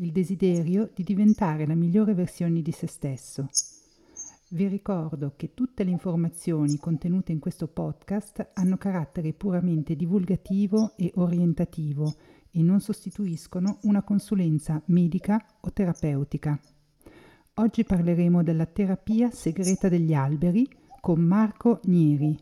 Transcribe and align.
il 0.00 0.12
desiderio 0.12 0.90
di 0.94 1.02
diventare 1.02 1.66
la 1.66 1.74
migliore 1.74 2.14
versione 2.14 2.62
di 2.62 2.72
se 2.72 2.86
stesso. 2.86 3.48
Vi 4.48 4.66
ricordo 4.66 5.34
che 5.36 5.52
tutte 5.52 5.84
le 5.84 5.90
informazioni 5.90 6.78
contenute 6.78 7.32
in 7.32 7.38
questo 7.38 7.68
podcast 7.68 8.50
hanno 8.54 8.78
carattere 8.78 9.34
puramente 9.34 9.94
divulgativo 9.94 10.94
e 10.96 11.12
orientativo 11.16 12.14
e 12.50 12.62
non 12.62 12.80
sostituiscono 12.80 13.78
una 13.82 14.02
consulenza 14.02 14.82
medica 14.86 15.44
o 15.60 15.72
terapeutica. 15.72 16.58
Oggi 17.54 17.84
parleremo 17.84 18.42
della 18.42 18.66
terapia 18.66 19.30
segreta 19.30 19.90
degli 19.90 20.14
alberi 20.14 20.66
con 21.00 21.20
Marco 21.20 21.80
Nieri, 21.84 22.36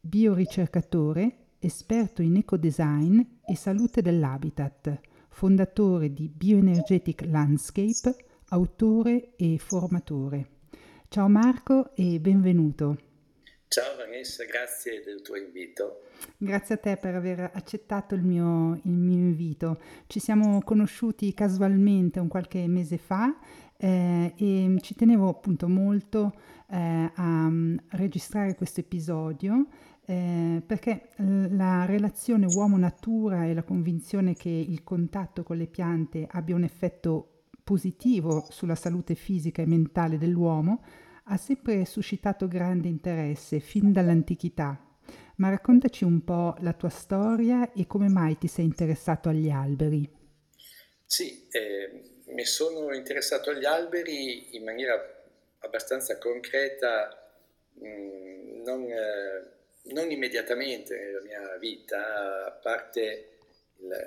bioricercatore, 0.00 1.46
esperto 1.58 2.20
in 2.20 2.36
ecodesign 2.36 3.20
e 3.42 3.56
salute 3.56 4.02
dell'habitat 4.02 5.00
fondatore 5.34 6.12
di 6.12 6.28
Bioenergetic 6.28 7.24
Landscape, 7.26 8.14
autore 8.50 9.34
e 9.34 9.58
formatore. 9.58 10.50
Ciao 11.08 11.28
Marco 11.28 11.90
e 11.96 12.20
benvenuto. 12.20 12.96
Ciao 13.66 13.96
Vanessa, 13.96 14.44
grazie 14.44 15.02
del 15.04 15.22
tuo 15.22 15.34
invito. 15.36 16.02
Grazie 16.36 16.76
a 16.76 16.78
te 16.78 16.96
per 16.96 17.16
aver 17.16 17.50
accettato 17.52 18.14
il 18.14 18.22
mio, 18.22 18.80
il 18.84 18.92
mio 18.92 19.18
invito. 19.18 19.80
Ci 20.06 20.20
siamo 20.20 20.62
conosciuti 20.62 21.34
casualmente 21.34 22.20
un 22.20 22.28
qualche 22.28 22.68
mese 22.68 22.96
fa 22.96 23.36
eh, 23.76 24.32
e 24.36 24.76
ci 24.80 24.94
tenevo 24.94 25.28
appunto 25.28 25.68
molto 25.68 26.32
eh, 26.70 27.10
a 27.12 27.46
um, 27.46 27.76
registrare 27.88 28.54
questo 28.54 28.80
episodio 28.80 29.66
eh, 30.06 30.62
perché 30.66 31.08
la 31.16 31.86
relazione 31.86 32.46
uomo-natura 32.46 33.46
e 33.46 33.54
la 33.54 33.62
convinzione 33.62 34.34
che 34.34 34.50
il 34.50 34.82
contatto 34.82 35.42
con 35.42 35.56
le 35.56 35.66
piante 35.66 36.26
abbia 36.30 36.54
un 36.54 36.64
effetto 36.64 37.44
positivo 37.64 38.46
sulla 38.50 38.74
salute 38.74 39.14
fisica 39.14 39.62
e 39.62 39.66
mentale 39.66 40.18
dell'uomo 40.18 40.84
ha 41.24 41.38
sempre 41.38 41.86
suscitato 41.86 42.46
grande 42.46 42.88
interesse 42.88 43.60
fin 43.60 43.92
dall'antichità. 43.92 44.78
Ma 45.36 45.48
raccontaci 45.48 46.04
un 46.04 46.22
po' 46.22 46.54
la 46.60 46.74
tua 46.74 46.90
storia 46.90 47.72
e 47.72 47.86
come 47.86 48.08
mai 48.08 48.36
ti 48.36 48.46
sei 48.46 48.66
interessato 48.66 49.30
agli 49.30 49.48
alberi. 49.48 50.08
Sì, 51.06 51.48
eh, 51.50 52.22
mi 52.26 52.44
sono 52.44 52.92
interessato 52.94 53.50
agli 53.50 53.64
alberi 53.64 54.54
in 54.56 54.64
maniera 54.64 54.94
abbastanza 55.60 56.18
concreta, 56.18 57.08
mh, 57.72 57.86
mm, 57.88 58.62
non... 58.64 58.82
Eh, 58.82 59.52
non 59.92 60.10
immediatamente 60.10 60.96
nella 60.96 61.20
mia 61.22 61.56
vita, 61.58 62.46
a 62.46 62.50
parte 62.50 63.30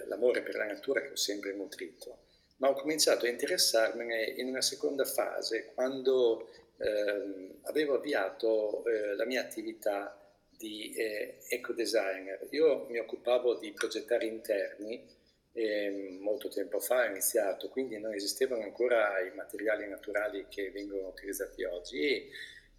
l'amore 0.08 0.42
per 0.42 0.56
la 0.56 0.66
natura 0.66 1.02
che 1.02 1.11
ho 1.11 1.16
sempre 1.16 1.53
nutrito, 1.53 2.25
ma 2.58 2.70
ho 2.70 2.73
cominciato 2.73 3.25
a 3.25 3.30
interessarmene 3.30 4.23
in 4.38 4.48
una 4.48 4.61
seconda 4.61 5.05
fase 5.05 5.72
quando 5.73 6.50
eh, 6.78 7.59
avevo 7.64 7.95
avviato 7.95 8.83
eh, 8.86 9.16
la 9.16 9.25
mia 9.25 9.42
attività 9.42 10.20
di 10.50 10.94
eh, 10.95 11.38
eco-designer. 11.50 12.48
Io 12.52 12.87
mi 12.89 12.98
occupavo 12.98 13.55
di 13.60 13.71
progettare 13.71 14.26
interni 14.26 15.05
ehm, 15.54 16.17
molto 16.20 16.49
tempo 16.49 16.80
fa 16.80 17.04
ho 17.04 17.10
iniziato, 17.10 17.70
quindi 17.70 17.99
non 17.99 18.14
esistevano 18.14 18.64
ancora 18.64 19.20
i 19.20 19.33
materiali 19.36 19.87
naturali 19.87 20.48
che 20.49 20.71
vengono 20.71 21.08
utilizzati 21.08 21.64
oggi 21.64 22.30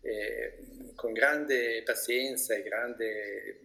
eh, 0.09 0.59
con 0.95 1.13
grande 1.13 1.83
pazienza 1.83 2.55
e 2.55 2.63
grande 2.63 3.61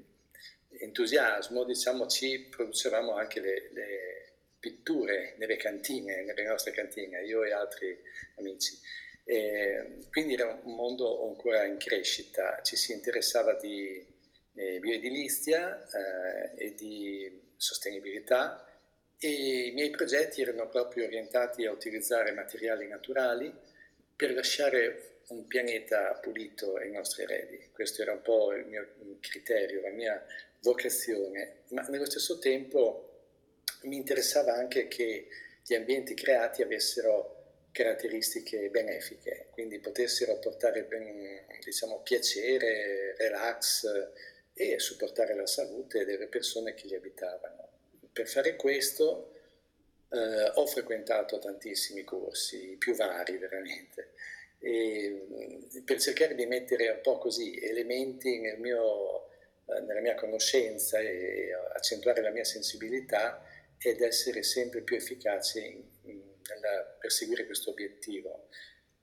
entusiasmo, 0.77 1.63
diciamo, 1.63 2.07
ci 2.07 2.47
producevamo 2.49 3.15
anche 3.15 3.39
le, 3.39 3.69
le 3.71 4.31
pitture 4.59 5.35
nelle 5.37 5.57
cantine, 5.57 6.23
nelle 6.23 6.43
nostre 6.43 6.71
cantine, 6.71 7.23
io 7.23 7.43
e 7.43 7.51
altri 7.51 7.97
amici. 8.37 8.77
Eh, 9.25 9.99
quindi 10.11 10.33
era 10.33 10.59
un 10.63 10.75
mondo 10.75 11.27
ancora 11.27 11.63
in 11.65 11.77
crescita, 11.77 12.61
ci 12.61 12.75
si 12.75 12.91
interessava 12.91 13.53
di 13.53 14.05
eh, 14.55 14.79
bioedilizia 14.79 15.87
eh, 15.87 16.65
e 16.65 16.75
di 16.75 17.41
sostenibilità 17.55 18.67
e 19.17 19.67
i 19.67 19.71
miei 19.71 19.89
progetti 19.89 20.41
erano 20.41 20.67
proprio 20.67 21.05
orientati 21.05 21.65
a 21.65 21.71
utilizzare 21.71 22.33
materiali 22.33 22.87
naturali 22.87 23.53
per 24.15 24.33
lasciare 24.33 25.12
un 25.27 25.47
pianeta 25.47 26.13
pulito 26.21 26.75
ai 26.75 26.91
nostri 26.91 27.23
eredi. 27.23 27.69
Questo 27.71 28.01
era 28.01 28.11
un 28.13 28.21
po' 28.21 28.53
il 28.53 28.65
mio 28.65 28.87
criterio, 29.19 29.81
la 29.81 29.89
mia 29.89 30.25
vocazione, 30.61 31.63
ma 31.69 31.81
nello 31.83 32.05
stesso 32.05 32.39
tempo 32.39 33.09
mi 33.83 33.95
interessava 33.97 34.53
anche 34.53 34.87
che 34.87 35.27
gli 35.65 35.73
ambienti 35.73 36.13
creati 36.13 36.61
avessero 36.61 37.41
caratteristiche 37.71 38.69
benefiche, 38.69 39.47
quindi 39.51 39.79
potessero 39.79 40.37
portare 40.37 40.83
ben, 40.83 41.45
diciamo, 41.63 42.01
piacere, 42.01 43.15
relax 43.17 43.87
e 44.53 44.79
supportare 44.79 45.35
la 45.35 45.47
salute 45.47 46.05
delle 46.05 46.27
persone 46.27 46.75
che 46.75 46.87
li 46.87 46.95
abitavano. 46.95 47.69
Per 48.11 48.27
fare 48.27 48.55
questo 48.55 49.33
eh, 50.09 50.51
ho 50.53 50.65
frequentato 50.67 51.39
tantissimi 51.39 52.03
corsi, 52.03 52.75
più 52.77 52.93
vari 52.93 53.37
veramente, 53.37 54.11
e, 54.63 55.27
per 55.83 55.99
cercare 55.99 56.35
di 56.35 56.45
mettere 56.45 56.89
un 56.89 57.01
po' 57.01 57.17
così 57.17 57.59
elementi 57.61 58.39
nel 58.39 58.59
mio, 58.59 59.27
eh, 59.65 59.81
nella 59.81 59.99
mia 59.99 60.15
conoscenza 60.15 60.99
e 60.99 61.49
accentuare 61.73 62.21
la 62.21 62.31
mia 62.31 62.45
sensibilità 62.45 63.43
ed 63.77 63.99
essere 64.01 64.41
sempre 64.41 64.81
più 64.81 64.95
efficace 64.95 65.83
nel 66.03 66.95
perseguire 66.97 67.45
questo 67.45 67.71
obiettivo. 67.71 68.47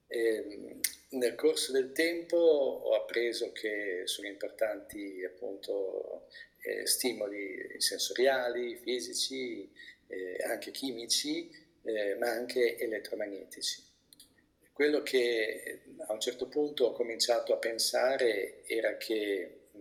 E, 0.07 0.79
nel 1.11 1.35
corso 1.35 1.73
del 1.73 1.93
tempo 1.93 2.37
ho 2.39 2.95
appreso 2.95 3.53
che 3.53 4.03
sono 4.05 4.29
importanti 4.29 5.23
appunto 5.25 6.29
eh, 6.63 6.87
stimoli 6.87 7.75
sensoriali, 7.79 8.77
fisici, 8.77 9.71
eh, 10.07 10.37
anche 10.45 10.71
chimici, 10.71 11.51
eh, 11.83 12.15
ma 12.15 12.31
anche 12.31 12.79
elettromagnetici. 12.79 13.90
Quello 14.81 15.03
che 15.03 15.83
a 16.07 16.13
un 16.15 16.21
certo 16.21 16.49
punto 16.49 16.87
ho 16.87 16.93
cominciato 16.93 17.53
a 17.53 17.59
pensare 17.59 18.65
era 18.67 18.97
che 18.97 19.65
mh, 19.73 19.81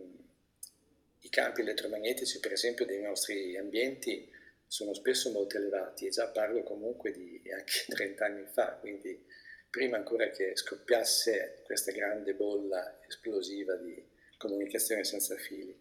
i 1.19 1.29
campi 1.29 1.61
elettromagnetici, 1.61 2.41
per 2.41 2.51
esempio, 2.51 2.85
dei 2.85 2.99
nostri 3.01 3.55
ambienti 3.55 4.29
sono 4.67 4.93
spesso 4.93 5.31
molto 5.31 5.55
elevati 5.55 6.05
e 6.05 6.09
già 6.09 6.27
parlo 6.27 6.63
comunque 6.63 7.13
di 7.13 7.41
anche 7.49 7.85
30 7.87 8.25
anni 8.25 8.45
fa, 8.51 8.73
quindi 8.73 9.25
prima 9.69 9.95
ancora 9.95 10.29
che 10.31 10.57
scoppiasse 10.57 11.61
questa 11.63 11.93
grande 11.93 12.33
bolla 12.33 12.99
esplosiva 13.07 13.77
di 13.77 14.05
comunicazione 14.35 15.05
senza 15.05 15.37
fili. 15.37 15.73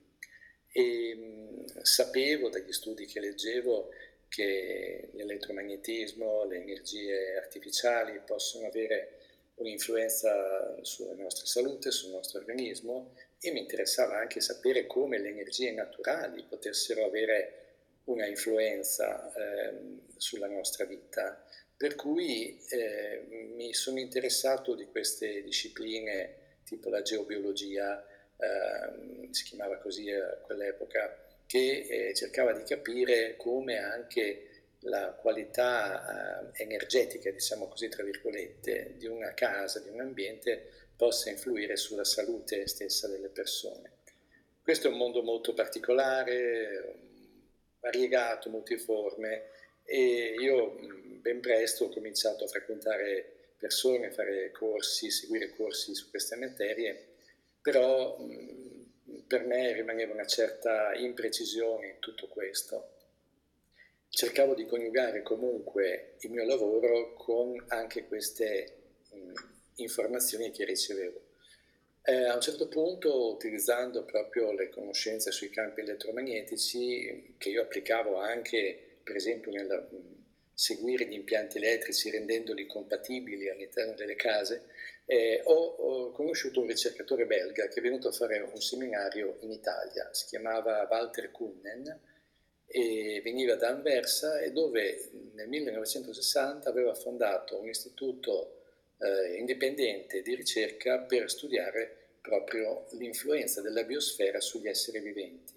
E 0.71 1.15
mh, 1.17 1.81
sapevo 1.83 2.51
dagli 2.51 2.73
studi 2.73 3.05
che 3.05 3.19
leggevo 3.19 3.91
che 4.29 5.11
l'elettromagnetismo, 5.13 6.45
le 6.45 6.59
energie 6.59 7.37
artificiali 7.37 8.21
possono 8.25 8.67
avere 8.67 9.19
un'influenza 9.55 10.79
sulla 10.83 11.15
nostra 11.15 11.47
salute, 11.47 11.91
sul 11.91 12.11
nostro 12.11 12.39
organismo 12.39 13.15
e 13.41 13.51
mi 13.51 13.61
interessava 13.61 14.19
anche 14.19 14.41
sapere 14.41 14.87
come 14.87 15.19
le 15.19 15.29
energie 15.29 15.73
naturali 15.73 16.45
potessero 16.45 17.05
avere 17.05 17.67
una 18.05 18.27
influenza 18.27 19.33
eh, 19.33 20.01
sulla 20.17 20.49
nostra 20.49 20.85
vita. 20.85 21.45
Per 21.77 21.95
cui 21.95 22.61
eh, 22.71 23.25
mi 23.55 23.73
sono 23.75 23.99
interessato 23.99 24.75
di 24.75 24.87
queste 24.87 25.43
discipline 25.43 26.47
tipo 26.65 26.89
la 26.89 27.03
geobiologia, 27.03 28.05
eh, 28.37 29.29
si 29.31 29.45
chiamava 29.45 29.79
così 29.79 30.11
a 30.11 30.39
quell'epoca, 30.39 31.28
che 31.49 31.87
eh, 31.89 32.15
cercava 32.15 32.53
di 32.53 32.63
capire 32.63 33.35
come 33.39 33.79
anche 33.79 34.49
la 34.81 35.17
qualità 35.19 36.51
eh, 36.53 36.63
energetica, 36.63 37.31
diciamo 37.31 37.69
così, 37.69 37.89
tra 37.89 38.05
virgolette, 38.05 38.95
di 38.99 39.07
una 39.07 39.33
casa, 39.33 39.81
di 39.81 39.89
un 39.89 40.01
ambiente, 40.01 40.71
possa 40.95 41.31
influire 41.31 41.77
sulla 41.77 42.05
salute 42.05 42.67
stessa 42.67 43.09
delle 43.09 43.29
persone. 43.29 43.93
Questo 44.63 44.89
è 44.89 44.91
un 44.91 44.99
mondo 44.99 45.23
molto 45.23 45.55
particolare, 45.55 46.95
variegato, 47.81 48.51
multiforme 48.51 49.45
e 49.85 50.35
io 50.39 50.77
ben 51.23 51.41
presto 51.41 51.87
ho 51.87 51.89
cominciato 51.89 52.45
a 52.45 52.49
frequentare 52.49 53.53
persone, 53.57 54.11
fare 54.11 54.51
corsi, 54.51 55.11
seguire 55.11 55.55
corsi 55.57 55.95
su 55.95 56.11
queste 56.11 56.37
materie, 56.37 57.07
però 57.63 58.19
mh, 58.19 58.58
per 59.29 59.45
me 59.45 59.73
rimaneva 59.75 60.15
una 60.15 60.27
certa 60.27 60.95
imprecisione 60.95 61.87
in 61.87 61.99
tutto 62.01 62.27
questo. 62.27 62.95
Cercavo 64.09 64.55
di 64.55 64.67
coniugare 64.67 65.23
comunque 65.23 66.15
il 66.21 66.31
mio 66.31 66.45
lavoro 66.45 67.13
con 67.15 67.63
anche 67.69 68.07
queste 68.07 68.79
mh, 69.13 69.33
informazioni 69.77 70.51
che 70.51 70.65
ricevevo. 70.65 71.27
Eh, 72.03 72.25
a 72.25 72.35
un 72.35 72.41
certo 72.41 72.69
punto, 72.69 73.31
utilizzando 73.35 74.05
proprio 74.05 74.51
le 74.53 74.71
conoscenze 74.71 75.31
sui 75.31 75.51
campi 75.51 75.83
elettromagnetici, 75.83 77.35
che 77.37 77.51
io 77.51 77.63
applicavo 77.63 78.17
anche, 78.17 79.01
per 79.03 79.15
esempio, 79.15 79.51
nel 79.51 79.67
seguire 80.59 81.07
gli 81.07 81.13
impianti 81.13 81.59
elettrici 81.59 82.11
rendendoli 82.11 82.67
compatibili 82.67 83.49
all'interno 83.49 83.95
delle 83.95 84.17
case, 84.17 84.65
eh, 85.05 85.41
ho, 85.45 85.55
ho, 85.55 86.11
conosciuto 86.11 86.61
un 86.61 86.67
ricercatore 86.67 87.27
belga 87.27 87.69
che 87.69 87.79
è 87.79 87.81
venuto 87.81 88.09
a 88.09 88.13
fare 88.13 88.41
un 88.41 88.61
seminario 88.61 89.37
in 89.43 89.53
Italia, 89.53 90.09
si 90.11 90.27
chiamava 90.27 90.89
Walter 90.91 91.31
Kuhnen, 91.31 92.01
e 92.67 93.21
veniva 93.23 93.55
da 93.55 93.69
Anversa 93.69 94.41
e 94.41 94.51
dove 94.51 95.11
nel 95.35 95.47
1960 95.47 96.69
aveva 96.69 96.93
fondato 96.93 97.61
un 97.61 97.69
istituto 97.69 98.63
eh, 98.99 99.37
indipendente 99.37 100.23
di 100.23 100.35
ricerca 100.35 100.99
per 100.99 101.31
studiare 101.31 102.17
proprio 102.21 102.89
l'influenza 102.95 103.61
della 103.61 103.85
biosfera 103.85 104.41
sugli 104.41 104.67
esseri 104.67 104.99
viventi. 104.99 105.55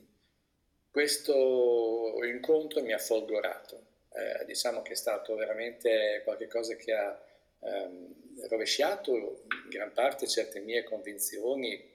Questo 0.91 2.19
incontro 2.23 2.83
mi 2.83 2.93
ha 2.93 2.99
folgorato, 2.99 3.90
eh, 4.13 4.45
diciamo 4.45 4.81
che 4.81 4.93
è 4.93 4.95
stato 4.95 5.35
veramente 5.35 6.21
qualcosa 6.23 6.75
che 6.75 6.93
ha 6.93 7.23
ehm, 7.59 8.47
rovesciato 8.47 9.43
in 9.63 9.69
gran 9.69 9.91
parte 9.93 10.27
certe 10.27 10.59
mie 10.59 10.83
convinzioni 10.83 11.89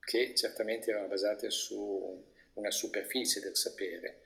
che 0.00 0.34
certamente 0.34 0.90
erano 0.90 1.08
basate 1.08 1.50
su 1.50 2.24
una 2.54 2.70
superficie 2.70 3.40
del 3.40 3.56
sapere. 3.56 4.20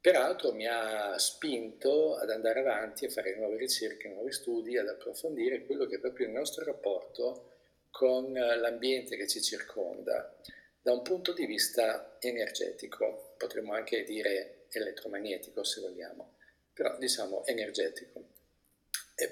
Peraltro 0.00 0.52
mi 0.52 0.66
ha 0.66 1.18
spinto 1.18 2.16
ad 2.16 2.30
andare 2.30 2.60
avanti 2.60 3.04
a 3.04 3.10
fare 3.10 3.36
nuove 3.36 3.58
ricerche, 3.58 4.08
nuovi 4.08 4.32
studi, 4.32 4.78
ad 4.78 4.88
approfondire 4.88 5.64
quello 5.66 5.86
che 5.86 5.96
è 5.96 6.00
proprio 6.00 6.26
il 6.26 6.32
nostro 6.32 6.64
rapporto 6.64 7.48
con 7.90 8.32
l'ambiente 8.32 9.16
che 9.16 9.26
ci 9.26 9.42
circonda 9.42 10.34
da 10.82 10.92
un 10.92 11.02
punto 11.02 11.34
di 11.34 11.44
vista 11.44 12.16
energetico, 12.20 13.34
potremmo 13.36 13.74
anche 13.74 14.02
dire 14.02 14.64
elettromagnetico 14.70 15.62
se 15.62 15.82
vogliamo, 15.82 16.36
però 16.80 16.96
diciamo 16.96 17.44
energetico, 17.44 18.24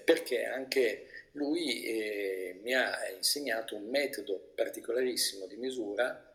perché 0.04 0.44
anche 0.44 1.06
lui 1.32 1.82
eh, 1.82 2.60
mi 2.62 2.74
ha 2.74 3.08
insegnato 3.08 3.74
un 3.74 3.88
metodo 3.88 4.52
particolarissimo 4.54 5.46
di 5.46 5.56
misura 5.56 6.30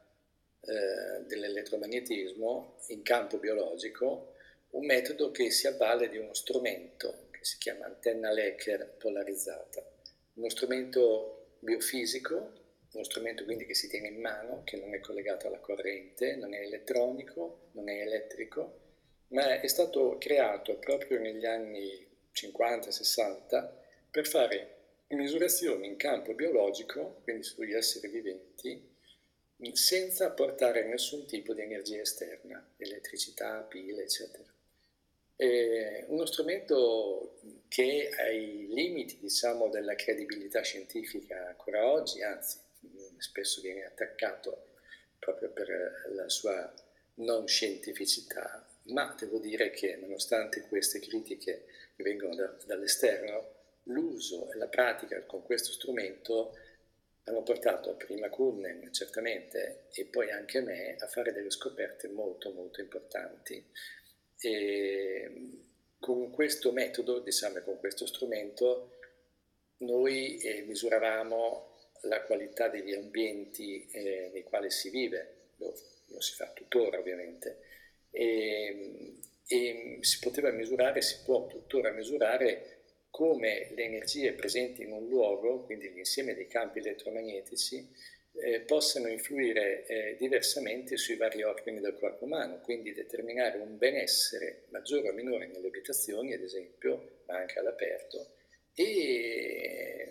eh, 0.61 1.23
dell'elettromagnetismo 1.27 2.79
in 2.87 3.03
campo 3.03 3.37
biologico, 3.37 4.33
un 4.71 4.87
metodo 4.87 5.29
che 5.29 5.51
si 5.51 5.67
avvale 5.67 6.09
di 6.09 6.17
uno 6.17 6.33
strumento 6.33 7.27
che 7.29 7.45
si 7.45 7.59
chiama 7.59 7.85
antenna 7.85 8.31
Lecker 8.31 8.95
polarizzata, 8.97 9.87
uno 10.33 10.49
strumento 10.49 11.57
biofisico, 11.59 12.53
uno 12.91 13.03
strumento 13.03 13.43
quindi 13.43 13.67
che 13.67 13.75
si 13.75 13.87
tiene 13.87 14.07
in 14.07 14.19
mano, 14.19 14.63
che 14.63 14.77
non 14.77 14.95
è 14.95 14.99
collegato 14.99 15.45
alla 15.45 15.59
corrente, 15.59 16.35
non 16.37 16.55
è 16.55 16.61
elettronico, 16.61 17.69
non 17.73 17.87
è 17.87 18.01
elettrico, 18.01 18.81
ma 19.33 19.59
è 19.59 19.67
stato 19.67 20.17
creato 20.19 20.75
proprio 20.75 21.19
negli 21.19 21.45
anni 21.45 22.07
50-60 22.33 23.69
per 24.09 24.27
fare 24.27 24.75
misurazioni 25.09 25.87
in 25.87 25.95
campo 25.95 26.33
biologico, 26.33 27.19
quindi 27.23 27.43
sugli 27.43 27.73
esseri 27.73 28.07
viventi, 28.07 28.91
senza 29.73 30.31
portare 30.31 30.85
nessun 30.85 31.25
tipo 31.25 31.53
di 31.53 31.61
energia 31.61 32.01
esterna, 32.01 32.73
elettricità, 32.77 33.61
pile, 33.61 34.03
eccetera. 34.03 34.51
È 35.35 36.05
uno 36.07 36.25
strumento 36.25 37.39
che 37.67 38.09
ai 38.17 38.67
limiti 38.69 39.17
diciamo, 39.19 39.69
della 39.69 39.95
credibilità 39.95 40.61
scientifica 40.61 41.47
ancora 41.47 41.87
oggi, 41.87 42.21
anzi 42.21 42.57
spesso 43.17 43.61
viene 43.61 43.85
attaccato 43.85 44.67
proprio 45.17 45.49
per 45.49 46.11
la 46.13 46.29
sua 46.29 46.71
non 47.15 47.47
scientificità, 47.47 48.67
ma 48.85 49.15
devo 49.17 49.39
dire 49.39 49.71
che 49.71 49.95
nonostante 49.95 50.61
queste 50.67 50.99
critiche 50.99 51.65
che 51.95 52.03
vengono 52.03 52.35
da, 52.35 52.57
dall'esterno, 52.65 53.51
l'uso 53.83 54.51
e 54.51 54.57
la 54.57 54.67
pratica 54.67 55.23
con 55.23 55.43
questo 55.43 55.71
strumento 55.71 56.57
hanno 57.25 57.43
portato 57.43 57.95
prima 57.95 58.29
Kunnen 58.29 58.91
certamente 58.91 59.87
e 59.93 60.05
poi 60.05 60.31
anche 60.31 60.61
me 60.61 60.95
a 60.97 61.07
fare 61.07 61.31
delle 61.31 61.49
scoperte 61.49 62.09
molto 62.09 62.51
molto 62.51 62.81
importanti. 62.81 63.65
E 64.39 65.61
con 65.99 66.31
questo 66.31 66.73
metodo, 66.73 67.19
diciamo, 67.19 67.61
con 67.61 67.79
questo 67.79 68.05
strumento, 68.05 68.97
noi 69.77 70.37
eh, 70.39 70.63
misuravamo 70.63 71.77
la 72.01 72.21
qualità 72.23 72.67
degli 72.67 72.93
ambienti 72.93 73.87
eh, 73.89 74.29
nei 74.33 74.43
quali 74.43 74.69
si 74.69 74.89
vive, 74.89 75.51
lo, 75.57 75.73
lo, 76.07 76.19
si 76.19 76.33
fa 76.33 76.51
tuttora 76.51 76.99
ovviamente, 76.99 77.59
e, 78.13 79.17
e 79.47 79.97
si 80.01 80.19
poteva 80.19 80.51
misurare, 80.51 81.01
si 81.01 81.17
può 81.25 81.47
tuttora 81.47 81.91
misurare 81.91 82.81
come 83.09 83.71
le 83.75 83.83
energie 83.83 84.33
presenti 84.33 84.83
in 84.83 84.91
un 84.91 85.07
luogo, 85.07 85.63
quindi 85.65 85.91
l'insieme 85.91 86.33
dei 86.33 86.47
campi 86.47 86.79
elettromagnetici, 86.79 87.87
eh, 88.35 88.61
possano 88.61 89.07
influire 89.07 89.85
eh, 89.85 90.15
diversamente 90.17 90.97
sui 90.97 91.15
vari 91.15 91.43
organi 91.43 91.79
del 91.79 91.95
corpo 91.95 92.25
umano, 92.25 92.59
quindi 92.61 92.93
determinare 92.93 93.57
un 93.59 93.77
benessere 93.77 94.63
maggiore 94.69 95.09
o 95.09 95.13
minore 95.13 95.47
nelle 95.47 95.67
abitazioni, 95.67 96.33
ad 96.33 96.41
esempio, 96.41 97.21
ma 97.27 97.37
anche 97.37 97.59
all'aperto. 97.59 98.35
E 98.73 100.09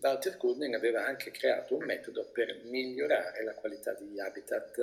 Walter 0.00 0.36
Kuhnen 0.36 0.74
aveva 0.74 1.06
anche 1.06 1.30
creato 1.30 1.76
un 1.76 1.84
metodo 1.84 2.30
per 2.30 2.60
migliorare 2.64 3.42
la 3.42 3.54
qualità 3.54 3.92
degli 3.94 4.18
habitat 4.18 4.78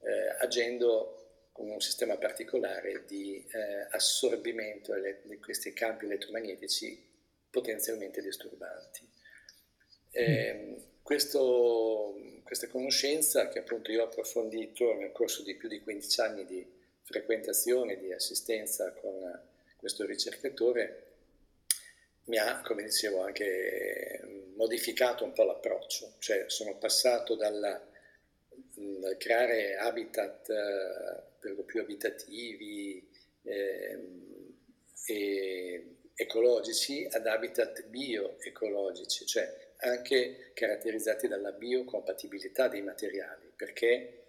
eh, 0.00 0.36
agendo 0.40 1.23
con 1.54 1.70
un 1.70 1.80
sistema 1.80 2.16
particolare 2.16 3.04
di 3.06 3.46
eh, 3.48 3.86
assorbimento 3.90 4.92
di 5.22 5.38
questi 5.38 5.72
campi 5.72 6.06
elettromagnetici 6.06 7.00
potenzialmente 7.48 8.20
disturbanti. 8.20 9.08
Eh, 10.10 10.82
questo, 11.00 12.40
questa 12.42 12.66
conoscenza 12.66 13.48
che 13.50 13.60
appunto 13.60 13.92
io 13.92 14.02
ho 14.02 14.06
approfondito 14.06 14.94
nel 14.94 15.12
corso 15.12 15.44
di 15.44 15.54
più 15.54 15.68
di 15.68 15.80
15 15.80 16.20
anni 16.22 16.44
di 16.44 16.66
frequentazione, 17.02 17.98
di 17.98 18.12
assistenza 18.12 18.92
con 18.92 19.40
questo 19.76 20.04
ricercatore, 20.06 21.12
mi 22.24 22.36
ha, 22.36 22.62
come 22.62 22.82
dicevo, 22.82 23.22
anche 23.22 24.50
modificato 24.56 25.22
un 25.22 25.32
po' 25.32 25.44
l'approccio, 25.44 26.14
cioè 26.18 26.46
sono 26.48 26.78
passato 26.78 27.36
dalla, 27.36 27.80
dal 28.74 29.16
creare 29.18 29.76
habitat 29.76 30.50
eh, 30.50 31.32
per 31.44 31.54
lo 31.54 31.62
più 31.62 31.80
abitativi 31.82 33.06
eh, 33.42 33.98
e 35.06 35.96
ecologici 36.14 37.06
ad 37.10 37.26
habitat 37.26 37.84
bioecologici, 37.84 39.26
cioè 39.26 39.72
anche 39.80 40.52
caratterizzati 40.54 41.28
dalla 41.28 41.52
biocompatibilità 41.52 42.68
dei 42.68 42.80
materiali, 42.80 43.52
perché 43.54 44.22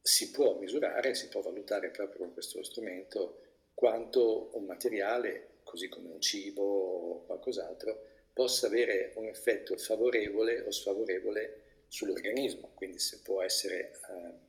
si 0.00 0.30
può 0.30 0.58
misurare, 0.58 1.14
si 1.14 1.28
può 1.28 1.42
valutare 1.42 1.90
proprio 1.90 2.20
con 2.20 2.32
questo 2.32 2.62
strumento 2.62 3.42
quanto 3.74 4.56
un 4.56 4.64
materiale, 4.64 5.58
così 5.62 5.90
come 5.90 6.08
un 6.08 6.22
cibo 6.22 6.62
o 6.62 7.24
qualcos'altro, 7.26 8.06
possa 8.32 8.66
avere 8.66 9.12
un 9.16 9.26
effetto 9.26 9.76
favorevole 9.76 10.62
o 10.62 10.70
sfavorevole 10.70 11.84
sull'organismo, 11.88 12.70
quindi 12.74 12.98
se 12.98 13.20
può 13.22 13.42
essere 13.42 13.90
eh, 14.08 14.48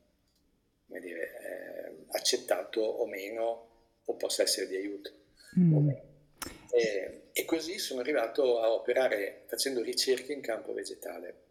dire, 1.00 1.22
eh, 1.22 2.06
accettato 2.12 2.82
o 2.82 3.06
meno 3.08 3.70
o 4.06 4.16
possa 4.16 4.44
essere 4.44 4.68
di 4.68 4.76
aiuto. 4.76 5.12
Mm. 5.60 5.90
E, 6.72 7.22
e 7.34 7.46
così 7.46 7.78
sono 7.78 8.00
arrivato 8.00 8.60
a 8.60 8.72
operare 8.72 9.44
facendo 9.48 9.82
ricerche 9.82 10.34
in 10.34 10.42
campo 10.42 10.74
vegetale. 10.74 11.50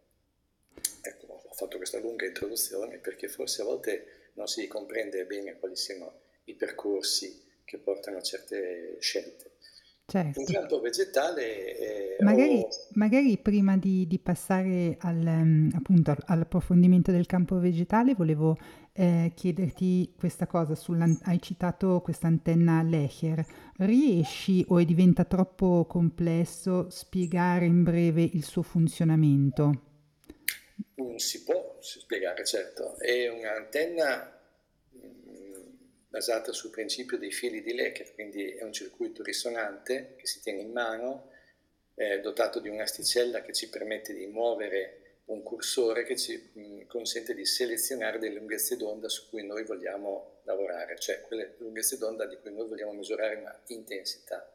Ecco, 1.02 1.42
ho 1.46 1.54
fatto 1.54 1.76
questa 1.76 1.98
lunga 1.98 2.26
introduzione 2.26 2.98
perché 2.98 3.28
forse 3.28 3.62
a 3.62 3.66
volte 3.66 4.30
non 4.34 4.46
si 4.46 4.66
comprende 4.66 5.24
bene 5.26 5.58
quali 5.58 5.76
siano 5.76 6.20
i 6.44 6.54
percorsi 6.54 7.48
che 7.64 7.78
portano 7.78 8.18
a 8.18 8.22
certe 8.22 8.96
scelte. 9.00 9.50
Un 10.12 10.32
certo. 10.34 10.42
campo 10.52 10.80
vegetale 10.80 11.76
eh, 11.78 12.16
Magari, 12.24 12.58
o 12.58 12.68
magari 12.94 13.38
prima 13.38 13.76
di, 13.76 14.08
di 14.08 14.18
passare 14.18 14.96
al, 14.98 15.24
ehm, 15.24 15.70
appunto, 15.72 16.10
al- 16.10 16.22
all'approfondimento 16.26 17.12
del 17.12 17.26
campo 17.26 17.60
vegetale, 17.60 18.14
volevo 18.14 18.56
eh, 18.92 19.32
chiederti 19.34 20.14
questa 20.16 20.46
cosa. 20.46 20.74
hai 21.24 21.40
citato 21.40 22.00
questa 22.02 22.26
antenna 22.26 22.82
Lecher. 22.82 23.44
Riesci 23.78 24.64
o 24.68 24.78
è 24.78 24.84
diventa 24.84 25.24
troppo 25.24 25.86
complesso 25.88 26.88
spiegare 26.90 27.66
in 27.66 27.82
breve 27.82 28.22
il 28.22 28.44
suo 28.44 28.62
funzionamento? 28.62 29.82
Mm, 31.00 31.16
Si 31.16 31.42
può 31.42 31.76
spiegare, 31.80 32.44
certo. 32.44 32.98
È 32.98 33.28
un'antenna 33.28 34.38
mm, 34.96 35.62
basata 36.08 36.52
sul 36.52 36.70
principio 36.70 37.18
dei 37.18 37.32
fili 37.32 37.62
di 37.62 37.74
Lecher, 37.74 38.12
quindi 38.14 38.50
è 38.52 38.62
un 38.64 38.72
circuito 38.72 39.22
risonante 39.22 40.14
che 40.16 40.26
si 40.26 40.40
tiene 40.42 40.60
in 40.62 40.72
mano, 40.72 41.30
eh, 41.94 42.20
dotato 42.20 42.60
di 42.60 42.68
un'asticella 42.68 43.42
che 43.42 43.52
ci 43.52 43.68
permette 43.68 44.14
di 44.14 44.26
muovere 44.26 44.99
un 45.30 45.42
cursore 45.42 46.04
che 46.04 46.16
ci 46.16 46.86
consente 46.86 47.34
di 47.34 47.46
selezionare 47.46 48.18
delle 48.18 48.34
lunghezze 48.34 48.76
d'onda 48.76 49.08
su 49.08 49.28
cui 49.28 49.44
noi 49.44 49.64
vogliamo 49.64 50.40
lavorare, 50.42 50.98
cioè 50.98 51.20
quelle 51.20 51.54
lunghezze 51.58 51.98
d'onda 51.98 52.26
di 52.26 52.36
cui 52.36 52.52
noi 52.52 52.68
vogliamo 52.68 52.92
misurare 52.92 53.36
una 53.36 53.62
intensità. 53.68 54.52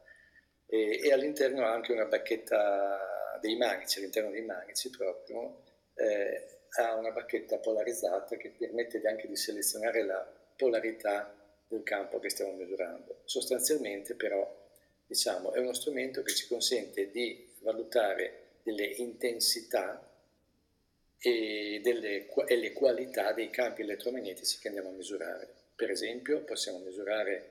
E, 0.66 1.00
e 1.02 1.12
all'interno 1.12 1.64
ha 1.64 1.72
anche 1.72 1.92
una 1.92 2.04
bacchetta 2.04 3.38
dei 3.40 3.56
manici, 3.56 3.98
all'interno 3.98 4.30
dei 4.30 4.42
manici 4.42 4.90
proprio 4.90 5.62
eh, 5.94 6.46
ha 6.78 6.94
una 6.94 7.10
bacchetta 7.10 7.58
polarizzata 7.58 8.36
che 8.36 8.50
permette 8.50 9.00
anche 9.06 9.28
di 9.28 9.36
selezionare 9.36 10.04
la 10.04 10.30
polarità 10.56 11.34
del 11.68 11.82
campo 11.82 12.18
che 12.18 12.28
stiamo 12.28 12.52
misurando. 12.52 13.22
Sostanzialmente 13.24 14.14
però 14.14 14.46
diciamo, 15.06 15.52
è 15.52 15.58
uno 15.58 15.72
strumento 15.72 16.22
che 16.22 16.34
ci 16.34 16.46
consente 16.46 17.10
di 17.10 17.54
valutare 17.60 18.58
delle 18.62 18.84
intensità 18.84 20.05
e, 21.18 21.80
delle, 21.82 22.28
e 22.46 22.56
le 22.56 22.72
qualità 22.72 23.32
dei 23.32 23.50
campi 23.50 23.82
elettromagnetici 23.82 24.58
che 24.58 24.68
andiamo 24.68 24.90
a 24.90 24.92
misurare. 24.92 25.48
Per 25.74 25.90
esempio 25.90 26.42
possiamo 26.44 26.78
misurare 26.78 27.50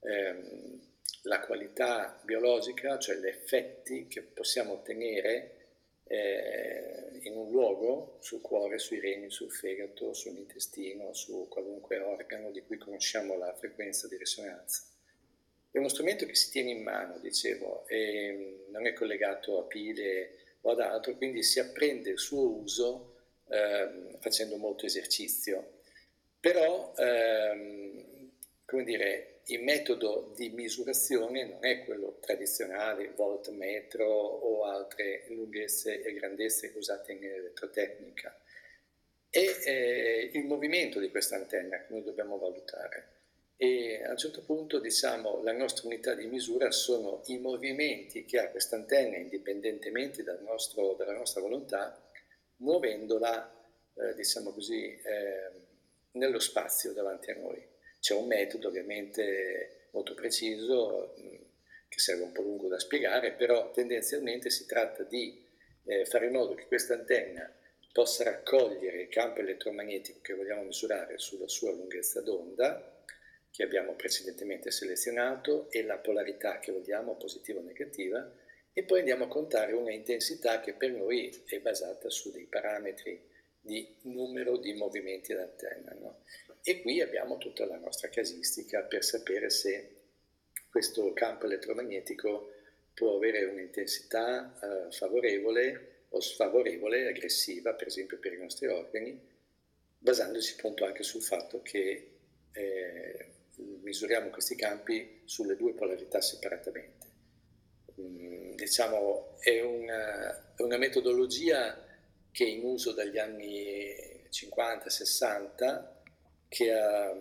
ehm, 0.00 0.80
la 1.22 1.40
qualità 1.40 2.20
biologica, 2.24 2.98
cioè 2.98 3.16
gli 3.16 3.26
effetti 3.26 4.06
che 4.08 4.22
possiamo 4.22 4.72
ottenere 4.72 5.56
eh, 6.04 7.20
in 7.22 7.36
un 7.36 7.50
luogo, 7.50 8.18
sul 8.20 8.40
cuore, 8.40 8.78
sui 8.78 9.00
reni, 9.00 9.30
sul 9.30 9.50
fegato, 9.50 10.12
sull'intestino, 10.12 11.12
su 11.12 11.46
qualunque 11.48 11.98
organo 11.98 12.50
di 12.50 12.62
cui 12.62 12.76
conosciamo 12.76 13.36
la 13.36 13.54
frequenza 13.54 14.08
di 14.08 14.16
risonanza. 14.16 14.82
È 15.70 15.78
uno 15.78 15.88
strumento 15.88 16.26
che 16.26 16.34
si 16.34 16.50
tiene 16.50 16.70
in 16.70 16.82
mano, 16.82 17.18
dicevo, 17.18 17.86
e 17.88 18.66
non 18.70 18.86
è 18.86 18.92
collegato 18.92 19.58
a 19.58 19.64
pile 19.64 20.41
o 20.62 20.70
ad 20.70 20.80
altro, 20.80 21.16
quindi 21.16 21.42
si 21.42 21.60
apprende 21.60 22.10
il 22.10 22.18
suo 22.18 22.48
uso 22.48 23.14
eh, 23.48 24.16
facendo 24.20 24.56
molto 24.56 24.86
esercizio. 24.86 25.80
Però, 26.40 26.92
ehm, 26.96 28.30
come 28.64 28.84
dire, 28.84 29.40
il 29.46 29.62
metodo 29.62 30.32
di 30.36 30.50
misurazione 30.50 31.44
non 31.44 31.64
è 31.64 31.84
quello 31.84 32.18
tradizionale, 32.20 33.12
voltmetro 33.14 34.06
o 34.06 34.64
altre 34.64 35.24
lunghezze 35.28 36.02
e 36.02 36.12
grandezze 36.14 36.72
usate 36.76 37.12
in 37.12 37.24
elettrotecnica. 37.24 38.36
È 39.28 39.38
eh, 39.38 40.30
il 40.32 40.44
movimento 40.44 41.00
di 41.00 41.10
questa 41.10 41.36
antenna 41.36 41.78
che 41.78 41.86
noi 41.92 42.02
dobbiamo 42.02 42.38
valutare. 42.38 43.21
E 43.64 44.02
a 44.02 44.10
un 44.10 44.16
certo 44.16 44.42
punto, 44.42 44.80
diciamo, 44.80 45.40
la 45.44 45.52
nostra 45.52 45.86
unità 45.86 46.14
di 46.14 46.26
misura 46.26 46.72
sono 46.72 47.22
i 47.26 47.38
movimenti 47.38 48.24
che 48.24 48.40
ha 48.40 48.48
questa 48.48 48.74
antenna, 48.74 49.16
indipendentemente 49.16 50.24
dal 50.24 50.42
nostro, 50.42 50.94
dalla 50.94 51.12
nostra 51.12 51.42
volontà, 51.42 51.96
muovendola, 52.56 53.64
eh, 53.94 54.14
diciamo 54.16 54.50
così, 54.50 54.86
eh, 54.86 55.50
nello 56.14 56.40
spazio 56.40 56.92
davanti 56.92 57.30
a 57.30 57.36
noi. 57.36 57.64
C'è 58.00 58.14
un 58.14 58.26
metodo 58.26 58.66
ovviamente 58.66 59.86
molto 59.92 60.14
preciso, 60.14 61.14
che 61.88 62.00
serve 62.00 62.24
un 62.24 62.32
po' 62.32 62.42
lungo 62.42 62.66
da 62.66 62.80
spiegare, 62.80 63.30
però 63.30 63.70
tendenzialmente 63.70 64.50
si 64.50 64.66
tratta 64.66 65.04
di 65.04 65.40
eh, 65.84 66.04
fare 66.04 66.26
in 66.26 66.32
modo 66.32 66.54
che 66.54 66.66
questa 66.66 66.94
antenna 66.94 67.48
possa 67.92 68.24
raccogliere 68.24 69.02
il 69.02 69.08
campo 69.08 69.38
elettromagnetico 69.38 70.18
che 70.20 70.34
vogliamo 70.34 70.64
misurare 70.64 71.16
sulla 71.18 71.46
sua 71.46 71.70
lunghezza 71.70 72.20
d'onda, 72.22 72.91
che 73.52 73.62
abbiamo 73.62 73.94
precedentemente 73.94 74.70
selezionato, 74.70 75.70
e 75.70 75.84
la 75.84 75.98
polarità 75.98 76.58
che 76.58 76.72
vogliamo, 76.72 77.16
positiva 77.16 77.60
o 77.60 77.62
negativa, 77.62 78.32
e 78.72 78.82
poi 78.84 79.00
andiamo 79.00 79.24
a 79.24 79.28
contare 79.28 79.72
una 79.72 79.92
intensità 79.92 80.60
che 80.60 80.72
per 80.72 80.90
noi 80.92 81.42
è 81.44 81.60
basata 81.60 82.08
su 82.08 82.30
dei 82.30 82.46
parametri 82.46 83.28
di 83.60 83.96
numero 84.02 84.56
di 84.56 84.72
movimenti 84.72 85.34
d'antenna. 85.34 85.94
No? 86.00 86.24
E 86.62 86.80
qui 86.80 87.02
abbiamo 87.02 87.36
tutta 87.36 87.66
la 87.66 87.76
nostra 87.76 88.08
casistica 88.08 88.82
per 88.82 89.04
sapere 89.04 89.50
se 89.50 89.96
questo 90.70 91.12
campo 91.12 91.44
elettromagnetico 91.44 92.54
può 92.94 93.16
avere 93.16 93.44
un'intensità 93.44 94.58
eh, 94.58 94.90
favorevole 94.90 96.04
o 96.08 96.20
sfavorevole, 96.20 97.06
aggressiva, 97.06 97.74
per 97.74 97.88
esempio 97.88 98.18
per 98.18 98.32
i 98.32 98.38
nostri 98.38 98.66
organi, 98.66 99.20
basandosi 99.98 100.54
appunto 100.56 100.84
anche 100.86 101.02
sul 101.02 101.22
fatto 101.22 101.60
che 101.60 102.08
eh, 102.52 103.26
misuriamo 103.56 104.30
questi 104.30 104.56
campi 104.56 105.22
sulle 105.24 105.56
due 105.56 105.74
polarità 105.74 106.20
separatamente. 106.20 107.06
Mm, 108.00 108.54
diciamo, 108.54 109.36
è 109.40 109.60
una, 109.60 110.54
una 110.58 110.76
metodologia 110.78 111.86
che 112.30 112.44
è 112.44 112.48
in 112.48 112.64
uso 112.64 112.92
dagli 112.92 113.18
anni 113.18 113.94
50-60 114.30 115.88
che 116.48 116.72
ha 116.72 117.14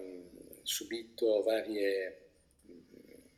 subito 0.64 1.44
varie 1.44 2.18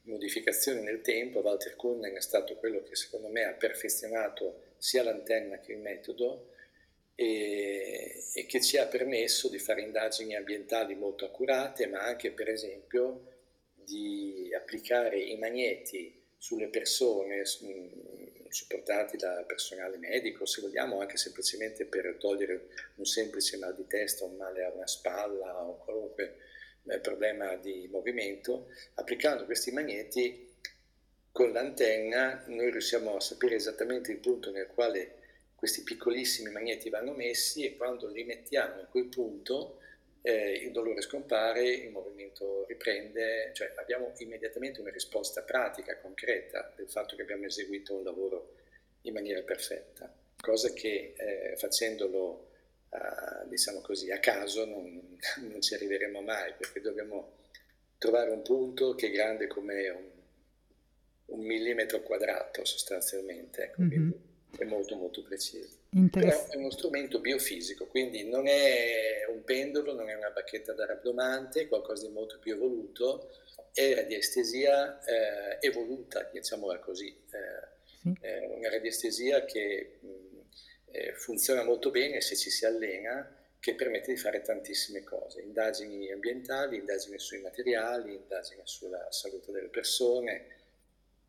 modificazioni 0.03 0.81
nel 0.81 1.01
tempo. 1.01 1.39
Walter 1.39 1.75
Kuhnen 1.75 2.15
è 2.15 2.21
stato 2.21 2.55
quello 2.57 2.83
che 2.83 2.95
secondo 2.95 3.29
me 3.29 3.43
ha 3.43 3.53
perfezionato 3.53 4.73
sia 4.77 5.03
l'antenna 5.03 5.59
che 5.59 5.73
il 5.73 5.79
metodo 5.79 6.52
e, 7.15 8.23
e, 8.33 8.45
che 8.45 8.61
ci 8.61 8.77
ha 8.77 8.87
permesso 8.87 9.49
di 9.49 9.59
fare 9.59 9.81
indagini 9.81 10.35
ambientali 10.35 10.95
molto 10.95 11.25
accurate, 11.25 11.87
ma 11.87 12.01
anche 12.01 12.31
per 12.31 12.49
esempio 12.49 13.31
di 13.73 14.51
applicare 14.57 15.19
i 15.19 15.37
magneti 15.37 16.21
sulle 16.37 16.67
persone 16.67 17.43
supportati 18.49 19.17
da 19.17 19.43
personale 19.47 19.97
medico, 19.97 20.45
se 20.45 20.61
vogliamo 20.61 20.99
anche 20.99 21.17
semplicemente 21.17 21.85
per 21.85 22.17
togliere 22.19 22.67
un 22.95 23.05
semplice 23.05 23.57
mal 23.57 23.75
di 23.75 23.87
testa, 23.87 24.25
un 24.25 24.35
male 24.35 24.63
a 24.63 24.71
una 24.71 24.87
spalla 24.87 25.63
o 25.63 25.77
qualunque 25.77 26.37
eh, 26.85 26.99
problema 26.99 27.55
di 27.55 27.87
movimento, 27.91 28.67
applicando 28.95 29.45
questi 29.45 29.71
magneti 29.71 30.51
con 31.31 31.51
l'antenna 31.51 32.43
noi 32.47 32.69
riusciamo 32.69 33.15
a 33.15 33.19
sapere 33.19 33.55
esattamente 33.55 34.11
il 34.11 34.19
punto 34.19 34.51
nel 34.51 34.67
quale 34.67 35.22
questi 35.63 35.83
piccolissimi 35.83 36.51
magneti 36.51 36.89
vanno 36.89 37.13
messi 37.13 37.63
e 37.63 37.77
quando 37.77 38.09
li 38.09 38.25
mettiamo 38.25 38.81
in 38.81 38.87
quel 38.89 39.05
punto 39.05 39.79
eh, 40.21 40.55
il 40.55 40.73
dolore 40.73 40.99
scompare, 40.99 41.65
il 41.65 41.89
movimento 41.89 42.65
riprende, 42.67 43.51
cioè 43.53 43.71
abbiamo 43.77 44.11
immediatamente 44.17 44.81
una 44.81 44.91
risposta 44.91 45.41
pratica, 45.43 45.97
concreta 45.99 46.73
del 46.75 46.89
fatto 46.89 47.15
che 47.15 47.21
abbiamo 47.21 47.45
eseguito 47.45 47.95
un 47.95 48.03
lavoro 48.03 48.55
in 49.03 49.13
maniera 49.13 49.41
perfetta, 49.43 50.13
cosa 50.35 50.73
che 50.73 51.13
eh, 51.15 51.55
facendolo 51.55 52.49
uh, 52.89 53.47
diciamo 53.47 53.79
così 53.79 54.11
a 54.11 54.19
caso 54.19 54.65
non, 54.65 55.17
non, 55.47 55.61
ci 55.61 55.75
arriveremo 55.75 56.19
mai 56.19 56.51
perché 56.57 56.81
dobbiamo 56.81 57.37
trovare 57.97 58.31
un 58.31 58.41
punto 58.41 58.95
che 58.95 59.07
è 59.07 59.11
grande 59.11 59.47
come 59.47 59.87
un, 59.87 60.09
un 61.27 61.39
millimetro 61.39 62.01
quadrato 62.01 62.65
sostanzialmente, 62.65 63.63
ecco, 63.63 63.81
mm-hmm. 63.83 64.11
È 64.57 64.63
molto 64.65 64.95
molto 64.95 65.23
preciso. 65.23 65.81
Però 66.11 66.47
è 66.49 66.55
uno 66.55 66.69
strumento 66.71 67.19
biofisico, 67.19 67.87
quindi 67.87 68.27
non 68.27 68.47
è 68.47 69.25
un 69.29 69.43
pendolo, 69.43 69.93
non 69.93 70.09
è 70.09 70.15
una 70.15 70.29
bacchetta 70.29 70.73
da 70.73 70.85
rabdomante, 70.85 71.61
è 71.61 71.67
qualcosa 71.67 72.07
di 72.07 72.13
molto 72.13 72.39
più 72.39 72.53
evoluto, 72.53 73.29
è 73.73 73.93
radiestesia 73.95 75.03
eh, 75.03 75.57
evoluta, 75.59 76.29
diciamola 76.31 76.79
così, 76.79 77.07
eh, 77.09 77.67
sì. 78.01 78.13
è 78.21 78.45
una 78.45 78.69
radiestesia 78.69 79.45
che 79.45 79.97
mh, 79.99 80.07
eh, 80.91 81.13
funziona 81.13 81.63
molto 81.63 81.89
bene 81.89 82.21
se 82.21 82.35
ci 82.35 82.49
si 82.49 82.65
allena, 82.65 83.37
che 83.59 83.75
permette 83.75 84.11
di 84.11 84.17
fare 84.17 84.41
tantissime 84.41 85.03
cose, 85.03 85.41
indagini 85.41 86.11
ambientali, 86.11 86.77
indagini 86.77 87.17
sui 87.17 87.39
materiali, 87.39 88.13
indagini 88.13 88.61
sulla 88.65 89.07
salute 89.09 89.51
delle 89.51 89.69
persone, 89.69 90.47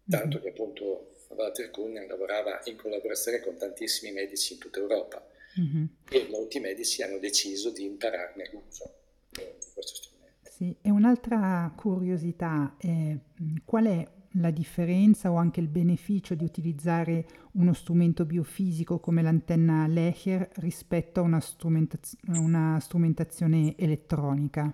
tanto 0.09 0.41
che 0.41 0.49
appunto 0.49 1.14
Walter 1.29 1.71
Kuhn 1.71 1.95
lavorava 2.07 2.61
in 2.65 2.77
collaborazione 2.77 3.41
con 3.41 3.57
tantissimi 3.57 4.13
medici 4.13 4.55
in 4.55 4.59
tutta 4.59 4.79
Europa 4.79 5.27
mm-hmm. 5.61 5.85
e 6.11 6.29
molti 6.31 6.61
medici 6.61 7.03
hanno 7.03 7.19
deciso 7.19 7.71
di 7.71 7.85
impararne 7.85 8.51
l'uso 8.53 8.95
di 9.31 9.43
questo 9.73 9.95
strumento. 9.95 10.51
Sì, 10.51 10.77
e 10.81 10.91
un'altra 10.91 11.73
curiosità 11.77 12.77
è 12.79 13.17
qual 13.65 13.87
è 13.87 14.09
la 14.39 14.51
differenza 14.51 15.31
o 15.31 15.37
anche 15.37 15.61
il 15.61 15.69
beneficio 15.69 16.35
di 16.35 16.45
utilizzare 16.45 17.27
uno 17.53 17.73
strumento 17.73 18.25
biofisico 18.25 18.99
come 18.99 19.23
l'antenna 19.23 19.87
Lecher 19.87 20.49
rispetto 20.57 21.21
a 21.21 21.23
una, 21.23 21.41
strumentaz- 21.41 22.17
una 22.29 22.79
strumentazione 22.81 23.77
elettronica? 23.77 24.73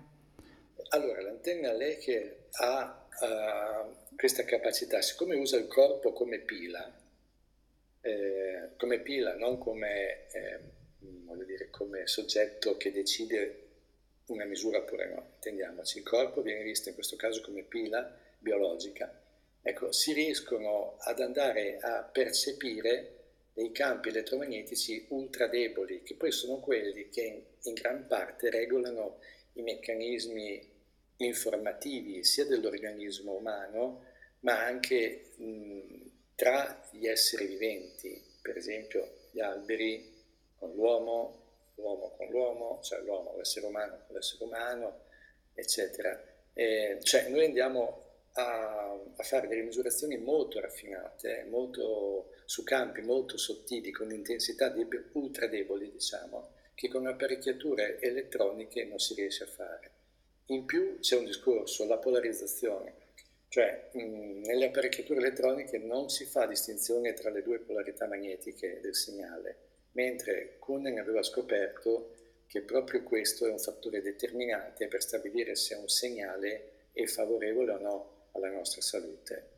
Allora, 0.89 1.21
l'antenna 1.21 1.71
Lecher 1.73 2.47
ha 2.59 3.07
uh, 3.21 4.00
questa 4.21 4.43
capacità, 4.43 5.01
siccome 5.01 5.35
usa 5.35 5.57
il 5.57 5.65
corpo 5.65 6.13
come 6.13 6.37
pila, 6.37 6.95
eh, 8.01 8.69
come 8.77 8.99
pila, 8.99 9.33
non 9.33 9.57
come, 9.57 10.27
eh, 10.31 10.59
dire, 11.43 11.71
come 11.71 12.05
soggetto 12.05 12.77
che 12.77 12.91
decide 12.91 13.69
una 14.27 14.45
misura 14.45 14.77
oppure 14.77 15.07
no, 15.07 15.31
intendiamoci, 15.33 15.97
il 15.97 16.03
corpo 16.03 16.43
viene 16.43 16.61
visto 16.61 16.89
in 16.89 16.93
questo 16.93 17.15
caso 17.15 17.41
come 17.41 17.63
pila 17.63 18.15
biologica. 18.37 19.11
Ecco, 19.59 19.91
si 19.91 20.13
riescono 20.13 20.97
ad 20.99 21.19
andare 21.19 21.79
a 21.79 22.03
percepire 22.03 23.21
dei 23.53 23.71
campi 23.71 24.09
elettromagnetici 24.09 25.07
ultra 25.09 25.47
deboli, 25.47 26.03
che 26.03 26.13
poi 26.13 26.31
sono 26.31 26.59
quelli 26.59 27.09
che 27.09 27.21
in, 27.21 27.41
in 27.63 27.73
gran 27.73 28.05
parte 28.05 28.51
regolano 28.51 29.17
i 29.53 29.63
meccanismi 29.63 30.69
informativi 31.17 32.23
sia 32.23 32.45
dell'organismo 32.45 33.31
umano, 33.31 34.09
ma 34.41 34.63
anche 34.63 35.31
mh, 35.37 36.09
tra 36.35 36.87
gli 36.91 37.07
esseri 37.07 37.45
viventi, 37.45 38.21
per 38.41 38.57
esempio 38.57 39.27
gli 39.31 39.39
alberi 39.39 40.09
con 40.57 40.73
l'uomo, 40.73 41.39
l'uomo 41.75 42.13
con 42.17 42.27
l'uomo, 42.29 42.79
cioè 42.83 43.01
l'uomo, 43.01 43.35
l'essere 43.37 43.65
umano 43.65 44.03
con 44.05 44.15
l'essere 44.15 44.43
umano, 44.43 45.01
eccetera. 45.53 46.19
Eh, 46.53 46.99
cioè 47.01 47.29
noi 47.29 47.45
andiamo 47.45 48.09
a, 48.33 48.99
a, 49.15 49.23
fare 49.23 49.47
delle 49.47 49.63
misurazioni 49.63 50.17
molto 50.17 50.59
raffinate, 50.59 51.45
molto, 51.49 52.33
su 52.45 52.63
campi 52.63 53.01
molto 53.01 53.37
sottili, 53.37 53.91
con 53.91 54.11
intensità 54.11 54.69
deb- 54.69 55.09
ultra 55.13 55.47
deboli, 55.47 55.91
diciamo, 55.91 56.51
che 56.73 56.87
con 56.87 57.07
apparecchiature 57.07 57.99
elettroniche 57.99 58.85
non 58.85 58.99
si 58.99 59.13
riesce 59.13 59.43
a 59.43 59.47
fare. 59.47 59.91
In 60.47 60.65
più 60.65 60.99
c'è 60.99 61.17
un 61.17 61.25
discorso, 61.25 61.85
la 61.85 61.97
polarizzazione, 61.97 62.93
cioè 63.51 63.89
mh, 63.91 64.43
nelle 64.45 64.67
apparecchiature 64.67 65.19
elettroniche 65.19 65.77
non 65.77 66.09
si 66.09 66.23
fa 66.23 66.45
distinzione 66.45 67.11
tra 67.11 67.29
le 67.29 67.41
due 67.41 67.59
polarità 67.59 68.07
magnetiche 68.07 68.79
del 68.79 68.95
segnale 68.95 69.57
mentre 69.91 70.55
Kuhnen 70.59 70.99
aveva 70.99 71.21
scoperto 71.21 72.15
che 72.47 72.61
proprio 72.61 73.03
questo 73.03 73.45
è 73.45 73.51
un 73.51 73.59
fattore 73.59 74.01
determinante 74.01 74.87
per 74.87 75.01
stabilire 75.01 75.55
se 75.55 75.75
un 75.75 75.87
segnale 75.87 76.89
è 76.93 77.05
favorevole 77.05 77.71
o 77.71 77.79
no 77.79 78.27
alla 78.33 78.49
nostra 78.49 78.81
salute. 78.81 79.49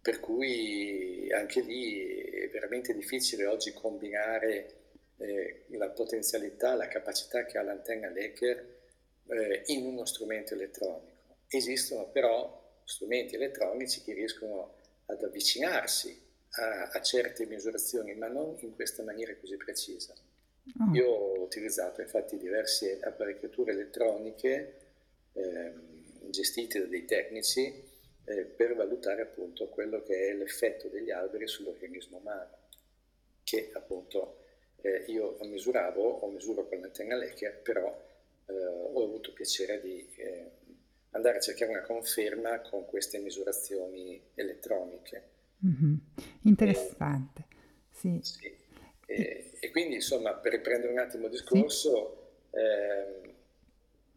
Per 0.00 0.18
cui 0.18 1.30
anche 1.32 1.60
lì 1.60 2.24
è 2.30 2.48
veramente 2.50 2.94
difficile 2.94 3.46
oggi 3.46 3.72
combinare 3.72 4.74
eh, 5.18 5.64
la 5.68 5.90
potenzialità, 5.90 6.74
la 6.74 6.88
capacità 6.88 7.44
che 7.44 7.58
ha 7.58 7.62
l'antenna 7.62 8.08
Lecker 8.08 8.80
eh, 9.28 9.62
in 9.66 9.86
uno 9.86 10.04
strumento 10.04 10.54
elettronico. 10.54 11.36
Esistono 11.48 12.08
però 12.08 12.61
strumenti 12.92 13.34
elettronici 13.34 14.02
che 14.02 14.12
riescono 14.12 14.74
ad 15.06 15.22
avvicinarsi 15.22 16.20
a, 16.50 16.90
a, 16.92 17.00
certe 17.00 17.46
misurazioni, 17.46 18.14
ma 18.14 18.28
non 18.28 18.56
in 18.60 18.74
questa 18.74 19.02
maniera 19.02 19.34
così 19.36 19.56
precisa. 19.56 20.14
Oh. 20.78 20.94
Io 20.94 21.08
ho 21.08 21.42
utilizzato 21.42 22.02
infatti 22.02 22.36
diverse 22.36 23.00
apparecchiature 23.00 23.72
elettroniche 23.72 24.76
eh, 25.32 25.72
gestite 26.28 26.80
da 26.80 26.86
dei 26.86 27.04
tecnici 27.04 27.90
eh, 28.24 28.44
per 28.44 28.76
valutare 28.76 29.22
appunto 29.22 29.68
quello 29.68 30.02
che 30.02 30.28
è 30.28 30.34
l'effetto 30.34 30.88
degli 30.88 31.10
alberi 31.10 31.48
sull'organismo 31.48 32.18
umano, 32.18 32.58
che 33.42 33.70
appunto 33.72 34.38
eh, 34.82 35.04
io 35.08 35.38
misuravo 35.42 36.02
o 36.02 36.30
misuro 36.30 36.68
con 36.68 36.80
l'antenna 36.80 37.16
Lecker, 37.16 37.60
però 37.62 37.88
eh, 38.46 38.52
ho 38.52 39.02
avuto 39.02 39.32
piacere 39.32 39.80
di 39.80 40.08
eh, 40.16 40.50
andare 41.12 41.38
a 41.38 41.40
cercare 41.40 41.70
una 41.70 41.82
conferma 41.82 42.60
con 42.60 42.84
queste 42.86 43.18
misurazioni 43.18 44.20
elettroniche. 44.34 45.30
Mm-hmm. 45.64 45.94
Interessante, 46.42 47.46
sì. 47.90 48.18
sì. 48.22 48.60
E, 49.06 49.50
e, 49.60 49.70
quindi 49.70 49.96
insomma 49.96 50.32
per 50.34 50.52
riprendere 50.52 50.92
un 50.92 50.98
attimo 50.98 51.26
il 51.26 51.32
discorso, 51.32 52.30
sì. 52.50 52.56
eh, 52.58 53.34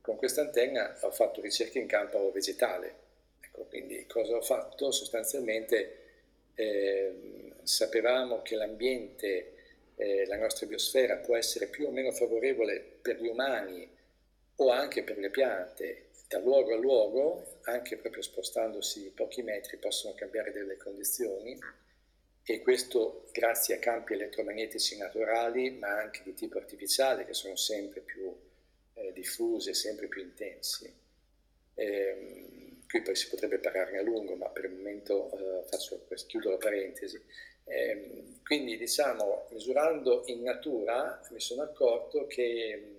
con 0.02 0.16
questa 0.16 0.42
antenna 0.42 0.98
ho 1.02 1.12
fatto 1.12 1.42
ricerche 1.42 1.80
in 1.80 1.88
campo 1.88 2.32
vegetale. 2.32 3.04
Ecco, 3.42 3.64
quindi 3.66 4.06
cosa 4.08 4.36
ho 4.36 4.42
fatto? 4.42 4.92
Sostanzialmente 4.92 6.00
eh, 6.56 7.52
sapevamo 7.64 8.42
che 8.42 8.56
l'ambiente, 8.56 9.54
eh, 9.96 10.26
la 10.28 10.38
nostra 10.38 10.66
biosfera 10.66 11.18
può 11.18 11.36
essere 11.36 11.68
più 11.68 11.88
o 11.88 11.92
meno 11.92 12.12
favorevole 12.12 12.80
per 13.02 13.22
gli 13.22 13.28
umani 13.28 13.88
o 14.58 14.70
anche 14.70 15.04
per 15.04 15.18
le 15.18 15.30
piante 15.30 16.06
da 16.28 16.40
luogo 16.40 16.74
a 16.74 16.78
luogo, 16.78 17.60
anche 17.64 17.98
proprio 17.98 18.22
spostandosi 18.22 19.12
pochi 19.16 19.42
metri, 19.42 19.78
possono 19.78 20.14
cambiare 20.16 20.52
delle 20.52 20.78
condizioni 20.78 21.58
e 22.48 22.62
questo 22.62 23.28
grazie 23.32 23.76
a 23.76 23.80
campi 23.80 24.14
elettromagnetici 24.14 24.98
naturali, 24.98 25.72
ma 25.72 26.00
anche 26.00 26.22
di 26.24 26.36
tipo 26.36 26.58
artificiale, 26.58 27.26
che 27.26 27.34
sono 27.34 27.56
sempre 27.56 28.02
più 28.02 28.32
eh, 28.94 29.12
diffusi 29.14 29.72
e 29.72 29.74
sempre 29.74 30.08
più 30.08 30.22
intensi. 30.22 30.94
Eh, 31.74 32.46
qui 32.88 33.02
poi 33.02 33.16
si 33.16 33.30
potrebbe 33.30 33.58
parlarne 33.58 33.98
a 33.98 34.04
lungo, 34.04 34.36
ma 34.36 34.48
per 34.50 34.66
il 34.66 34.72
momento 34.72 35.32
eh, 35.32 35.68
faccio, 35.68 36.06
chiudo 36.28 36.52
la 36.52 36.58
parentesi. 36.58 37.20
Eh, 37.64 38.38
quindi 38.44 38.78
diciamo, 38.78 39.48
misurando 39.50 40.22
in 40.28 40.44
natura 40.44 41.20
mi 41.32 41.40
sono 41.40 41.64
accorto 41.64 42.28
che 42.28 42.95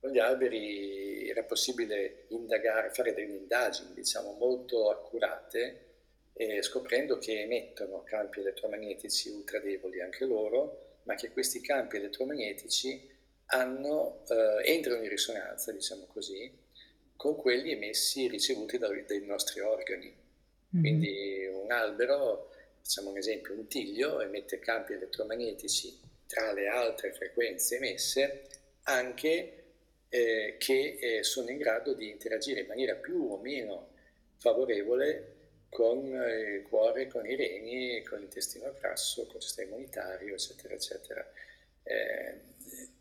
con 0.00 0.10
gli 0.10 0.18
alberi 0.18 1.28
era 1.28 1.42
possibile 1.42 2.26
indagare, 2.28 2.90
fare 2.90 3.14
delle 3.14 3.36
indagini 3.36 3.92
diciamo, 3.94 4.32
molto 4.32 4.90
accurate, 4.90 5.86
eh, 6.34 6.62
scoprendo 6.62 7.18
che 7.18 7.42
emettono 7.42 8.02
campi 8.04 8.40
elettromagnetici 8.40 9.28
ultra 9.30 9.58
deboli 9.58 10.00
anche 10.00 10.24
loro, 10.24 11.00
ma 11.04 11.14
che 11.14 11.30
questi 11.30 11.60
campi 11.60 11.96
elettromagnetici 11.96 13.16
hanno, 13.46 14.24
eh, 14.28 14.70
entrano 14.72 15.02
in 15.02 15.08
risonanza, 15.08 15.72
diciamo 15.72 16.06
così, 16.06 16.50
con 17.16 17.34
quelli 17.34 17.72
emessi 17.72 18.28
ricevuti 18.28 18.78
dai, 18.78 19.04
dai 19.04 19.24
nostri 19.24 19.60
organi. 19.60 20.06
Mm-hmm. 20.06 20.82
Quindi 20.82 21.46
un 21.50 21.72
albero, 21.72 22.50
facciamo 22.82 23.10
un 23.10 23.16
esempio, 23.16 23.54
un 23.54 23.66
tiglio 23.66 24.20
emette 24.20 24.58
campi 24.60 24.92
elettromagnetici 24.92 25.98
tra 26.26 26.52
le 26.52 26.68
altre 26.68 27.12
frequenze 27.12 27.76
emesse 27.76 28.46
anche 28.84 29.57
eh, 30.08 30.56
che 30.58 30.98
eh, 31.00 31.22
sono 31.22 31.50
in 31.50 31.58
grado 31.58 31.92
di 31.92 32.10
interagire 32.10 32.60
in 32.60 32.66
maniera 32.66 32.94
più 32.94 33.32
o 33.32 33.38
meno 33.38 33.90
favorevole 34.36 35.34
con 35.68 36.14
eh, 36.14 36.56
il 36.56 36.62
cuore, 36.62 37.08
con 37.08 37.26
i 37.26 37.36
reni, 37.36 38.02
con 38.02 38.18
l'intestino 38.18 38.72
grasso, 38.78 39.26
con 39.26 39.36
il 39.36 39.42
sistema 39.42 39.70
immunitario, 39.70 40.34
eccetera, 40.34 40.74
eccetera. 40.74 41.32
Eh, 41.82 42.40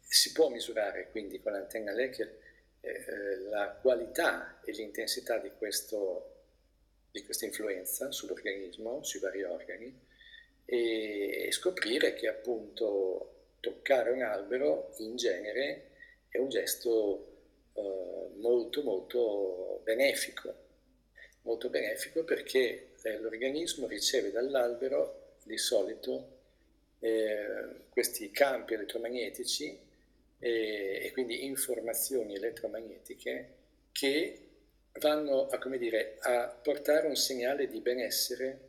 si 0.01 0.31
può 0.31 0.49
misurare 0.49 1.09
quindi 1.11 1.41
con 1.41 1.51
l'antenna 1.51 1.91
Lecker 1.91 2.39
eh, 2.81 3.37
la 3.49 3.77
qualità 3.81 4.61
e 4.63 4.71
l'intensità 4.71 5.37
di, 5.37 5.51
questo, 5.57 6.35
di 7.11 7.23
questa 7.23 7.45
influenza 7.45 8.11
sull'organismo, 8.11 9.03
sui 9.03 9.19
vari 9.19 9.43
organi, 9.43 10.05
e 10.65 11.47
scoprire 11.51 12.13
che 12.13 12.27
appunto 12.27 13.33
toccare 13.61 14.11
un 14.11 14.21
albero 14.21 14.93
in 14.97 15.15
genere 15.15 15.86
è 16.29 16.37
un 16.37 16.49
gesto 16.49 17.27
eh, 17.73 18.29
molto 18.37 18.83
molto 18.83 19.81
benefico, 19.83 20.53
molto 21.41 21.69
benefico 21.69 22.23
perché 22.23 22.93
eh, 23.01 23.19
l'organismo 23.19 23.87
riceve 23.87 24.31
dall'albero 24.31 25.35
di 25.43 25.57
solito 25.57 26.35
eh, 26.99 27.85
questi 27.89 28.31
campi 28.31 28.73
elettromagnetici 28.73 29.85
e 30.39 31.09
quindi 31.13 31.45
informazioni 31.45 32.35
elettromagnetiche 32.35 33.55
che 33.91 34.47
vanno 34.99 35.47
a, 35.47 35.77
dire, 35.77 36.17
a 36.21 36.47
portare 36.47 37.07
un 37.07 37.15
segnale 37.15 37.67
di 37.67 37.81
benessere, 37.81 38.59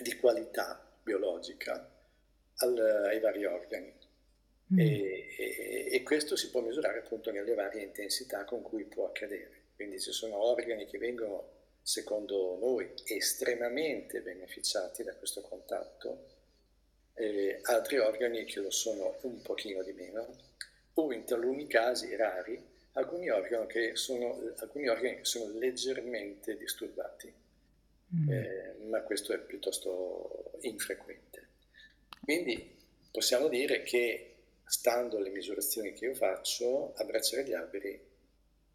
di 0.00 0.14
qualità 0.16 0.80
biologica 1.02 1.90
al, 2.58 2.78
ai 2.78 3.20
vari 3.20 3.44
organi. 3.44 3.92
Mm. 4.72 4.78
E, 4.78 5.34
e, 5.36 5.88
e, 5.90 6.02
questo 6.02 6.36
si 6.36 6.50
può 6.50 6.60
misurare 6.60 7.00
appunto 7.00 7.30
nelle 7.30 7.54
varie 7.54 7.82
intensità 7.82 8.44
con 8.44 8.62
cui 8.62 8.84
può 8.84 9.06
accadere. 9.06 9.60
Quindi 9.74 10.00
ci 10.00 10.12
sono 10.12 10.42
organi 10.42 10.86
che 10.86 10.98
vengono, 10.98 11.48
secondo 11.82 12.56
noi, 12.60 12.88
estremamente 13.04 14.20
beneficiati 14.20 15.02
da 15.02 15.14
questo 15.14 15.40
contatto, 15.42 16.30
e 17.14 17.58
altri 17.62 17.98
organi 17.98 18.44
che 18.44 18.60
lo 18.60 18.70
sono 18.70 19.18
un 19.22 19.42
pochino 19.42 19.82
di 19.82 19.92
meno, 19.92 20.26
o 20.94 21.12
in 21.12 21.24
taluni 21.24 21.66
casi 21.66 22.14
rari, 22.16 22.70
alcuni 22.92 23.30
organi 23.30 23.66
che 23.66 23.96
sono, 23.96 24.54
alcuni 24.56 24.88
organi 24.88 25.16
che 25.16 25.24
sono 25.24 25.58
leggermente 25.58 26.56
disturbati. 26.56 27.32
mm. 28.14 28.30
eh, 28.30 28.74
ma 28.88 29.00
questo 29.02 29.32
è 29.32 29.38
piuttosto 29.38 30.52
infrequente. 30.60 31.48
Quindi 32.20 32.76
possiamo 33.10 33.48
dire 33.48 33.82
che, 33.82 34.31
stando 34.72 35.18
alle 35.18 35.28
misurazioni 35.28 35.92
che 35.92 36.06
io 36.06 36.14
faccio, 36.14 36.94
abbracciare 36.94 37.44
gli 37.44 37.52
alberi 37.52 38.00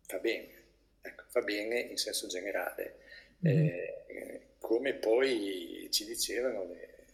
fa 0.06 0.20
bene, 0.20 0.64
ecco, 1.02 1.24
fa 1.28 1.42
bene 1.42 1.80
in 1.80 1.98
senso 1.98 2.28
generale. 2.28 3.00
Mm. 3.44 3.48
Eh, 3.48 4.42
come 4.60 4.94
poi 4.94 5.88
ci 5.90 6.06
dicevano 6.06 6.66
le, 6.66 7.06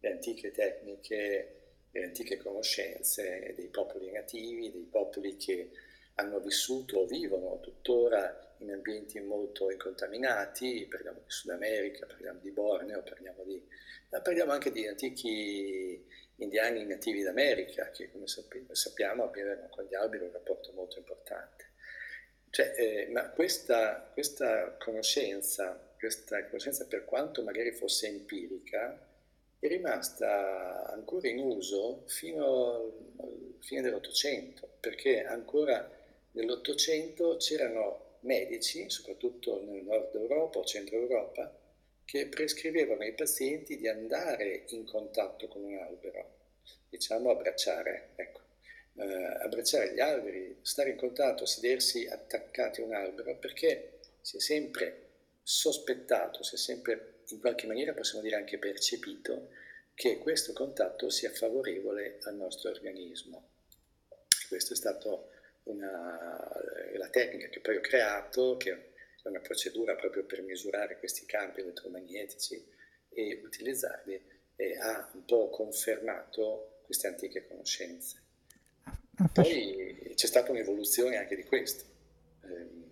le 0.00 0.10
antiche 0.12 0.50
tecniche, 0.50 1.56
le 1.90 2.04
antiche 2.04 2.38
conoscenze 2.38 3.52
dei 3.54 3.68
popoli 3.68 4.10
nativi, 4.10 4.72
dei 4.72 4.88
popoli 4.90 5.36
che 5.36 5.68
hanno 6.14 6.40
vissuto 6.40 7.00
o 7.00 7.06
vivono 7.06 7.60
tuttora 7.60 8.54
in 8.60 8.72
ambienti 8.72 9.20
molto 9.20 9.70
incontaminati, 9.70 10.86
parliamo 10.88 11.18
di 11.18 11.30
Sud 11.30 11.50
America, 11.50 12.06
parliamo 12.06 12.38
di 12.40 12.50
Borneo, 12.50 13.02
parliamo, 13.02 13.44
di, 13.44 13.62
parliamo 14.08 14.52
anche 14.52 14.72
di 14.72 14.86
antichi 14.86 16.02
indiani 16.42 16.84
nativi 16.84 17.22
d'America, 17.22 17.90
che 17.90 18.10
come 18.10 18.26
sappiamo 18.26 19.24
avevano 19.24 19.68
con 19.70 19.84
gli 19.84 19.94
alberi 19.94 20.24
un 20.24 20.32
rapporto 20.32 20.72
molto 20.72 20.98
importante. 20.98 21.70
Cioè, 22.50 22.74
eh, 22.76 23.08
ma 23.10 23.30
questa, 23.30 24.10
questa, 24.12 24.76
conoscenza, 24.76 25.94
questa 25.98 26.44
conoscenza, 26.46 26.86
per 26.86 27.04
quanto 27.04 27.42
magari 27.42 27.72
fosse 27.72 28.08
empirica, 28.08 29.08
è 29.58 29.68
rimasta 29.68 30.86
ancora 30.88 31.28
in 31.28 31.38
uso 31.38 32.02
fino 32.08 32.92
alla 33.16 33.56
fine 33.60 33.80
dell'Ottocento, 33.80 34.68
perché 34.80 35.24
ancora 35.24 35.88
nell'Ottocento 36.32 37.36
c'erano 37.36 38.18
medici, 38.20 38.90
soprattutto 38.90 39.62
nel 39.64 39.84
nord 39.84 40.14
Europa 40.14 40.58
o 40.58 40.64
centro 40.64 40.96
Europa, 40.96 41.58
che 42.12 42.26
prescrivevano 42.26 43.00
ai 43.00 43.14
pazienti 43.14 43.78
di 43.78 43.88
andare 43.88 44.64
in 44.68 44.84
contatto 44.84 45.48
con 45.48 45.62
un 45.62 45.78
albero, 45.78 46.40
diciamo 46.90 47.30
abbracciare, 47.30 48.10
ecco, 48.16 48.40
eh, 48.96 49.38
abbracciare 49.40 49.94
gli 49.94 50.00
alberi, 50.00 50.58
stare 50.60 50.90
in 50.90 50.98
contatto, 50.98 51.46
sedersi 51.46 52.06
attaccati 52.06 52.82
a 52.82 52.84
un 52.84 52.92
albero, 52.92 53.38
perché 53.38 54.00
si 54.20 54.36
è 54.36 54.40
sempre 54.40 55.08
sospettato, 55.42 56.42
si 56.42 56.56
è 56.56 56.58
sempre 56.58 57.22
in 57.28 57.40
qualche 57.40 57.66
maniera 57.66 57.94
possiamo 57.94 58.22
dire 58.22 58.36
anche 58.36 58.58
percepito 58.58 59.48
che 59.94 60.18
questo 60.18 60.52
contatto 60.52 61.08
sia 61.08 61.30
favorevole 61.30 62.18
al 62.24 62.34
nostro 62.34 62.68
organismo. 62.68 63.52
Questa 64.50 64.74
è 64.74 64.76
stata 64.76 65.08
la 65.64 67.08
tecnica 67.08 67.48
che 67.48 67.60
poi 67.60 67.76
ho 67.76 67.80
creato, 67.80 68.58
che 68.58 68.91
è 69.22 69.28
una 69.28 69.40
procedura 69.40 69.94
proprio 69.94 70.24
per 70.24 70.42
misurare 70.42 70.98
questi 70.98 71.24
campi 71.24 71.60
elettromagnetici 71.60 72.64
e 73.08 73.40
utilizzarli, 73.44 74.20
e 74.56 74.78
ha 74.78 75.10
un 75.14 75.24
po' 75.24 75.48
confermato 75.50 76.80
queste 76.84 77.06
antiche 77.06 77.46
conoscenze. 77.46 78.20
Poi 79.32 80.12
c'è 80.14 80.26
stata 80.26 80.50
un'evoluzione 80.50 81.16
anche 81.16 81.36
di 81.36 81.44
questo. 81.44 81.84
Ehm, 82.42 82.84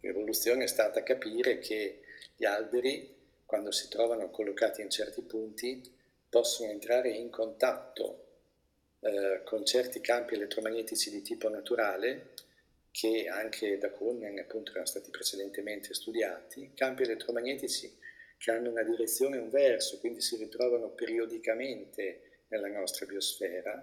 l'evoluzione 0.00 0.64
è 0.64 0.68
stata 0.68 1.02
capire 1.02 1.58
che 1.58 2.02
gli 2.36 2.44
alberi, 2.44 3.14
quando 3.44 3.70
si 3.70 3.88
trovano 3.88 4.30
collocati 4.30 4.82
in 4.82 4.90
certi 4.90 5.22
punti, 5.22 5.82
possono 6.28 6.70
entrare 6.70 7.10
in 7.10 7.30
contatto 7.30 8.24
eh, 9.00 9.42
con 9.44 9.64
certi 9.64 10.00
campi 10.00 10.34
elettromagnetici 10.34 11.10
di 11.10 11.22
tipo 11.22 11.48
naturale 11.48 12.34
che 12.96 13.28
anche 13.28 13.76
da 13.76 13.90
Kuhn 13.90 14.24
appunto 14.38 14.70
erano 14.70 14.86
stati 14.86 15.10
precedentemente 15.10 15.92
studiati, 15.92 16.72
campi 16.74 17.02
elettromagnetici 17.02 17.94
che 18.38 18.50
hanno 18.50 18.70
una 18.70 18.84
direzione 18.84 19.36
e 19.36 19.40
un 19.40 19.50
verso, 19.50 20.00
quindi 20.00 20.22
si 20.22 20.36
ritrovano 20.36 20.88
periodicamente 20.88 22.44
nella 22.48 22.68
nostra 22.68 23.04
biosfera, 23.04 23.74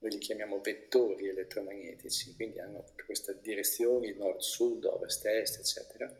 noi 0.00 0.10
li 0.10 0.18
chiamiamo 0.18 0.60
vettori 0.60 1.28
elettromagnetici, 1.28 2.34
quindi 2.34 2.58
hanno 2.58 2.84
queste 3.06 3.38
direzioni 3.40 4.12
nord-sud, 4.12 4.84
ovest-est, 4.84 5.58
eccetera, 5.58 6.14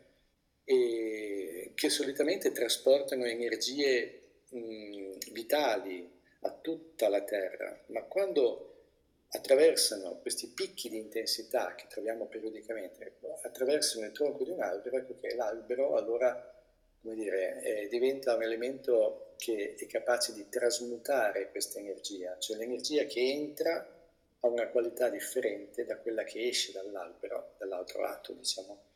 e 0.63 1.71
che 1.75 1.89
solitamente 1.89 2.51
trasportano 2.51 3.25
energie 3.25 4.21
mh, 4.49 5.31
vitali 5.33 6.09
a 6.39 6.51
tutta 6.51 7.09
la 7.09 7.21
Terra, 7.21 7.83
ma 7.89 8.01
quando 8.01 8.72
attraversano 9.35 10.19
questi 10.21 10.47
picchi 10.47 10.89
di 10.89 10.97
intensità 10.97 11.73
che 11.75 11.87
troviamo 11.87 12.25
periodicamente, 12.25 13.15
attraversano 13.41 14.05
il 14.05 14.11
tronco 14.11 14.43
di 14.43 14.51
un 14.51 14.61
albero, 14.61 14.97
ecco 14.97 15.15
che 15.19 15.35
l'albero 15.35 15.95
allora 15.95 16.53
dire, 17.01 17.87
diventa 17.89 18.35
un 18.35 18.43
elemento 18.43 19.33
che 19.37 19.75
è 19.77 19.85
capace 19.87 20.33
di 20.33 20.47
trasmutare 20.49 21.49
questa 21.49 21.79
energia, 21.79 22.37
cioè 22.37 22.57
l'energia 22.57 23.05
che 23.05 23.19
entra 23.19 24.01
ha 24.39 24.47
una 24.47 24.67
qualità 24.67 25.09
differente 25.09 25.85
da 25.85 25.97
quella 25.97 26.23
che 26.23 26.47
esce 26.47 26.71
dall'albero, 26.71 27.55
dall'altro 27.57 28.01
lato, 28.01 28.33
diciamo. 28.33 28.91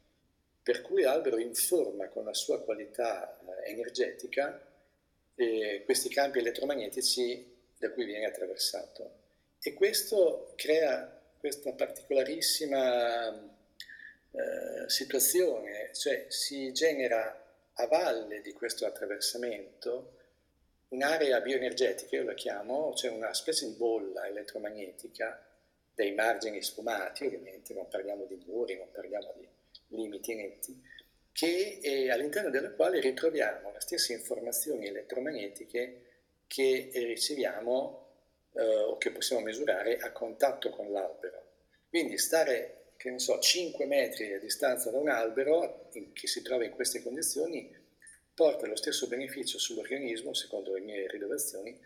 Per 0.61 0.81
cui 0.81 1.01
l'albero 1.01 1.37
informa 1.37 2.09
con 2.09 2.25
la 2.25 2.33
sua 2.33 2.61
qualità 2.61 3.39
eh, 3.39 3.71
energetica 3.71 4.61
eh, 5.35 5.81
questi 5.85 6.09
campi 6.09 6.39
elettromagnetici 6.39 7.55
da 7.77 7.91
cui 7.91 8.05
viene 8.05 8.25
attraversato. 8.25 9.16
E 9.67 9.73
questo 9.73 10.53
crea 10.55 11.21
questa 11.37 11.73
particolarissima 11.73 13.27
eh, 14.31 14.87
situazione, 14.89 15.89
cioè 15.93 16.27
si 16.29 16.71
genera 16.71 17.45
a 17.73 17.85
valle 17.87 18.39
di 18.39 18.53
questo 18.53 18.85
attraversamento 18.85 20.13
un'area 20.87 21.41
bioenergetica, 21.41 22.15
io 22.15 22.23
la 22.23 22.33
chiamo, 22.33 22.93
cioè 22.93 23.11
una 23.11 23.33
specie 23.33 23.65
di 23.65 23.73
bolla 23.73 24.25
elettromagnetica 24.25 25.45
dei 25.93 26.13
margini 26.13 26.61
sfumati, 26.61 27.25
ovviamente 27.25 27.73
non 27.73 27.89
parliamo 27.89 28.23
di 28.23 28.41
muri, 28.45 28.77
non 28.77 28.89
parliamo 28.89 29.33
di 29.35 29.49
limiti 29.97 30.33
netti, 30.33 30.81
che, 31.33 32.07
all'interno 32.09 32.49
della 32.49 32.71
quale 32.71 33.01
ritroviamo 33.01 33.73
le 33.73 33.81
stesse 33.81 34.13
informazioni 34.13 34.87
elettromagnetiche 34.87 36.03
che 36.47 36.89
riceviamo 36.93 38.06
eh, 38.57 38.79
o 38.79 38.97
che 38.97 39.11
possiamo 39.11 39.41
misurare 39.43 39.97
a 39.97 40.11
contatto 40.11 40.69
con 40.69 40.91
l'albero. 40.91 41.43
Quindi 41.89 42.17
stare, 42.17 42.93
che 42.97 43.09
ne 43.09 43.19
so, 43.19 43.39
5 43.39 43.85
metri 43.85 44.33
a 44.33 44.39
distanza 44.39 44.89
da 44.91 44.97
un 44.97 45.09
albero 45.09 45.89
in, 45.93 46.13
che 46.13 46.27
si 46.27 46.41
trova 46.41 46.65
in 46.65 46.71
queste 46.71 47.01
condizioni 47.01 47.73
porta 48.33 48.67
lo 48.67 48.75
stesso 48.75 49.07
beneficio 49.07 49.57
sull'organismo, 49.57 50.33
secondo 50.33 50.73
le 50.73 50.81
mie 50.81 51.07
rilevazioni, 51.07 51.79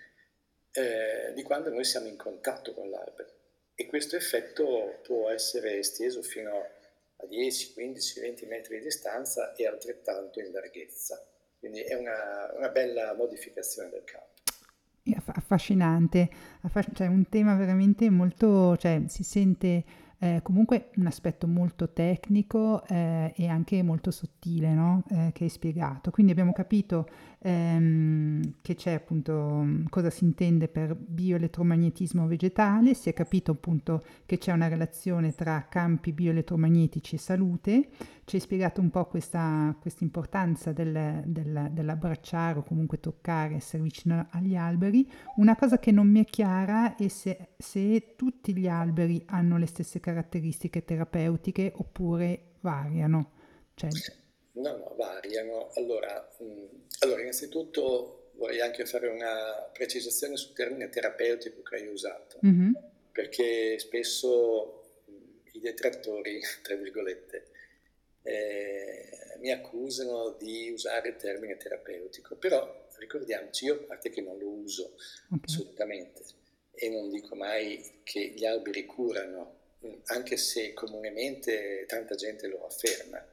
eh, 0.74 1.32
di 1.34 1.44
quando 1.44 1.70
noi 1.70 1.86
siamo 1.86 2.08
in 2.08 2.18
contatto 2.18 2.74
con 2.74 2.90
l'albero. 2.90 3.30
E 3.74 3.86
questo 3.86 4.16
effetto 4.16 5.00
può 5.02 5.30
essere 5.30 5.78
esteso 5.78 6.22
fino 6.22 6.58
a 6.58 6.80
a 7.22 7.28
10, 7.28 7.74
15, 7.74 8.20
20 8.20 8.46
metri 8.48 8.78
di 8.78 8.84
distanza 8.84 9.54
e 9.54 9.68
altrettanto 9.68 10.40
in 10.40 10.52
larghezza. 10.52 11.24
Quindi 11.60 11.82
è 11.82 11.94
una, 11.94 12.52
una 12.56 12.70
bella 12.70 13.14
modificazione 13.14 13.90
del 13.90 14.04
campo. 14.04 14.31
Affascinante, 15.26 16.30
Affasc- 16.62 16.94
cioè 16.94 17.08
un 17.08 17.28
tema 17.28 17.56
veramente 17.56 18.10
molto, 18.10 18.78
cioè 18.78 19.04
si 19.08 19.24
sente 19.24 19.84
eh, 20.24 20.42
comunque 20.44 20.92
un 20.98 21.08
aspetto 21.08 21.48
molto 21.48 21.94
tecnico 21.94 22.86
eh, 22.86 23.34
e 23.36 23.48
anche 23.48 23.82
molto 23.82 24.12
sottile 24.12 24.72
no? 24.72 25.04
eh, 25.10 25.32
che 25.34 25.46
hai 25.46 25.50
spiegato. 25.50 26.12
Quindi 26.12 26.32
abbiamo 26.32 26.54
capito 26.54 27.08
ehm, 27.40 28.58
che 28.62 28.76
c'è 28.76 28.94
appunto 28.94 29.66
cosa 29.90 30.12
si 30.12 30.24
intende 30.24 30.68
per 30.68 30.96
bioelettromagnetismo 30.96 32.28
vegetale, 32.28 32.94
si 32.94 33.10
è 33.10 33.14
capito 33.14 33.54
appunto 33.54 34.04
che 34.28 34.38
c'è 34.38 34.52
una 34.52 34.68
relazione 34.68 35.34
tra 35.34 35.66
campi 35.68 36.14
bioelettromagnetici 36.14 37.16
e 37.16 37.18
salute, 37.18 37.90
ci 38.26 38.36
hai 38.36 38.42
spiegato 38.44 38.80
un 38.80 38.92
po' 38.92 39.06
questa 39.08 39.76
importanza 40.02 40.72
del, 40.72 41.24
del, 41.26 41.70
dell'abbracciare 41.72 42.60
o 42.60 42.64
comunque 42.64 43.00
toccare, 43.00 43.56
essere 43.56 43.82
vicino 43.82 44.28
agli 44.30 44.56
alberi. 44.56 45.10
Una 45.38 45.56
cosa 45.56 45.80
che 45.80 45.92
non 45.92 46.08
mi 46.08 46.22
è 46.22 46.26
chiara 46.26 46.96
è 46.96 47.08
se, 47.08 47.54
se 47.58 48.14
tutti 48.16 48.56
gli 48.56 48.68
alberi 48.68 49.24
hanno 49.26 49.58
le 49.58 49.66
stesse 49.66 50.00
caratteristiche 50.00 50.10
terapeutiche 50.84 51.72
oppure 51.76 52.56
variano. 52.62 53.32
Cioè... 53.76 53.90
No, 54.54 54.78
no, 54.78 54.96
variano. 54.98 55.72
Allora, 55.76 56.30
mh, 56.40 56.44
mm, 56.44 56.66
allora, 57.00 57.22
innanzitutto 57.22 58.32
vorrei 58.36 58.62
anche 58.62 58.86
fare 58.86 59.08
una 59.08 59.70
precisazione 59.72 60.36
sul 60.36 60.54
termine 60.54 60.90
terapeutico 60.90 61.62
che 61.62 61.76
hai 61.76 61.88
usato, 61.88 62.40
mm-hmm. 62.46 62.74
perché 63.12 63.78
spesso 63.80 64.84
mm, 65.10 65.16
i 65.54 65.60
detrattori, 65.60 66.40
tra 66.64 66.76
virgolette, 66.76 67.48
eh, 68.24 69.10
mi 69.40 69.52
accusano 69.52 70.36
di 70.38 70.70
usare 70.72 71.10
il 71.10 71.16
termine 71.16 71.58
terapeutico, 71.58 72.36
però 72.36 72.88
ricordiamoci, 72.98 73.66
io 73.66 73.76
a 73.76 73.84
parte 73.84 74.10
che 74.10 74.22
non 74.22 74.38
lo 74.38 74.50
uso 74.50 74.94
okay. 75.26 75.40
assolutamente 75.44 76.24
e 76.74 76.90
non 76.90 77.10
dico 77.10 77.36
mai 77.36 78.02
che 78.04 78.34
gli 78.36 78.46
alberi 78.46 78.86
curano, 78.86 79.60
anche 80.06 80.38
se 80.38 80.74
comunemente 80.74 81.86
tanta 81.88 82.16
gente 82.16 82.48
lo 82.48 82.66
afferma. 82.66 83.26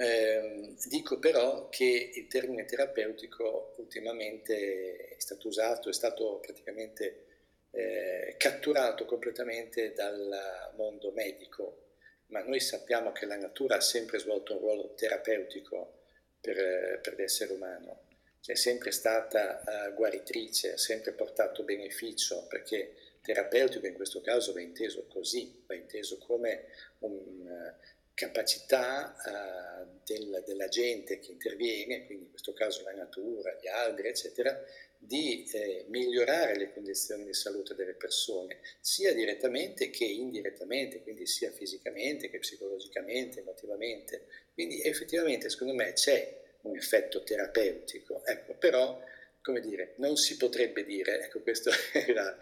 Eh, 0.00 0.76
dico 0.86 1.18
però 1.18 1.68
che 1.68 2.12
il 2.14 2.28
termine 2.28 2.64
terapeutico 2.64 3.74
ultimamente 3.78 5.16
è 5.16 5.20
stato 5.20 5.48
usato, 5.48 5.88
è 5.88 5.92
stato 5.92 6.38
praticamente 6.38 7.24
eh, 7.70 8.34
catturato 8.38 9.04
completamente 9.04 9.92
dal 9.92 10.72
mondo 10.76 11.10
medico, 11.12 11.94
ma 12.26 12.42
noi 12.42 12.60
sappiamo 12.60 13.10
che 13.10 13.26
la 13.26 13.36
natura 13.36 13.76
ha 13.76 13.80
sempre 13.80 14.18
svolto 14.18 14.54
un 14.54 14.60
ruolo 14.60 14.94
terapeutico 14.94 16.02
per, 16.40 17.00
per 17.00 17.14
l'essere 17.16 17.52
umano, 17.52 18.06
è 18.44 18.54
sempre 18.54 18.92
stata 18.92 19.62
uh, 19.64 19.94
guaritrice, 19.94 20.72
ha 20.72 20.78
sempre 20.78 21.12
portato 21.12 21.64
beneficio, 21.64 22.46
perché 22.46 22.94
terapeutico 23.28 23.86
in 23.86 23.92
questo 23.92 24.22
caso 24.22 24.54
va 24.54 24.62
inteso 24.62 25.04
così, 25.06 25.62
va 25.66 25.74
inteso 25.74 26.16
come 26.16 26.64
una 27.00 27.68
uh, 27.68 27.86
capacità 28.14 29.14
uh, 29.22 30.00
del, 30.06 30.42
della 30.46 30.68
gente 30.68 31.18
che 31.18 31.32
interviene, 31.32 32.06
quindi 32.06 32.24
in 32.24 32.30
questo 32.30 32.54
caso 32.54 32.82
la 32.84 32.92
natura, 32.92 33.54
gli 33.60 33.68
alberi, 33.68 34.08
eccetera, 34.08 34.58
di 34.96 35.46
eh, 35.52 35.84
migliorare 35.88 36.56
le 36.56 36.72
condizioni 36.72 37.24
di 37.24 37.34
salute 37.34 37.74
delle 37.74 37.92
persone, 37.92 38.60
sia 38.80 39.12
direttamente 39.12 39.90
che 39.90 40.06
indirettamente, 40.06 41.02
quindi 41.02 41.26
sia 41.26 41.52
fisicamente 41.52 42.30
che 42.30 42.38
psicologicamente, 42.38 43.40
emotivamente. 43.40 44.24
Quindi 44.54 44.82
effettivamente 44.82 45.50
secondo 45.50 45.74
me 45.74 45.92
c'è 45.92 46.40
un 46.62 46.76
effetto 46.76 47.22
terapeutico, 47.22 48.24
ecco, 48.24 48.54
però 48.54 49.00
come 49.42 49.60
dire, 49.60 49.92
non 49.96 50.16
si 50.16 50.36
potrebbe 50.36 50.84
dire, 50.84 51.24
ecco 51.24 51.40
questo 51.40 51.70
la, 52.12 52.36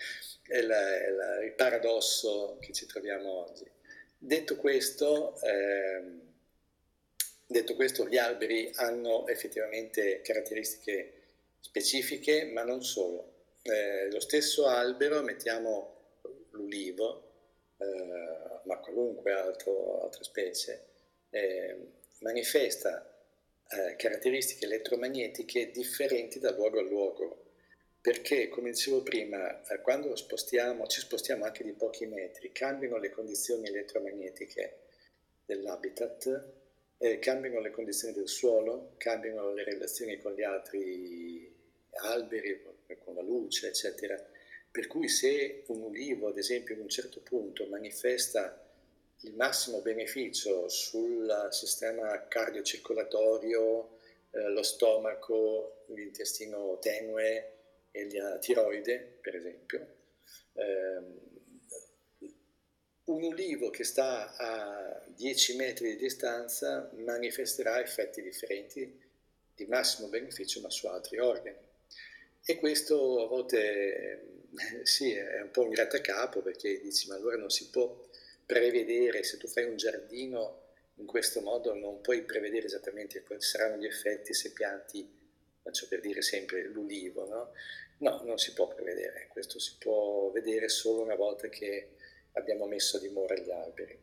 è, 0.49 0.61
la, 0.61 0.97
è 0.97 1.11
la, 1.11 1.45
il 1.45 1.53
paradosso 1.53 2.59
che 2.61 2.73
ci 2.73 2.87
troviamo 2.87 3.47
oggi. 3.49 3.65
Detto 4.19 4.57
questo, 4.57 5.41
ehm, 5.43 6.21
detto 7.47 7.75
questo, 7.75 8.09
gli 8.09 8.17
alberi 8.17 8.71
hanno 8.75 9.27
effettivamente 9.29 10.21
caratteristiche 10.23 11.13
specifiche, 11.61 12.45
ma 12.45 12.63
non 12.63 12.83
solo. 12.83 13.35
Eh, 13.63 14.11
lo 14.11 14.21
stesso 14.21 14.67
albero, 14.67 15.23
mettiamo 15.23 15.95
l'ulivo, 16.51 17.23
eh, 17.79 18.61
ma 18.65 18.79
qualunque 18.79 19.33
altro, 19.33 20.03
altra 20.03 20.23
specie, 20.23 20.85
eh, 21.31 21.77
manifesta 22.21 23.11
caratteristiche 23.97 24.65
elettromagnetiche 24.65 25.73
differenti 25.73 26.39
da 26.39 26.53
luogo 26.53 26.79
a 26.79 26.83
luogo. 26.83 27.46
Perché, 28.07 28.49
come 28.49 28.71
dicevo 28.71 29.03
prima, 29.03 29.67
eh, 29.67 29.81
quando 29.81 30.15
spostiamo, 30.15 30.87
ci 30.87 31.01
spostiamo 31.01 31.45
anche 31.45 31.65
di 31.65 31.73
pochi 31.73 32.07
metri, 32.07 32.53
cambiano 32.53 32.99
le 32.99 33.11
condizioni 33.11 33.67
elettromagnetiche 33.67 34.83
dell'habitat, 35.45 36.53
eh, 36.99 37.19
cambiano 37.19 37.59
le 37.59 37.73
condizioni 37.73 38.15
del 38.15 38.29
suolo, 38.29 38.93
cambiano 38.97 39.53
le 39.53 39.65
relazioni 39.65 40.19
con 40.19 40.35
gli 40.35 40.45
altri 40.45 41.53
alberi, 41.95 42.63
con 43.03 43.17
la 43.17 43.23
luce, 43.23 43.67
eccetera. 43.67 44.17
Per 44.71 44.87
cui 44.87 45.09
se 45.09 45.65
un 45.67 45.83
ulivo, 45.83 46.29
ad 46.29 46.39
esempio, 46.39 46.77
in 46.77 46.83
un 46.83 46.89
certo 46.89 47.19
punto 47.19 47.67
manifesta 47.67 48.71
il 49.23 49.35
massimo 49.35 49.81
beneficio 49.81 50.69
sul 50.69 51.49
sistema 51.51 52.29
cardiocircolatorio, 52.29 53.99
eh, 54.31 54.49
lo 54.49 54.63
stomaco, 54.63 55.83
l'intestino 55.87 56.79
tenue 56.79 57.55
e 57.97 58.19
la 58.19 58.39
tiroide, 58.39 59.19
per 59.21 59.37
esempio. 59.37 59.95
Eh, 60.53 61.25
un 63.05 63.23
ulivo 63.23 63.71
che 63.71 63.85
sta 63.85 64.35
a 64.37 65.05
10 65.07 65.57
metri 65.57 65.91
di 65.91 65.97
distanza 65.97 66.91
manifesterà 66.97 67.81
effetti 67.81 68.21
differenti 68.21 69.01
di 69.55 69.67
massimo 69.67 70.09
beneficio 70.09 70.61
ma 70.61 70.71
su 70.71 70.87
altri 70.87 71.19
organi. 71.19 71.57
E 72.45 72.57
questo 72.57 73.25
a 73.25 73.27
volte 73.27 74.21
eh, 74.53 74.85
sì, 74.85 75.13
è 75.13 75.41
un 75.41 75.51
po' 75.51 75.63
un 75.63 75.71
grattacapo 75.71 76.43
perché 76.43 76.81
dici 76.81 77.09
ma 77.09 77.15
allora 77.15 77.37
non 77.37 77.51
si 77.51 77.71
può 77.71 78.05
prevedere, 78.45 79.23
se 79.23 79.37
tu 79.39 79.49
fai 79.49 79.65
un 79.65 79.77
giardino 79.77 80.65
in 80.97 81.07
questo 81.07 81.41
modo 81.41 81.75
non 81.75 82.01
puoi 82.01 82.23
prevedere 82.23 82.67
esattamente 82.67 83.23
quali 83.23 83.43
saranno 83.43 83.77
gli 83.77 83.87
effetti 83.87 84.33
se 84.33 84.53
pianti, 84.53 85.09
faccio 85.63 85.87
per 85.89 86.01
dire 86.01 86.23
sempre 86.23 86.65
l'ulivo, 86.65 87.27
no? 87.27 87.53
No, 87.99 88.23
non 88.25 88.39
si 88.39 88.53
può 88.53 88.69
prevedere, 88.69 89.29
questo 89.29 89.59
si 89.59 89.77
può 89.79 90.31
vedere 90.31 90.69
solo 90.69 91.03
una 91.03 91.15
volta 91.15 91.49
che 91.49 91.93
abbiamo 92.33 92.67
messo 92.67 92.97
a 92.99 93.01
dimora 93.01 93.35
gli 93.35 93.51
alberi. 93.51 93.99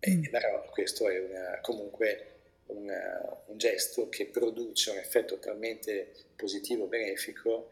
E, 0.00 0.14
mm. 0.14 0.24
però 0.30 0.68
questo 0.70 1.08
è 1.08 1.18
una, 1.18 1.60
comunque 1.60 2.34
una, 2.66 3.44
un 3.46 3.56
gesto 3.56 4.08
che 4.08 4.26
produce 4.26 4.90
un 4.90 4.98
effetto 4.98 5.38
talmente 5.38 6.12
positivo, 6.34 6.86
benefico, 6.86 7.70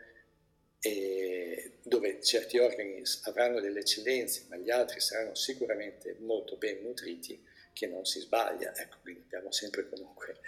e 0.80 1.78
dove 1.82 2.20
certi 2.22 2.58
organi 2.58 3.02
avranno 3.22 3.58
delle 3.58 3.80
eccellenze, 3.80 4.44
ma 4.48 4.56
gli 4.56 4.70
altri 4.70 5.00
saranno 5.00 5.34
sicuramente 5.34 6.16
molto 6.20 6.56
ben 6.56 6.82
nutriti, 6.82 7.42
che 7.72 7.86
non 7.86 8.04
si 8.04 8.20
sbaglia. 8.20 8.74
Ecco, 8.76 8.98
quindi 9.02 9.22
abbiamo 9.24 9.50
sempre 9.50 9.88
comunque 9.88 10.38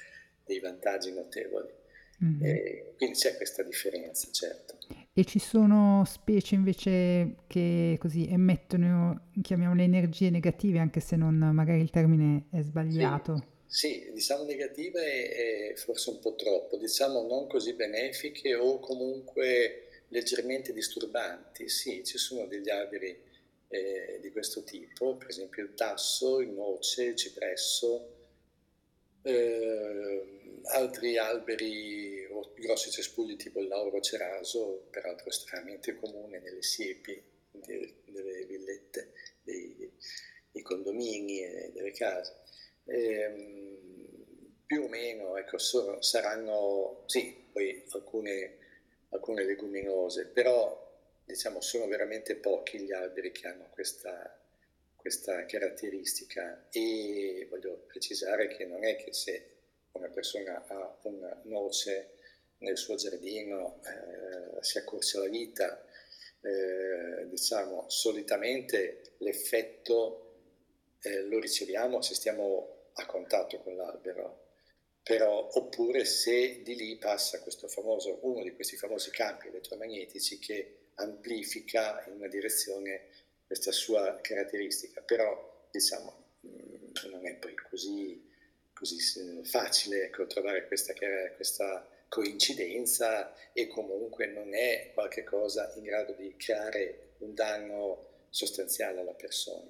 dei 0.44 0.60
vantaggi 0.60 1.12
notevoli. 1.12 1.84
Mm-hmm. 2.24 2.96
quindi 2.96 3.18
c'è 3.18 3.36
questa 3.36 3.62
differenza, 3.62 4.30
certo. 4.30 4.78
E 5.18 5.24
ci 5.24 5.38
sono 5.38 6.04
specie 6.04 6.56
invece 6.56 7.36
che 7.46 7.96
così 7.98 8.28
emettono, 8.28 9.30
chiamiamole 9.40 9.82
energie 9.82 10.28
negative, 10.28 10.78
anche 10.78 11.00
se 11.00 11.16
non 11.16 11.36
magari 11.36 11.80
il 11.80 11.88
termine 11.88 12.48
è 12.50 12.60
sbagliato. 12.60 13.42
Sì, 13.64 13.88
sì 13.88 14.12
diciamo 14.12 14.44
negative 14.44 15.70
è 15.70 15.74
forse 15.76 16.10
un 16.10 16.18
po' 16.18 16.34
troppo, 16.34 16.76
diciamo 16.76 17.26
non 17.26 17.46
così 17.46 17.72
benefiche 17.72 18.54
o 18.56 18.78
comunque 18.78 20.04
leggermente 20.08 20.74
disturbanti. 20.74 21.66
Sì, 21.66 22.04
ci 22.04 22.18
sono 22.18 22.46
degli 22.46 22.68
alberi 22.68 23.18
eh, 23.68 24.18
di 24.20 24.30
questo 24.32 24.64
tipo, 24.64 25.16
per 25.16 25.28
esempio 25.30 25.62
il 25.62 25.72
tasso, 25.72 26.40
il 26.40 26.50
noce, 26.50 27.04
il 27.04 27.16
cipresso, 27.16 28.16
eh, 29.22 30.60
altri 30.74 31.16
alberi 31.16 32.25
grossi 32.56 32.90
cespugli 32.90 33.36
tipo 33.36 33.60
il 33.60 33.68
lauro 33.68 34.00
ceraso, 34.00 34.86
peraltro 34.90 35.28
estremamente 35.28 35.94
comune 35.96 36.38
nelle 36.40 36.62
siepi 36.62 37.22
delle, 37.50 38.44
villette, 38.46 39.12
dei, 39.42 39.92
dei, 40.50 40.62
condomini 40.62 41.42
e 41.42 41.70
delle 41.72 41.92
case. 41.92 42.34
Eh, 42.84 43.54
più 44.64 44.82
o 44.82 44.88
meno, 44.88 45.36
ecco, 45.36 45.58
saranno, 45.58 47.04
sì, 47.06 47.48
poi 47.52 47.84
alcune 47.90 48.64
alcune 49.10 49.44
leguminose, 49.44 50.26
però 50.26 50.84
diciamo 51.24 51.60
sono 51.60 51.86
veramente 51.86 52.36
pochi 52.36 52.80
gli 52.80 52.92
alberi 52.92 53.32
che 53.32 53.48
hanno 53.48 53.68
questa, 53.70 54.38
questa 54.94 55.44
caratteristica 55.46 56.68
e 56.70 57.46
voglio 57.50 57.84
precisare 57.86 58.48
che 58.48 58.64
non 58.64 58.84
è 58.84 58.96
che 58.96 59.12
se 59.12 59.54
una 59.92 60.08
persona 60.08 60.64
ha 60.66 60.98
una 61.02 61.40
noce 61.44 62.14
nel 62.58 62.76
suo 62.78 62.94
giardino 62.96 63.80
eh, 63.84 64.62
si 64.62 64.78
accorcia 64.78 65.20
la 65.20 65.28
vita, 65.28 65.84
eh, 66.40 67.28
diciamo 67.28 67.84
solitamente 67.88 69.14
l'effetto 69.18 70.22
eh, 71.00 71.22
lo 71.22 71.38
riceviamo 71.38 72.00
se 72.02 72.14
stiamo 72.14 72.90
a 72.94 73.06
contatto 73.06 73.58
con 73.60 73.76
l'albero, 73.76 74.44
però, 75.02 75.48
oppure 75.52 76.04
se 76.04 76.62
di 76.62 76.74
lì 76.74 76.96
passa 76.96 77.40
famoso, 77.68 78.18
uno 78.22 78.42
di 78.42 78.54
questi 78.54 78.76
famosi 78.76 79.10
campi 79.10 79.48
elettromagnetici 79.48 80.38
che 80.38 80.78
amplifica 80.94 82.04
in 82.08 82.14
una 82.14 82.28
direzione 82.28 83.06
questa 83.46 83.70
sua 83.70 84.18
caratteristica, 84.20 85.02
però 85.02 85.68
diciamo 85.70 86.24
mm, 86.46 87.10
non 87.10 87.26
è 87.26 87.34
poi 87.34 87.54
così, 87.54 88.28
così 88.72 88.98
facile 89.44 90.06
ecco, 90.06 90.26
trovare 90.26 90.66
questa, 90.66 90.92
questa, 91.36 91.88
coincidenza 92.08 93.34
e 93.52 93.66
comunque 93.66 94.26
non 94.26 94.54
è 94.54 94.92
qualcosa 94.94 95.72
in 95.76 95.82
grado 95.82 96.12
di 96.12 96.36
creare 96.36 97.14
un 97.18 97.34
danno 97.34 98.26
sostanziale 98.30 99.00
alla 99.00 99.14
persona. 99.14 99.68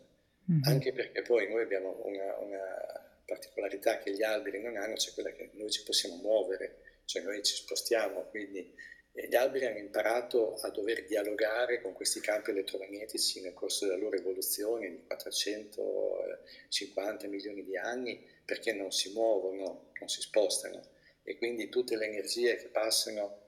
Mm-hmm. 0.50 0.62
Anche 0.64 0.92
perché 0.92 1.22
poi 1.22 1.48
noi 1.48 1.62
abbiamo 1.62 2.02
una, 2.04 2.36
una 2.38 3.20
particolarità 3.24 3.98
che 3.98 4.12
gli 4.12 4.22
alberi 4.22 4.60
non 4.60 4.76
hanno 4.76 4.94
c'è 4.94 5.12
quella 5.12 5.32
che 5.32 5.50
noi 5.54 5.70
ci 5.70 5.82
possiamo 5.82 6.16
muovere, 6.16 7.00
cioè 7.04 7.22
noi 7.22 7.42
ci 7.42 7.54
spostiamo, 7.54 8.26
quindi 8.30 8.72
eh, 9.12 9.28
gli 9.28 9.34
alberi 9.34 9.66
hanno 9.66 9.78
imparato 9.78 10.54
a 10.56 10.70
dover 10.70 11.04
dialogare 11.06 11.80
con 11.80 11.92
questi 11.92 12.20
campi 12.20 12.50
elettromagnetici 12.50 13.40
nel 13.40 13.54
corso 13.54 13.86
della 13.86 13.98
loro 13.98 14.16
evoluzione 14.16 14.90
di 14.90 15.02
450 15.06 17.26
milioni 17.26 17.64
di 17.64 17.76
anni 17.76 18.24
perché 18.44 18.72
non 18.72 18.92
si 18.92 19.12
muovono, 19.12 19.90
non 19.98 20.08
si 20.08 20.20
spostano 20.20 20.94
e 21.26 21.36
quindi 21.36 21.68
tutte 21.68 21.96
le 21.96 22.06
energie 22.06 22.56
che 22.56 22.68
passano 22.68 23.42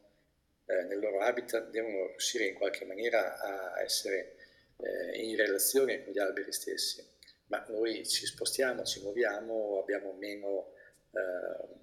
eh, 0.66 0.82
nel 0.82 0.98
loro 0.98 1.20
habitat 1.20 1.70
devono 1.70 2.08
riuscire 2.08 2.46
in 2.46 2.54
qualche 2.54 2.84
maniera 2.84 3.38
a 3.38 3.80
essere 3.80 4.34
eh, 4.76 5.22
in 5.22 5.36
relazione 5.36 6.02
con 6.02 6.12
gli 6.12 6.18
alberi 6.18 6.52
stessi 6.52 7.16
ma 7.48 7.64
noi 7.68 8.06
ci 8.06 8.26
spostiamo, 8.26 8.84
ci 8.84 9.00
muoviamo, 9.00 9.80
abbiamo 9.80 10.12
meno 10.12 10.72
eh, 11.12 11.76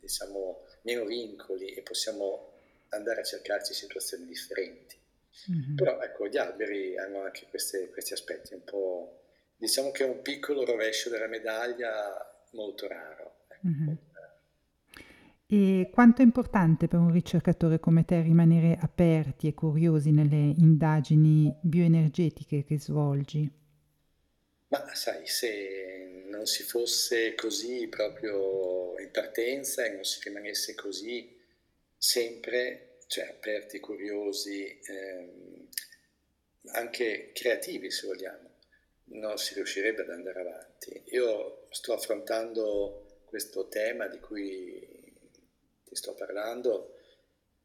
diciamo, 0.00 0.66
meno 0.82 1.04
vincoli 1.04 1.74
e 1.74 1.82
possiamo 1.82 2.52
andare 2.90 3.20
a 3.20 3.24
cercarci 3.24 3.74
situazioni 3.74 4.26
differenti. 4.26 4.96
Mm-hmm. 5.50 5.76
Però 5.76 6.00
ecco, 6.00 6.26
gli 6.26 6.36
alberi 6.36 6.96
hanno 6.98 7.22
anche 7.22 7.46
queste, 7.48 7.88
questi 7.90 8.12
aspetti 8.12 8.54
un 8.54 8.64
po', 8.64 9.22
diciamo 9.56 9.90
che 9.90 10.04
è 10.04 10.08
un 10.08 10.22
piccolo 10.22 10.64
rovescio 10.64 11.10
della 11.10 11.28
medaglia 11.28 12.44
molto 12.52 12.88
raro. 12.88 13.44
Ecco. 13.48 13.66
Mm-hmm. 13.66 13.94
E 15.52 15.90
quanto 15.92 16.22
è 16.22 16.24
importante 16.24 16.86
per 16.86 17.00
un 17.00 17.10
ricercatore 17.10 17.80
come 17.80 18.04
te 18.04 18.22
rimanere 18.22 18.78
aperti 18.80 19.48
e 19.48 19.52
curiosi 19.52 20.12
nelle 20.12 20.54
indagini 20.56 21.52
bioenergetiche 21.60 22.62
che 22.62 22.78
svolgi? 22.78 23.50
Ma 24.68 24.94
sai, 24.94 25.26
se 25.26 26.22
non 26.28 26.46
si 26.46 26.62
fosse 26.62 27.34
così 27.34 27.88
proprio 27.88 28.96
in 29.00 29.10
partenza 29.10 29.84
e 29.84 29.90
non 29.90 30.04
si 30.04 30.20
rimanesse 30.22 30.76
così 30.76 31.36
sempre, 31.96 32.98
cioè 33.08 33.26
aperti, 33.30 33.80
curiosi, 33.80 34.78
ehm, 34.84 35.68
anche 36.74 37.32
creativi 37.34 37.90
se 37.90 38.06
vogliamo, 38.06 38.50
non 39.06 39.36
si 39.36 39.54
riuscirebbe 39.54 40.02
ad 40.02 40.10
andare 40.10 40.42
avanti. 40.42 41.02
Io 41.06 41.66
sto 41.70 41.92
affrontando 41.92 43.24
questo 43.24 43.66
tema 43.66 44.06
di 44.06 44.20
cui 44.20 44.99
ti 45.90 45.96
sto 45.96 46.14
parlando 46.14 46.94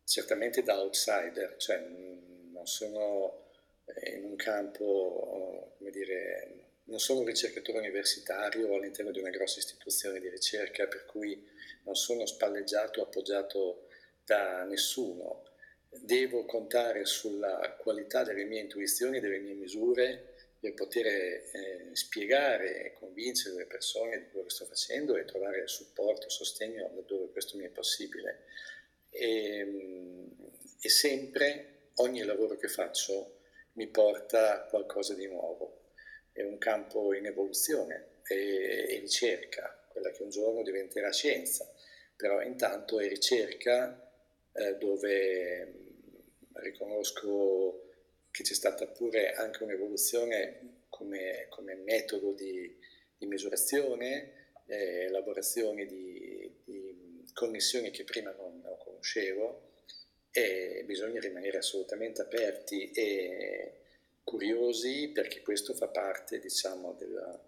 certamente 0.04 0.64
da 0.64 0.82
outsider, 0.82 1.58
cioè 1.58 1.78
non 1.78 2.66
sono 2.66 3.44
in 4.16 4.24
un 4.24 4.36
campo, 4.36 5.76
come 5.78 5.92
dire, 5.92 6.54
non 6.86 7.00
sono 7.00 7.20
un 7.20 7.28
ricercatore 7.28 7.78
universitario 7.78 8.74
all'interno 8.74 9.12
di 9.12 9.20
una 9.20 9.30
grossa 9.30 9.60
istituzione 9.60 10.20
di 10.20 10.28
ricerca, 10.28 10.88
per 10.88 11.06
cui 11.06 11.48
non 11.84 11.96
sono 11.96 12.26
spalleggiato, 12.26 13.04
appoggiato 13.04 13.88
da 14.26 14.64
nessuno. 14.64 15.44
Devo 15.90 16.46
contare 16.46 17.06
sulla 17.06 17.76
qualità 17.80 18.24
delle 18.24 18.46
mie 18.46 18.62
intuizioni, 18.62 19.20
delle 19.20 19.40
mie 19.40 19.54
misure, 19.54 20.34
per 20.65 20.73
poter 20.73 21.06
eh, 21.06 21.89
spiegare 21.93 22.86
e 22.86 22.93
convincere 22.93 23.56
le 23.56 23.65
persone 23.67 24.17
di 24.17 24.30
quello 24.30 24.47
che 24.47 24.54
sto 24.54 24.65
facendo 24.65 25.15
e 25.15 25.25
trovare 25.25 25.67
supporto, 25.67 26.28
sostegno 26.28 26.91
laddove 26.95 27.30
questo 27.30 27.56
mi 27.58 27.65
è 27.65 27.69
possibile. 27.69 28.45
E, 29.12 29.60
ehm, 29.60 30.36
e 30.82 30.89
sempre 30.89 31.89
ogni 31.95 32.23
lavoro 32.23 32.58
che 32.58 32.67
faccio 32.67 33.41
mi 33.73 33.88
porta 33.88 34.56
a 34.56 34.65
qualcosa 34.65 35.13
di 35.13 35.28
nuovo. 35.28 35.91
È 36.32 36.41
un 36.41 36.58
campo 36.58 37.13
in 37.13 37.28
evoluzione 37.28 38.21
e, 38.28 38.88
e 38.89 38.99
ricerca, 38.99 39.88
quella 39.89 40.10
che 40.10 40.23
un 40.23 40.30
giorno 40.30 40.63
diventerà 40.63 41.12
scienza, 41.12 41.71
però 42.15 42.41
intanto 42.41 42.99
è 42.99 43.08
ricerca 43.08 44.12
eh, 44.51 44.75
dove 44.78 45.73
riconosco 46.54 47.85
che 48.36 48.43
c'è 48.43 48.54
stata 48.54 48.86
pure 48.88 49.32
anche 49.32 49.63
un'evoluzione 49.63 50.82
come, 50.89 51.45
come 51.48 51.76
metodo 51.76 52.34
di, 52.34 52.78
di 53.17 53.28
misurazione, 53.28 54.50
eh, 54.65 55.06
elaborazione 55.06 55.86
di, 55.86 56.54
di, 56.65 57.24
connessioni 57.32 57.91
che 57.91 58.04
prima 58.04 58.32
non, 58.32 58.60
non 58.62 58.78
conoscevo 58.78 59.71
e 60.32 60.84
bisogna 60.86 61.21
rimanere 61.21 61.60
assolutamente 61.60 62.21
aperti 62.21 62.91
e 62.91 63.80
curiosi 64.26 65.12
perché 65.13 65.41
questo 65.41 65.74
fa 65.74 65.88
parte, 65.88 66.39
diciamo, 66.39 66.91
della, 67.00 67.41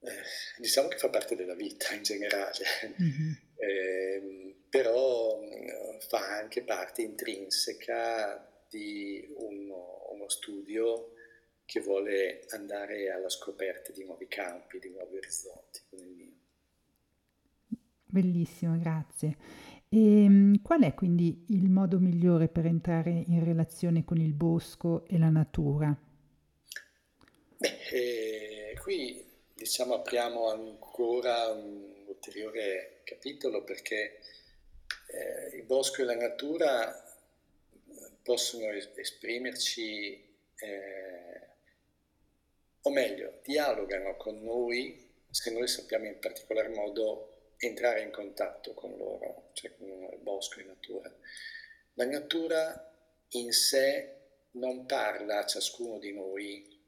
eh, 0.00 0.10
diciamo 0.58 0.88
che 0.88 0.98
fa 0.98 1.10
parte 1.10 1.36
della 1.36 1.54
vita 1.54 1.94
in 1.94 2.02
generale, 2.02 2.64
mm-hmm. 3.00 3.32
eh, 3.54 4.54
però 4.68 5.40
fa 6.08 6.38
anche 6.38 6.62
parte 6.62 7.02
intrinseca 7.02 8.49
di 8.70 9.26
uno, 9.36 10.06
uno 10.12 10.28
studio 10.28 11.12
che 11.64 11.80
vuole 11.80 12.44
andare 12.50 13.10
alla 13.10 13.28
scoperta 13.28 13.92
di 13.92 14.04
nuovi 14.04 14.26
campi, 14.26 14.78
di 14.78 14.90
nuovi 14.90 15.16
orizzonti 15.16 15.80
come 15.88 16.02
il 16.02 16.10
mio. 16.10 16.28
Bellissimo, 18.06 18.78
grazie. 18.78 19.36
E 19.88 20.24
ehm, 20.24 20.62
qual 20.62 20.82
è 20.82 20.94
quindi 20.94 21.46
il 21.48 21.68
modo 21.68 21.98
migliore 21.98 22.48
per 22.48 22.66
entrare 22.66 23.24
in 23.26 23.44
relazione 23.44 24.04
con 24.04 24.18
il 24.18 24.32
bosco 24.32 25.04
e 25.06 25.18
la 25.18 25.30
natura? 25.30 25.96
Beh, 27.56 27.78
eh, 27.92 28.78
qui 28.80 29.24
diciamo 29.54 29.94
apriamo 29.94 30.48
ancora 30.48 31.48
un 31.48 32.04
ulteriore 32.06 33.02
capitolo 33.04 33.62
perché 33.62 34.20
eh, 35.06 35.56
il 35.56 35.64
bosco 35.64 36.02
e 36.02 36.04
la 36.04 36.16
natura 36.16 37.09
possono 38.30 38.70
esprimerci, 38.70 40.24
eh, 40.54 41.48
o 42.82 42.90
meglio, 42.90 43.40
dialogano 43.42 44.16
con 44.16 44.40
noi 44.40 45.10
se 45.28 45.50
noi 45.50 45.66
sappiamo 45.66 46.06
in 46.06 46.20
particolar 46.20 46.68
modo 46.68 47.54
entrare 47.56 48.02
in 48.02 48.12
contatto 48.12 48.72
con 48.72 48.96
loro, 48.96 49.50
cioè 49.54 49.74
con 49.76 49.88
il 49.88 50.18
bosco 50.20 50.60
e 50.60 50.62
natura. 50.62 51.12
La 51.94 52.04
natura 52.04 52.94
in 53.30 53.52
sé 53.52 54.18
non 54.52 54.86
parla 54.86 55.38
a 55.38 55.46
ciascuno 55.46 55.98
di 55.98 56.12
noi 56.12 56.80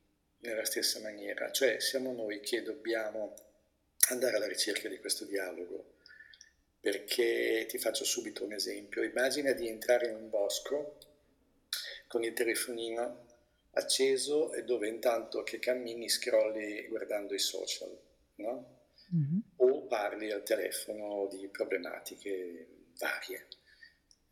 nella 0.43 0.65
stessa 0.65 1.01
maniera, 1.01 1.51
cioè 1.51 1.81
siamo 1.81 2.13
noi 2.13 2.39
che 2.39 2.63
dobbiamo 2.63 3.35
andare 4.11 4.37
alla 4.37 4.47
ricerca 4.47 4.89
di 4.89 5.01
questo 5.01 5.25
dialogo. 5.25 5.95
Perché 6.79 7.67
ti 7.69 7.79
faccio 7.79 8.05
subito 8.05 8.45
un 8.45 8.53
esempio. 8.53 9.03
Immagina 9.03 9.51
di 9.53 9.69
entrare 9.69 10.07
in 10.07 10.15
un 10.15 10.31
bosco 10.31 10.99
con 12.13 12.25
il 12.25 12.35
telefonino 12.35 13.25
acceso 13.71 14.53
e 14.53 14.65
dove 14.65 14.87
intanto 14.87 15.43
che 15.43 15.59
cammini 15.59 16.11
scrolli 16.11 16.87
guardando 16.89 17.33
i 17.33 17.39
social, 17.39 17.99
no? 18.35 18.81
Mm-hmm. 19.15 19.39
O 19.57 19.87
parli 19.87 20.31
al 20.31 20.43
telefono 20.43 21.27
di 21.31 21.49
problematiche 21.49 22.67
varie. 22.99 23.47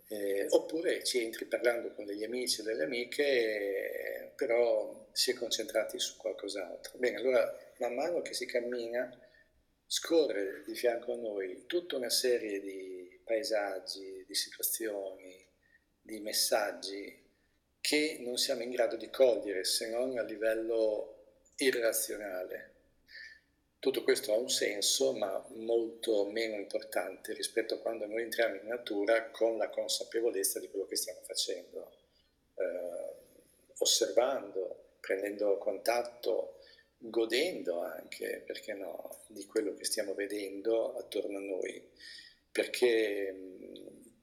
Eh, 0.08 0.44
oppure 0.50 1.02
ci 1.04 1.24
entri 1.24 1.46
parlando 1.46 1.94
con 1.94 2.04
degli 2.04 2.22
amici 2.22 2.60
e 2.60 2.64
delle 2.64 2.84
amiche, 2.84 4.34
però 4.36 5.08
si 5.12 5.30
è 5.30 5.34
concentrati 5.34 5.98
su 5.98 6.18
qualcos'altro. 6.18 6.98
Bene, 6.98 7.16
allora 7.16 7.72
man 7.78 7.94
mano 7.94 8.20
che 8.20 8.34
si 8.34 8.44
cammina, 8.44 9.10
scorre 9.86 10.64
di 10.66 10.74
fianco 10.74 11.14
a 11.14 11.16
noi 11.16 11.64
tutta 11.64 11.96
una 11.96 12.10
serie 12.10 12.60
di 12.60 13.18
paesaggi, 13.24 14.22
di 14.26 14.34
situazioni, 14.34 15.48
di 16.02 16.20
messaggi 16.20 17.19
che 17.80 18.18
non 18.20 18.36
siamo 18.36 18.62
in 18.62 18.70
grado 18.70 18.96
di 18.96 19.10
cogliere 19.10 19.64
se 19.64 19.88
non 19.88 20.16
a 20.18 20.22
livello 20.22 21.16
irrazionale. 21.56 22.68
Tutto 23.78 24.02
questo 24.02 24.34
ha 24.34 24.36
un 24.36 24.50
senso, 24.50 25.12
ma 25.12 25.42
molto 25.54 26.26
meno 26.26 26.56
importante 26.56 27.32
rispetto 27.32 27.74
a 27.74 27.78
quando 27.78 28.06
noi 28.06 28.22
entriamo 28.22 28.56
in 28.56 28.66
natura 28.66 29.30
con 29.30 29.56
la 29.56 29.70
consapevolezza 29.70 30.60
di 30.60 30.68
quello 30.68 30.86
che 30.86 30.96
stiamo 30.96 31.20
facendo, 31.22 31.90
eh, 32.56 33.14
osservando, 33.78 34.96
prendendo 35.00 35.56
contatto, 35.56 36.58
godendo 36.98 37.80
anche, 37.80 38.42
perché 38.44 38.74
no, 38.74 39.22
di 39.28 39.46
quello 39.46 39.74
che 39.74 39.86
stiamo 39.86 40.12
vedendo 40.12 40.94
attorno 40.98 41.38
a 41.38 41.40
noi, 41.40 41.82
perché 42.52 43.34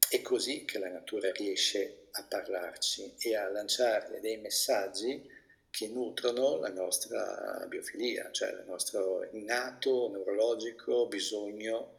è 0.10 0.22
così 0.22 0.66
che 0.66 0.78
la 0.78 0.90
natura 0.90 1.32
riesce 1.32 2.07
a 2.18 2.24
parlarci 2.24 3.16
e 3.20 3.36
a 3.36 3.50
lanciare 3.50 4.20
dei 4.20 4.38
messaggi 4.38 5.30
che 5.70 5.88
nutrono 5.88 6.58
la 6.58 6.70
nostra 6.70 7.66
biofilia, 7.68 8.32
cioè 8.32 8.50
il 8.50 8.64
nostro 8.66 9.28
innato 9.32 10.10
neurologico 10.10 11.08
bisogno 11.08 11.98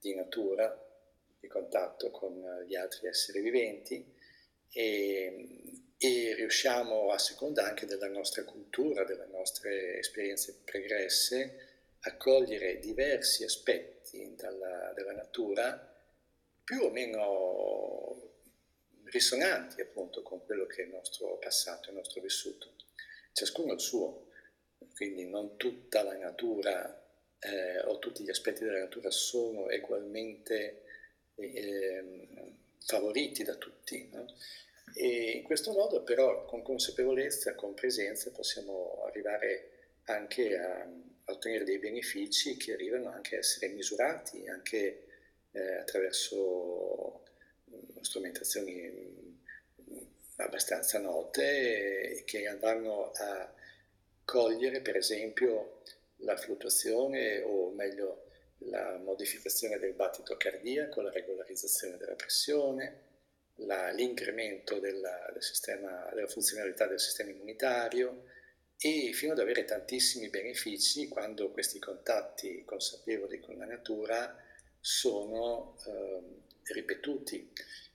di 0.00 0.14
natura, 0.14 0.76
di 1.38 1.46
contatto 1.46 2.10
con 2.10 2.64
gli 2.66 2.74
altri 2.74 3.06
esseri 3.06 3.40
viventi 3.40 4.04
e, 4.72 5.46
e 5.96 6.34
riusciamo 6.34 7.10
a 7.10 7.18
seconda 7.18 7.64
anche 7.64 7.86
della 7.86 8.08
nostra 8.08 8.42
cultura, 8.44 9.04
delle 9.04 9.26
nostre 9.26 9.98
esperienze 9.98 10.62
pregresse, 10.64 11.68
a 12.00 12.16
cogliere 12.16 12.78
diversi 12.78 13.44
aspetti 13.44 14.34
dalla, 14.34 14.92
della 14.94 15.12
natura 15.12 15.86
più 16.64 16.82
o 16.82 16.90
meno 16.90 18.29
risonanti 19.10 19.80
appunto 19.80 20.22
con 20.22 20.44
quello 20.44 20.66
che 20.66 20.82
è 20.82 20.84
il 20.84 20.92
nostro 20.92 21.36
passato, 21.38 21.90
il 21.90 21.96
nostro 21.96 22.20
vissuto. 22.20 22.74
Ciascuno 23.32 23.72
il 23.72 23.80
suo, 23.80 24.28
quindi 24.94 25.26
non 25.26 25.56
tutta 25.56 26.02
la 26.02 26.16
natura 26.16 27.00
eh, 27.38 27.80
o 27.80 27.98
tutti 27.98 28.22
gli 28.22 28.30
aspetti 28.30 28.64
della 28.64 28.80
natura 28.80 29.10
sono 29.10 29.66
ugualmente 29.66 30.82
eh, 31.36 32.04
favoriti 32.78 33.42
da 33.42 33.54
tutti. 33.54 34.08
No? 34.12 34.26
E 34.94 35.30
in 35.32 35.42
questo 35.42 35.72
modo 35.72 36.02
però 36.02 36.44
con 36.44 36.62
consapevolezza, 36.62 37.54
con 37.54 37.74
presenza 37.74 38.30
possiamo 38.30 39.04
arrivare 39.06 39.70
anche 40.04 40.58
a, 40.58 40.80
a 40.80 41.32
ottenere 41.32 41.64
dei 41.64 41.78
benefici 41.78 42.56
che 42.56 42.72
arrivano 42.72 43.10
anche 43.10 43.36
a 43.36 43.38
essere 43.38 43.72
misurati 43.72 44.48
anche 44.48 45.06
eh, 45.52 45.74
attraverso 45.76 47.22
strumentazioni 48.00 48.90
mm, 48.90 49.98
abbastanza 50.36 50.98
note 50.98 52.22
che 52.24 52.46
andranno 52.46 53.10
a 53.12 53.52
cogliere 54.24 54.80
per 54.80 54.96
esempio 54.96 55.82
la 56.18 56.36
fluttuazione 56.36 57.40
o 57.40 57.70
meglio 57.70 58.26
la 58.64 58.98
modificazione 58.98 59.78
del 59.78 59.94
battito 59.94 60.36
cardiaco, 60.36 61.00
la 61.00 61.10
regolarizzazione 61.10 61.96
della 61.96 62.14
pressione, 62.14 63.08
la, 63.56 63.90
l'incremento 63.90 64.78
della, 64.78 65.28
del 65.32 65.42
sistema, 65.42 66.10
della 66.12 66.26
funzionalità 66.26 66.86
del 66.86 67.00
sistema 67.00 67.30
immunitario 67.30 68.24
e 68.78 69.12
fino 69.12 69.32
ad 69.32 69.38
avere 69.38 69.64
tantissimi 69.64 70.28
benefici 70.28 71.08
quando 71.08 71.50
questi 71.50 71.78
contatti 71.78 72.64
consapevoli 72.64 73.40
con 73.40 73.56
la 73.56 73.66
natura 73.66 74.34
sono 74.80 75.76
eh, 75.86 76.48
ripetuti. 76.64 77.52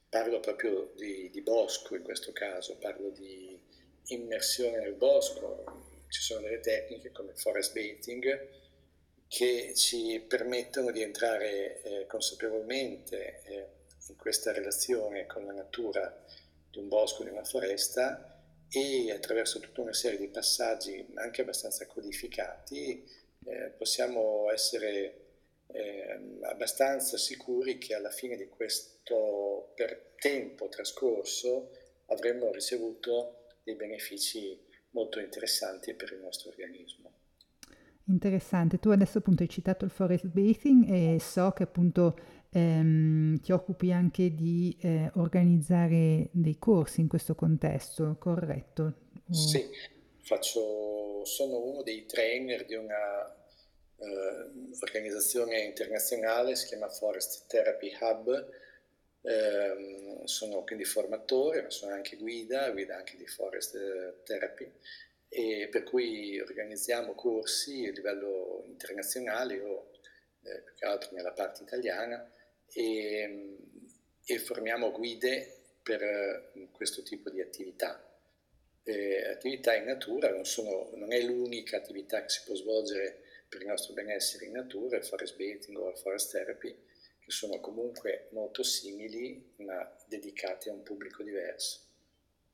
Parlo 0.10 0.40
proprio 0.40 0.92
di, 0.96 1.30
di 1.30 1.42
bosco 1.42 1.96
in 1.96 2.04
questo 2.04 2.32
caso, 2.32 2.78
parlo 2.78 3.10
di 3.10 3.60
immersione 4.08 4.80
nel 4.80 4.94
bosco, 4.94 6.04
ci 6.08 6.22
sono 6.22 6.42
delle 6.42 6.60
tecniche 6.60 7.12
come 7.12 7.32
il 7.32 7.40
forest 7.40 7.74
bathing 7.74 8.64
che 9.28 9.74
ci 9.76 10.24
permettono 10.28 10.92
di 10.92 11.02
entrare 11.02 11.82
eh, 11.82 12.06
consapevolmente 12.06 13.42
eh, 13.44 13.68
in 14.08 14.16
questa 14.16 14.52
relazione 14.54 15.26
con 15.26 15.46
la 15.46 15.52
natura 15.52 16.24
di 16.70 16.78
un 16.78 16.88
bosco, 16.88 17.24
di 17.24 17.30
una 17.30 17.44
foresta 17.44 18.40
e 18.70 19.12
attraverso 19.12 19.60
tutta 19.60 19.82
una 19.82 19.94
serie 19.94 20.20
di 20.20 20.28
passaggi 20.28 21.06
anche 21.16 21.42
abbastanza 21.42 21.86
codificati 21.88 23.04
eh, 23.46 23.74
possiamo 23.78 24.52
essere 24.52 25.25
ehm, 25.76 26.44
abbastanza 26.44 27.18
sicuri 27.18 27.78
che 27.78 27.94
alla 27.94 28.10
fine 28.10 28.36
di 28.36 28.48
questo 28.48 29.74
per 29.76 30.14
tempo 30.18 30.70
trascorso 30.70 31.72
avremmo 32.08 32.52
ricevuto 32.52 33.48
dei 33.64 33.76
benefici 33.76 34.58
molto 34.92 35.20
interessanti 35.20 35.94
per 35.94 36.14
il 36.14 36.20
nostro 36.20 36.50
organismo. 36.50 37.12
Interessante, 38.08 38.78
tu 38.78 38.90
adesso 38.90 39.18
appunto 39.18 39.42
hai 39.42 39.50
citato 39.50 39.84
il 39.84 39.92
forest 39.92 40.28
bathing 40.28 40.88
e 40.88 41.20
so 41.20 41.52
che 41.52 41.64
appunto 41.64 42.16
ehm, 42.52 43.40
ti 43.40 43.52
occupi 43.52 43.92
anche 43.92 44.36
di 44.36 44.78
eh, 44.80 45.10
organizzare 45.16 46.30
dei 46.32 46.60
corsi 46.60 47.02
in 47.02 47.08
questo 47.08 47.34
contesto, 47.34 48.16
corretto? 48.20 48.94
Sì, 49.32 49.68
faccio, 50.22 51.26
sono 51.26 51.58
uno 51.64 51.82
dei 51.82 52.06
trainer 52.06 52.66
di 52.66 52.76
una 52.76 52.96
uh, 53.98 54.78
organizzazione 54.80 55.60
internazionale, 55.60 56.56
si 56.56 56.68
chiama 56.68 56.90
Forest 56.90 57.48
Therapy 57.48 57.96
Hub, 58.00 58.50
eh, 59.22 60.22
sono 60.26 60.64
quindi 60.64 60.86
formatore, 60.86 61.64
ma 61.64 61.70
sono 61.72 61.94
anche 61.94 62.16
guida, 62.16 62.70
guida 62.70 62.98
anche 62.98 63.18
di 63.18 63.26
Forest 63.26 63.76
eh, 63.76 64.24
Therapy, 64.24 64.72
e 65.28 65.68
per 65.72 65.84
cui 65.84 66.40
organizziamo 66.40 67.14
corsi 67.16 67.88
a 67.88 67.92
livello 67.92 68.64
internazionale 68.68 69.60
o 69.60 69.92
eh, 70.44 70.62
più 70.62 70.76
che 70.76 70.86
altro 70.86 71.10
nella 71.16 71.32
parte 71.32 71.64
italiana. 71.64 72.30
E, 72.72 73.58
e 74.26 74.40
formiamo 74.40 74.92
guide 74.92 75.56
per 75.84 76.02
eh, 76.02 76.68
questo 76.72 77.04
tipo 77.04 77.30
di 77.30 77.42
attività. 77.42 78.02
Eh, 78.84 79.30
attività 79.30 79.76
in 79.76 79.86
natura 79.86 80.30
non, 80.30 80.46
sono, 80.46 80.92
non, 80.96 81.12
è 81.12 81.22
l'unica 81.22 81.78
attività 81.78 82.22
che 82.22 82.30
si 82.30 82.42
può 82.46 82.56
svolgere 82.56 83.22
per 83.48 83.62
il 83.62 83.68
nostro 83.68 83.94
benessere 83.94 84.46
in 84.46 84.54
natura, 84.54 84.98
il 84.98 85.06
forest 85.06 85.36
bathing 85.38 85.78
o 85.78 85.90
il 85.90 85.98
forest 85.98 86.32
therapy, 86.32 86.76
che 87.20 87.32
sono 87.32 87.60
comunque 87.60 88.28
molto 88.32 88.64
simili 88.64 89.54
ma 89.58 89.96
dedicati 90.08 90.70
a 90.70 90.74
un 90.74 90.84
pubblico 90.84 91.24
diverso. 91.24 91.82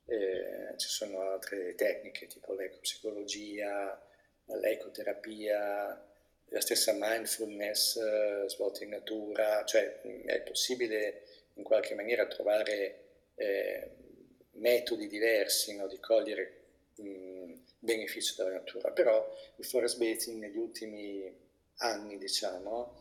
Eh, 0.05 0.73
ci 0.77 0.87
sono 0.87 1.21
altre 1.21 1.75
tecniche 1.75 2.27
tipo 2.27 2.53
l'ecopsicologia, 2.53 4.01
l'ecoterapia, 4.45 6.05
la 6.45 6.59
stessa 6.59 6.93
mindfulness 6.97 7.95
eh, 7.95 8.43
svolta 8.47 8.83
in 8.83 8.89
natura, 8.89 9.63
cioè 9.63 10.01
è 10.01 10.41
possibile 10.41 11.23
in 11.55 11.63
qualche 11.63 11.95
maniera 11.95 12.27
trovare 12.27 12.99
eh, 13.35 13.89
metodi 14.53 15.07
diversi 15.07 15.75
no, 15.75 15.87
di 15.87 15.99
cogliere 15.99 16.63
mh, 16.95 17.30
beneficio 17.81 18.35
dalla 18.37 18.57
natura, 18.57 18.91
però 18.91 19.27
il 19.57 19.65
forest 19.65 19.97
bathing 19.97 20.39
negli 20.39 20.57
ultimi 20.57 21.33
anni, 21.77 22.17
diciamo, 22.17 22.97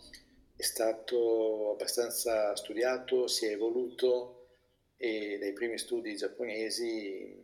è 0.56 0.62
stato 0.62 1.72
abbastanza 1.72 2.54
studiato, 2.56 3.26
si 3.26 3.46
è 3.46 3.52
evoluto 3.52 4.36
e 4.96 5.38
dai 5.38 5.52
primi 5.52 5.78
studi 5.78 6.16
giapponesi 6.16 7.42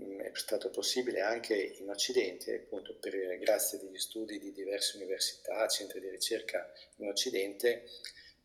mm, 0.00 0.20
è 0.20 0.30
stato 0.32 0.70
possibile 0.70 1.20
anche 1.20 1.54
in 1.54 1.90
Occidente, 1.90 2.54
appunto 2.54 2.94
per, 2.94 3.38
grazie 3.38 3.78
agli 3.78 3.98
studi 3.98 4.38
di 4.38 4.52
diverse 4.52 4.96
università, 4.96 5.66
centri 5.68 6.00
di 6.00 6.08
ricerca 6.08 6.72
in 6.96 7.08
Occidente, 7.08 7.84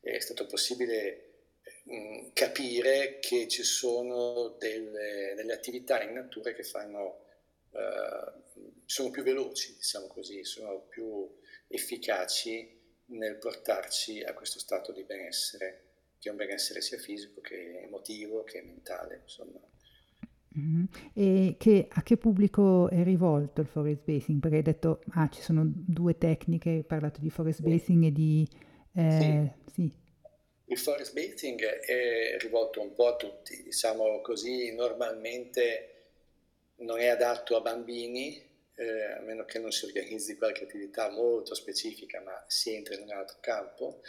è 0.02 0.20
stato 0.20 0.46
possibile 0.46 1.30
mh, 1.84 1.96
mm, 1.96 2.28
capire 2.34 3.20
che 3.20 3.48
ci 3.48 3.64
sono 3.64 4.50
delle, 4.60 5.34
delle, 5.36 5.54
attività 5.54 6.02
in 6.02 6.14
natura 6.14 6.52
che 6.52 6.64
fanno, 6.64 7.26
uh, 7.72 8.72
sono 8.86 9.10
più 9.12 9.24
veloci, 9.24 9.76
diciamo 9.76 10.08
così, 10.08 10.44
sono 10.44 10.86
più 10.90 11.30
efficaci 11.68 12.78
nel 13.08 13.38
portarci 13.38 14.22
a 14.24 14.34
questo 14.34 14.60
stato 14.60 14.92
di 14.92 15.04
benessere, 15.04 15.84
che 16.20 16.30
è 16.30 16.32
un 16.32 16.38
benessere 16.38 16.82
sia 16.82 16.98
fisico 16.98 17.42
che 17.42 17.82
emotivo 17.84 18.44
che 18.44 18.62
mentale, 18.62 19.22
insomma. 19.24 19.60
Mm-hmm. 20.58 20.84
E 21.14 21.56
che, 21.58 21.88
a 21.90 22.02
che 22.02 22.18
pubblico 22.18 22.90
è 22.90 23.04
rivolto 23.04 23.62
il 23.62 23.68
forest 23.68 24.02
basing? 24.04 24.40
Perché 24.40 24.58
hai 24.58 24.64
detto, 24.64 25.02
ah, 25.12 25.30
ci 25.30 25.42
sono 25.42 25.64
due 25.66 26.18
tecniche, 26.18 26.70
hai 26.70 26.84
parlato 26.84 27.22
di 27.22 27.30
forest 27.30 27.62
basing 27.62 28.06
e 28.06 28.12
di... 28.12 28.48
Eh, 28.94 29.54
sì. 29.66 29.72
sì. 29.74 29.94
Il 30.66 30.78
forest 30.78 31.14
basing 31.14 31.62
è 31.62 32.38
rivolto 32.40 32.82
un 32.82 32.94
po' 32.94 33.08
a 33.08 33.16
tutti, 33.16 33.62
diciamo 33.64 34.22
così, 34.22 34.74
normalmente 34.74 35.99
non 36.80 37.00
è 37.00 37.08
adatto 37.08 37.56
a 37.56 37.62
bambini, 37.62 38.42
eh, 38.76 39.04
a 39.14 39.22
meno 39.22 39.46
che 39.46 39.60
non 39.60 39.72
si 39.72 39.86
organizzi 39.86 40.38
qualche 40.38 40.64
attività 40.64 41.10
molto 41.10 41.54
specifica, 41.54 42.22
ma 42.22 42.44
si 42.48 42.74
entra 42.74 42.96
in 42.96 43.02
un 43.02 43.12
altro 43.12 43.38
campo, 43.42 44.02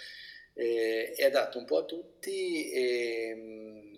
eh, 0.55 1.13
è 1.17 1.25
adatto 1.25 1.59
un 1.59 1.65
po' 1.65 1.79
a 1.79 1.85
tutti 1.85 2.71
e 2.71 3.33
mm, 3.35 3.97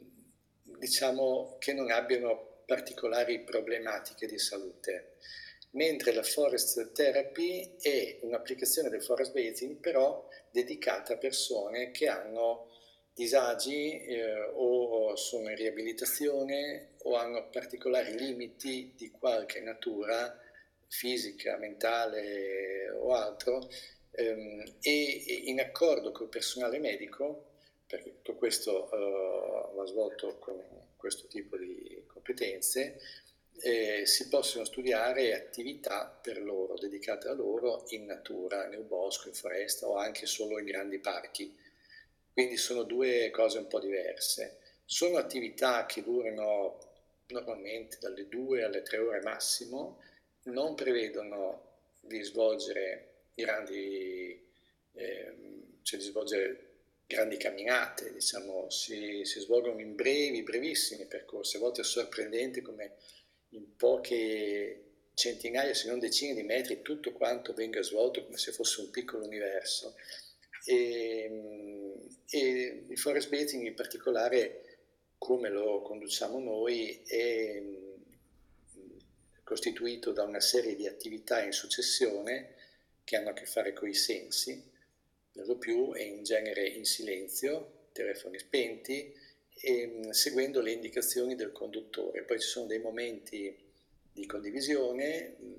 diciamo 0.78 1.56
che 1.58 1.72
non 1.72 1.90
abbiano 1.90 2.62
particolari 2.66 3.40
problematiche 3.40 4.26
di 4.26 4.38
salute. 4.38 5.16
Mentre 5.72 6.12
la 6.12 6.22
forest 6.22 6.92
therapy 6.92 7.76
è 7.80 8.18
un'applicazione 8.22 8.90
del 8.90 9.02
forest 9.02 9.32
bathing 9.32 9.76
però 9.76 10.28
dedicata 10.50 11.14
a 11.14 11.18
persone 11.18 11.90
che 11.90 12.08
hanno 12.08 12.68
disagi 13.14 13.98
eh, 13.98 14.40
o 14.54 15.14
sono 15.16 15.50
in 15.50 15.56
riabilitazione 15.56 16.92
o 17.02 17.16
hanno 17.16 17.48
particolari 17.50 18.16
limiti 18.16 18.92
di 18.96 19.10
qualche 19.10 19.60
natura 19.60 20.38
fisica, 20.88 21.56
mentale 21.56 22.90
o 22.90 23.14
altro, 23.14 23.68
ehm, 24.12 24.62
e 24.80 25.42
in 25.44 25.60
accordo 25.60 26.12
col 26.12 26.28
personale 26.28 26.78
medico, 26.78 27.46
perché 27.86 28.10
tutto 28.16 28.34
questo 28.36 28.88
uh, 28.90 29.74
va 29.74 29.86
svolto 29.86 30.38
con 30.38 30.62
questo 30.96 31.26
tipo 31.28 31.56
di 31.56 32.04
competenze, 32.06 33.00
eh, 33.60 34.06
si 34.06 34.28
possono 34.28 34.64
studiare 34.64 35.34
attività 35.34 36.06
per 36.06 36.42
loro, 36.42 36.76
dedicate 36.78 37.28
a 37.28 37.32
loro 37.32 37.84
in 37.88 38.06
natura, 38.06 38.66
nel 38.66 38.82
bosco, 38.82 39.28
in 39.28 39.34
foresta 39.34 39.86
o 39.86 39.96
anche 39.96 40.26
solo 40.26 40.58
in 40.58 40.64
grandi 40.64 40.98
parchi. 40.98 41.54
Quindi 42.32 42.56
sono 42.56 42.82
due 42.84 43.30
cose 43.30 43.58
un 43.58 43.66
po' 43.66 43.80
diverse. 43.80 44.58
Sono 44.84 45.18
attività 45.18 45.86
che 45.86 46.02
durano 46.02 46.78
normalmente 47.28 47.98
dalle 48.00 48.28
due 48.28 48.62
alle 48.62 48.82
tre 48.82 48.98
ore 48.98 49.20
massimo, 49.20 50.00
non 50.44 50.74
prevedono 50.74 51.70
di 52.00 52.22
svolgere 52.22 53.08
grandi, 53.34 54.44
eh, 54.92 55.34
cioè 55.82 55.98
di 55.98 56.04
svolgere 56.04 56.66
grandi 57.06 57.36
camminate, 57.36 58.12
diciamo, 58.12 58.70
si, 58.70 59.24
si, 59.24 59.40
svolgono 59.40 59.80
in 59.80 59.94
brevi, 59.94 60.42
brevissimi 60.42 61.06
percorsi, 61.06 61.56
a 61.56 61.60
volte 61.60 61.82
sorprendenti 61.82 62.62
come 62.62 62.96
in 63.50 63.76
poche 63.76 64.84
centinaia, 65.14 65.74
se 65.74 65.88
non 65.88 65.98
decine 65.98 66.34
di 66.34 66.42
metri, 66.42 66.80
tutto 66.80 67.12
quanto 67.12 67.52
venga 67.52 67.82
svolto 67.82 68.24
come 68.24 68.38
se 68.38 68.52
fosse 68.52 68.80
un 68.80 68.90
piccolo 68.90 69.24
universo. 69.24 69.94
E, 70.64 71.28
e 72.28 72.84
il 72.88 72.98
forest 72.98 73.28
bathing 73.28 73.66
in 73.66 73.74
particolare, 73.74 74.78
come 75.18 75.48
lo 75.48 75.82
conduciamo 75.82 76.38
noi, 76.38 77.02
è 77.06 77.62
costituito 79.44 80.12
da 80.12 80.22
una 80.22 80.40
serie 80.40 80.74
di 80.74 80.86
attività 80.86 81.42
in 81.42 81.52
successione 81.52 82.54
che 83.04 83.16
hanno 83.16 83.30
a 83.30 83.34
che 83.34 83.44
fare 83.44 83.72
con 83.72 83.88
i 83.88 83.94
sensi, 83.94 84.70
per 85.32 85.46
lo 85.46 85.56
più 85.56 85.94
e 85.94 86.04
in 86.04 86.22
genere 86.22 86.66
in 86.66 86.84
silenzio, 86.84 87.88
telefoni 87.92 88.38
spenti, 88.38 89.14
e, 89.54 89.86
mm, 89.86 90.10
seguendo 90.10 90.60
le 90.60 90.72
indicazioni 90.72 91.34
del 91.34 91.52
conduttore. 91.52 92.22
Poi 92.24 92.40
ci 92.40 92.48
sono 92.48 92.66
dei 92.66 92.78
momenti 92.78 93.54
di 94.12 94.26
condivisione 94.26 95.36
mm, 95.40 95.52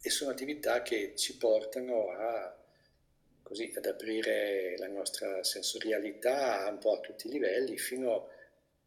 e 0.00 0.10
sono 0.10 0.30
attività 0.30 0.82
che 0.82 1.14
ci 1.16 1.36
portano 1.36 2.10
a, 2.10 2.57
così, 3.48 3.72
ad 3.74 3.86
aprire 3.86 4.76
la 4.78 4.86
nostra 4.88 5.42
sensorialità 5.42 6.68
un 6.70 6.78
po' 6.78 6.96
a 6.96 7.00
tutti 7.00 7.26
i 7.26 7.30
livelli, 7.30 7.78
fino 7.78 8.28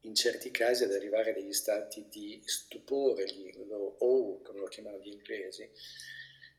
in 0.02 0.16
certi 0.16 0.52
casi 0.52 0.84
ad 0.84 0.94
arrivare 0.94 1.32
a 1.32 1.34
degli 1.34 1.54
stati 1.54 2.08
di 2.10 2.42
stupore, 2.46 3.26
O, 4.00 4.42
come 4.42 4.60
lo 4.60 4.68
chiamano 4.68 5.00
gli 5.00 5.10
inglesi, 5.10 5.70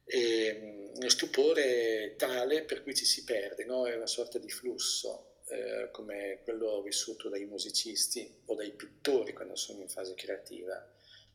e, 0.04 0.90
uno 0.94 1.08
stupore 1.08 2.14
tale 2.16 2.64
per 2.64 2.82
cui 2.82 2.94
ci 2.94 3.04
si 3.04 3.24
perde, 3.24 3.64
no? 3.64 3.86
è 3.86 3.94
una 3.94 4.06
sorta 4.06 4.38
di 4.38 4.50
flusso, 4.50 5.38
eh, 5.46 5.88
come 5.90 6.40
quello 6.44 6.82
vissuto 6.82 7.28
dai 7.28 7.44
musicisti 7.46 8.42
o 8.46 8.54
dai 8.54 8.72
pittori 8.72 9.32
quando 9.32 9.56
sono 9.56 9.80
in 9.80 9.88
fase 9.88 10.14
creativa. 10.14 10.91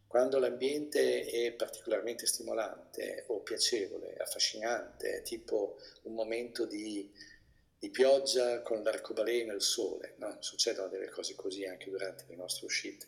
Quando 0.07 0.39
l'ambiente 0.39 1.25
è 1.25 1.51
particolarmente 1.51 2.25
stimolante 2.25 3.25
o 3.27 3.41
piacevole, 3.41 4.15
affascinante, 4.17 5.21
tipo 5.23 5.79
un 6.03 6.13
momento 6.13 6.65
di, 6.65 7.11
di 7.77 7.89
pioggia 7.89 8.61
con 8.61 8.81
l'arcobaleno 8.83 9.51
e 9.51 9.55
il 9.55 9.61
sole, 9.61 10.15
no? 10.17 10.37
succedono 10.39 10.87
delle 10.87 11.09
cose 11.09 11.35
così 11.35 11.65
anche 11.65 11.89
durante 11.89 12.23
le 12.27 12.35
nostre 12.35 12.65
uscite 12.65 13.07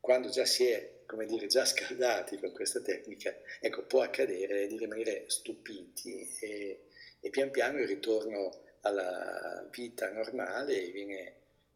quando 0.00 0.30
già 0.30 0.46
si 0.46 0.66
è, 0.66 1.02
come 1.06 1.26
dire, 1.26 1.46
già 1.46 1.64
scaldati 1.64 2.38
con 2.38 2.52
questa 2.52 2.80
tecnica, 2.80 3.36
ecco, 3.60 3.82
può 3.82 4.00
accadere 4.00 4.66
di 4.66 4.78
rimanere 4.78 5.24
stupiti 5.28 6.28
e, 6.40 6.86
e 7.20 7.30
pian 7.30 7.50
piano 7.50 7.78
il 7.78 7.86
ritorno 7.86 8.62
alla 8.80 9.68
vita 9.70 10.10
normale 10.10 10.90
viene 10.90 11.34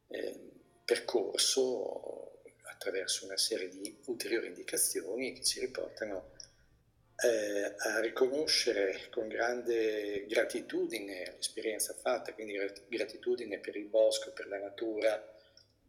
eh, 0.08 0.38
percorso 0.84 2.23
attraverso 2.74 3.24
una 3.24 3.36
serie 3.36 3.68
di 3.68 3.96
ulteriori 4.06 4.48
indicazioni 4.48 5.32
che 5.32 5.42
ci 5.42 5.60
riportano 5.60 6.32
eh, 7.16 7.74
a 7.78 8.00
riconoscere 8.00 9.08
con 9.10 9.28
grande 9.28 10.26
gratitudine 10.26 11.34
l'esperienza 11.36 11.94
fatta, 11.94 12.34
quindi 12.34 12.58
gratitudine 12.88 13.58
per 13.58 13.76
il 13.76 13.86
bosco, 13.86 14.32
per 14.32 14.48
la 14.48 14.58
natura, 14.58 15.32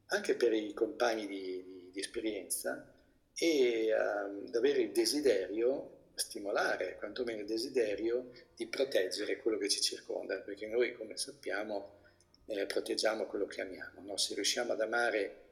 anche 0.08 0.36
per 0.36 0.54
i 0.54 0.74
compagni 0.74 1.26
di, 1.26 1.90
di 1.92 2.00
esperienza 2.00 2.94
e 3.38 3.90
uh, 3.92 4.56
avere 4.56 4.82
il 4.82 4.92
desiderio, 4.92 6.12
stimolare 6.14 6.96
quantomeno 6.96 7.42
il 7.42 7.46
desiderio 7.46 8.32
di 8.56 8.68
proteggere 8.68 9.38
quello 9.38 9.58
che 9.58 9.68
ci 9.68 9.82
circonda, 9.82 10.40
perché 10.40 10.68
noi 10.68 10.94
come 10.94 11.18
sappiamo 11.18 12.04
eh, 12.46 12.66
proteggiamo 12.66 13.26
quello 13.26 13.46
che 13.46 13.62
amiamo, 13.62 14.02
no? 14.02 14.18
se 14.18 14.36
riusciamo 14.36 14.74
ad 14.74 14.82
amare 14.82 15.45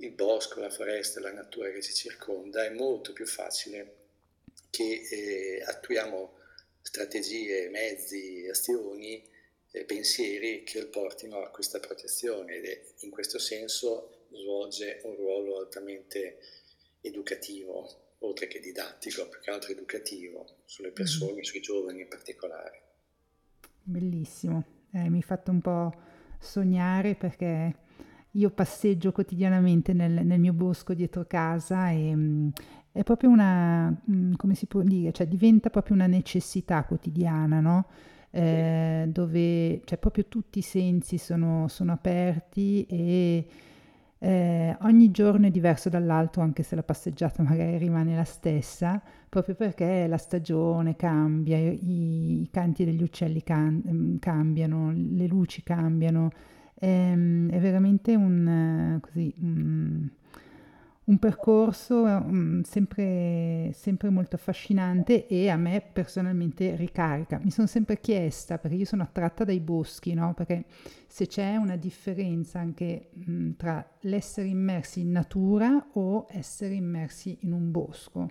il 0.00 0.12
bosco, 0.12 0.60
la 0.60 0.70
foresta, 0.70 1.20
la 1.20 1.32
natura 1.32 1.70
che 1.70 1.82
ci 1.82 1.92
circonda, 1.92 2.64
è 2.64 2.70
molto 2.70 3.12
più 3.12 3.26
facile 3.26 3.96
che 4.70 5.06
eh, 5.10 5.62
attuiamo 5.64 6.38
strategie, 6.82 7.68
mezzi, 7.68 8.46
azioni, 8.48 9.22
eh, 9.72 9.84
pensieri 9.84 10.62
che 10.62 10.86
portino 10.86 11.42
a 11.42 11.50
questa 11.50 11.80
protezione 11.80 12.56
ed 12.56 12.64
è 12.64 12.82
in 13.00 13.10
questo 13.10 13.38
senso 13.38 14.26
svolge 14.32 15.00
un 15.04 15.16
ruolo 15.16 15.58
altamente 15.58 16.38
educativo, 17.00 18.14
oltre 18.18 18.46
che 18.46 18.60
didattico, 18.60 19.28
più 19.28 19.40
che 19.40 19.50
altro 19.50 19.72
educativo, 19.72 20.58
sulle 20.64 20.90
persone, 20.90 21.32
mm-hmm. 21.32 21.42
sui 21.42 21.60
giovani 21.60 22.00
in 22.02 22.08
particolare. 22.08 22.82
Bellissimo, 23.82 24.64
eh, 24.92 25.08
mi 25.08 25.16
hai 25.16 25.22
fatto 25.22 25.50
un 25.50 25.60
po' 25.60 25.92
sognare 26.38 27.14
perché 27.14 27.74
io 28.32 28.50
passeggio 28.50 29.12
quotidianamente 29.12 29.92
nel, 29.92 30.24
nel 30.24 30.38
mio 30.38 30.52
bosco 30.52 30.94
dietro 30.94 31.24
casa 31.26 31.90
e 31.90 32.14
mh, 32.14 32.20
mm, 32.20 32.48
è 32.92 33.02
proprio 33.02 33.30
una, 33.30 33.88
mh, 33.88 34.12
mm, 34.12 34.32
come 34.34 34.54
si 34.54 34.66
può 34.66 34.82
dire, 34.82 35.12
cioè 35.12 35.26
diventa 35.26 35.70
proprio 35.70 35.94
una 35.94 36.06
necessità 36.06 36.84
quotidiana, 36.84 37.60
no? 37.60 37.86
Eh, 38.32 39.08
dove 39.08 39.80
cioè, 39.84 39.98
proprio 39.98 40.26
tutti 40.28 40.60
i 40.60 40.62
sensi 40.62 41.18
sono, 41.18 41.66
sono 41.66 41.90
aperti 41.92 42.84
e 42.84 43.44
eh, 44.22 44.76
ogni 44.82 45.10
giorno 45.10 45.46
è 45.46 45.50
diverso 45.50 45.88
dall'altro, 45.88 46.42
anche 46.42 46.62
se 46.62 46.76
la 46.76 46.82
passeggiata 46.82 47.42
magari 47.44 47.78
rimane 47.78 48.14
la 48.14 48.24
stessa, 48.24 49.02
proprio 49.28 49.54
perché 49.54 50.06
la 50.06 50.18
stagione 50.18 50.94
cambia, 50.96 51.56
i, 51.56 52.42
i 52.42 52.48
canti 52.50 52.84
degli 52.84 53.02
uccelli 53.02 53.42
can- 53.42 53.82
mm, 53.88 54.16
cambiano, 54.18 54.92
le 54.92 55.26
luci 55.26 55.62
cambiano. 55.62 56.30
È, 56.80 56.86
ehm, 56.86 57.50
è 57.50 57.60
veramente 57.60 58.14
un, 58.14 58.98
così, 59.02 59.34
un, 59.40 60.08
percorso 61.18 62.04
um, 62.04 62.62
sempre, 62.62 63.70
sempre, 63.74 64.08
molto 64.08 64.36
affascinante 64.36 65.26
e 65.26 65.50
a 65.50 65.56
me 65.56 65.82
personalmente 65.92 66.76
ricarica. 66.76 67.38
Mi 67.42 67.50
sono 67.50 67.66
sempre 67.66 68.00
chiesta, 68.00 68.56
perché 68.56 68.76
io 68.76 68.86
sono 68.86 69.02
attratta 69.02 69.44
dai 69.44 69.60
boschi, 69.60 70.14
no? 70.14 70.32
perché 70.32 70.64
se 71.06 71.26
c'è 71.26 71.56
una 71.56 71.76
differenza 71.76 72.60
anche 72.60 73.10
mh, 73.12 73.50
tra 73.56 73.86
l'essere 74.00 74.48
immersi 74.48 75.00
in 75.00 75.10
natura 75.10 75.88
o 75.92 76.26
essere 76.30 76.74
immersi 76.74 77.36
in 77.42 77.52
un 77.52 77.70
bosco. 77.70 78.30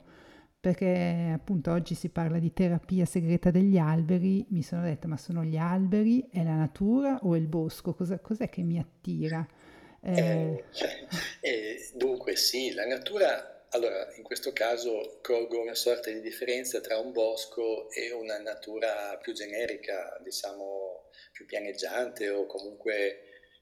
Perché 0.61 1.31
appunto 1.33 1.71
oggi 1.71 1.95
si 1.95 2.09
parla 2.09 2.37
di 2.37 2.51
terapia 2.51 3.05
segreta 3.05 3.49
degli 3.49 3.77
alberi, 3.77 4.45
mi 4.49 4.61
sono 4.61 4.81
detta 4.81 5.07
ma 5.07 5.15
sono 5.15 5.45
gli 5.45 5.55
alberi, 5.55 6.27
è 6.29 6.43
la 6.43 6.55
natura 6.55 7.19
o 7.23 7.33
è 7.33 7.37
il 7.37 7.47
bosco? 7.47 7.93
Cosa, 7.93 8.19
cos'è 8.19 8.49
che 8.49 8.61
mi 8.61 8.77
attira? 8.77 9.47
Eh, 10.01 10.11
eh, 10.11 10.63
eh, 11.39 11.89
dunque 11.93 12.35
sì, 12.35 12.73
la 12.73 12.85
natura, 12.85 13.67
allora 13.69 14.13
in 14.17 14.23
questo 14.23 14.51
caso 14.51 15.19
colgo 15.21 15.61
una 15.61 15.75
sorta 15.75 16.11
di 16.11 16.19
differenza 16.19 16.81
tra 16.81 16.97
un 16.97 17.13
bosco 17.13 17.89
e 17.91 18.11
una 18.11 18.37
natura 18.37 19.17
più 19.21 19.31
generica, 19.31 20.19
diciamo 20.21 21.09
più 21.31 21.45
pianeggiante 21.45 22.29
o 22.29 22.45
comunque 22.47 23.21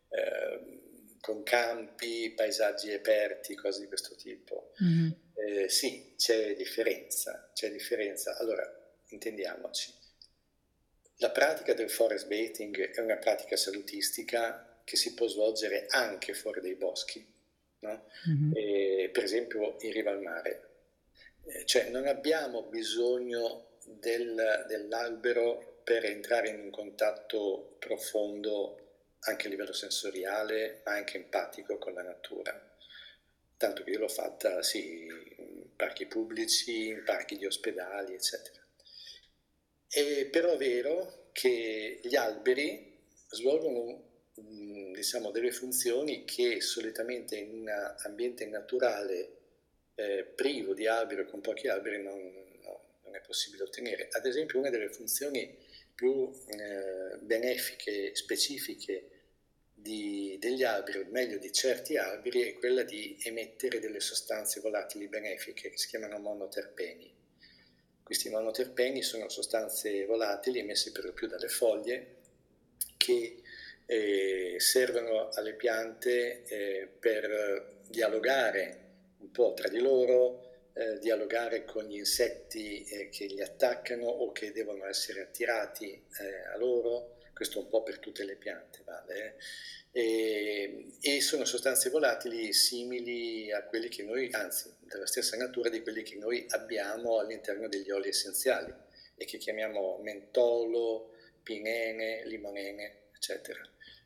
eh, 0.09 0.86
con 1.27 1.43
campi, 1.43 2.31
paesaggi 2.33 2.93
aperti, 2.93 3.53
cose 3.53 3.81
di 3.81 3.87
questo 3.87 4.15
tipo. 4.15 4.71
Mm-hmm. 4.81 5.11
Eh, 5.33 5.67
sì, 5.67 6.13
c'è 6.15 6.55
differenza, 6.55 7.51
c'è 7.53 7.69
differenza. 7.69 8.37
Allora, 8.37 8.65
intendiamoci. 9.09 9.93
La 11.17 11.29
pratica 11.31 11.73
del 11.73 11.89
forest 11.89 12.27
bathing 12.27 12.91
è 12.91 13.01
una 13.01 13.17
pratica 13.17 13.57
salutistica 13.57 14.79
che 14.85 14.95
si 14.95 15.13
può 15.15 15.27
svolgere 15.27 15.87
anche 15.89 16.33
fuori 16.33 16.61
dai 16.61 16.75
boschi, 16.75 17.27
no? 17.79 18.07
mm-hmm. 18.29 18.51
e, 18.55 19.09
per 19.11 19.25
esempio 19.25 19.75
in 19.81 19.91
riva 19.91 20.11
al 20.11 20.21
mare. 20.21 20.69
Eh, 21.43 21.65
cioè 21.65 21.89
non 21.89 22.07
abbiamo 22.07 22.63
bisogno 22.63 23.71
del, 23.83 24.63
dell'albero 24.65 25.81
per 25.83 26.05
entrare 26.05 26.47
in 26.47 26.59
un 26.61 26.69
contatto 26.69 27.75
profondo 27.79 28.86
anche 29.27 29.47
a 29.47 29.49
livello 29.49 29.73
sensoriale, 29.73 30.81
ma 30.85 30.93
anche 30.93 31.17
empatico 31.17 31.77
con 31.77 31.93
la 31.93 32.01
natura. 32.01 32.75
Tanto 33.57 33.83
che 33.83 33.91
io 33.91 33.99
l'ho 33.99 34.07
fatta, 34.07 34.61
sì, 34.61 35.05
in 35.05 35.75
parchi 35.75 36.05
pubblici, 36.05 36.87
in 36.87 37.03
parchi 37.03 37.37
di 37.37 37.45
ospedali, 37.45 38.13
eccetera. 38.13 38.65
È 39.87 40.25
però 40.25 40.55
vero 40.57 41.29
che 41.31 41.99
gli 42.03 42.15
alberi 42.15 42.95
svolgono 43.29 44.03
diciamo, 44.33 45.31
delle 45.31 45.51
funzioni 45.51 46.25
che 46.25 46.61
solitamente 46.61 47.35
in 47.35 47.61
un 47.61 47.95
ambiente 48.03 48.45
naturale 48.45 49.31
eh, 49.95 50.23
privo 50.23 50.73
di 50.73 50.87
alberi 50.87 51.21
o 51.21 51.25
con 51.25 51.41
pochi 51.41 51.67
alberi 51.67 52.01
non, 52.01 52.19
no, 52.61 52.81
non, 53.03 53.15
è 53.15 53.21
possibile 53.21 53.63
ottenere. 53.63 54.07
Ad 54.11 54.25
esempio 54.25 54.59
una 54.59 54.69
delle 54.69 54.89
funzioni 54.89 55.57
più 55.95 56.31
eh, 56.47 57.17
benefiche, 57.17 58.15
specifiche 58.15 59.16
di, 59.87 60.37
degli 60.37 60.63
alberi, 60.63 60.99
o 60.99 61.05
meglio 61.09 61.37
di 61.37 61.49
certi 61.53 61.95
alberi, 61.95 62.41
è 62.41 62.53
quella 62.55 62.83
di 62.83 63.17
emettere 63.23 63.79
delle 63.79 64.01
sostanze 64.01 64.59
volatili 64.59 65.07
benefiche 65.07 65.69
che 65.69 65.77
si 65.77 65.87
chiamano 65.87 66.19
monoterpeni. 66.19 67.15
Questi 68.03 68.29
monoterpeni 68.29 69.01
sono 69.01 69.29
sostanze 69.29 70.05
volatili 70.05 70.59
emesse 70.59 70.91
per 70.91 71.05
lo 71.05 71.13
più 71.13 71.27
dalle 71.27 71.47
foglie 71.47 72.15
che 72.97 73.41
eh, 73.85 74.55
servono 74.57 75.29
alle 75.29 75.53
piante 75.53 76.43
eh, 76.43 76.87
per 76.99 77.79
dialogare 77.87 78.85
un 79.19 79.31
po' 79.31 79.53
tra 79.53 79.69
di 79.69 79.79
loro, 79.79 80.69
eh, 80.73 80.99
dialogare 80.99 81.63
con 81.63 81.85
gli 81.85 81.97
insetti 81.97 82.83
eh, 82.83 83.09
che 83.09 83.25
li 83.25 83.41
attaccano 83.41 84.05
o 84.05 84.33
che 84.33 84.51
devono 84.51 84.85
essere 84.85 85.21
attirati 85.21 85.91
eh, 85.91 86.53
a 86.53 86.57
loro, 86.57 87.16
questo 87.37 87.59
un 87.59 87.69
po' 87.69 87.83
per 87.83 87.99
tutte 87.99 88.25
le 88.25 88.35
piante, 88.35 88.81
vale? 88.83 89.37
E, 89.91 90.87
e, 90.99 91.21
sono 91.21 91.45
sostanze 91.45 91.89
volatili 91.89 92.51
simili 92.51 93.51
a 93.51 93.63
quelli 93.63 93.87
che 93.87 94.03
noi, 94.03 94.29
anzi, 94.31 94.73
della 94.79 95.05
stessa 95.05 95.37
natura 95.37 95.69
di 95.69 95.81
quelli 95.81 96.01
che 96.01 96.15
noi 96.15 96.45
abbiamo 96.49 97.19
all'interno 97.19 97.67
degli 97.69 97.91
oli 97.91 98.09
essenziali, 98.09 98.73
e 99.15 99.25
che 99.25 99.37
chiamiamo 99.37 99.99
mentolo, 100.01 101.13
pinene, 101.43 102.25
limonene, 102.25 103.03
eccetera. 103.15 103.61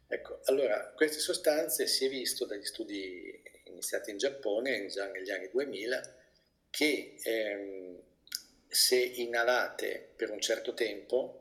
Ecco, 0.07 0.41
allora, 0.45 0.91
queste 0.93 1.19
sostanze 1.19 1.87
si 1.87 2.05
è 2.05 2.09
visto 2.09 2.45
dagli 2.45 2.65
studi 2.65 3.41
iniziati 3.65 4.11
in 4.11 4.17
Giappone 4.17 4.87
già 4.87 5.09
negli 5.09 5.31
anni 5.31 5.49
2000 5.49 6.15
che 6.69 7.15
ehm, 7.23 8.01
se 8.67 8.97
inalate 8.97 10.11
per 10.15 10.31
un 10.31 10.39
certo 10.39 10.73
tempo 10.73 11.40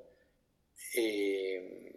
e, 0.93 1.93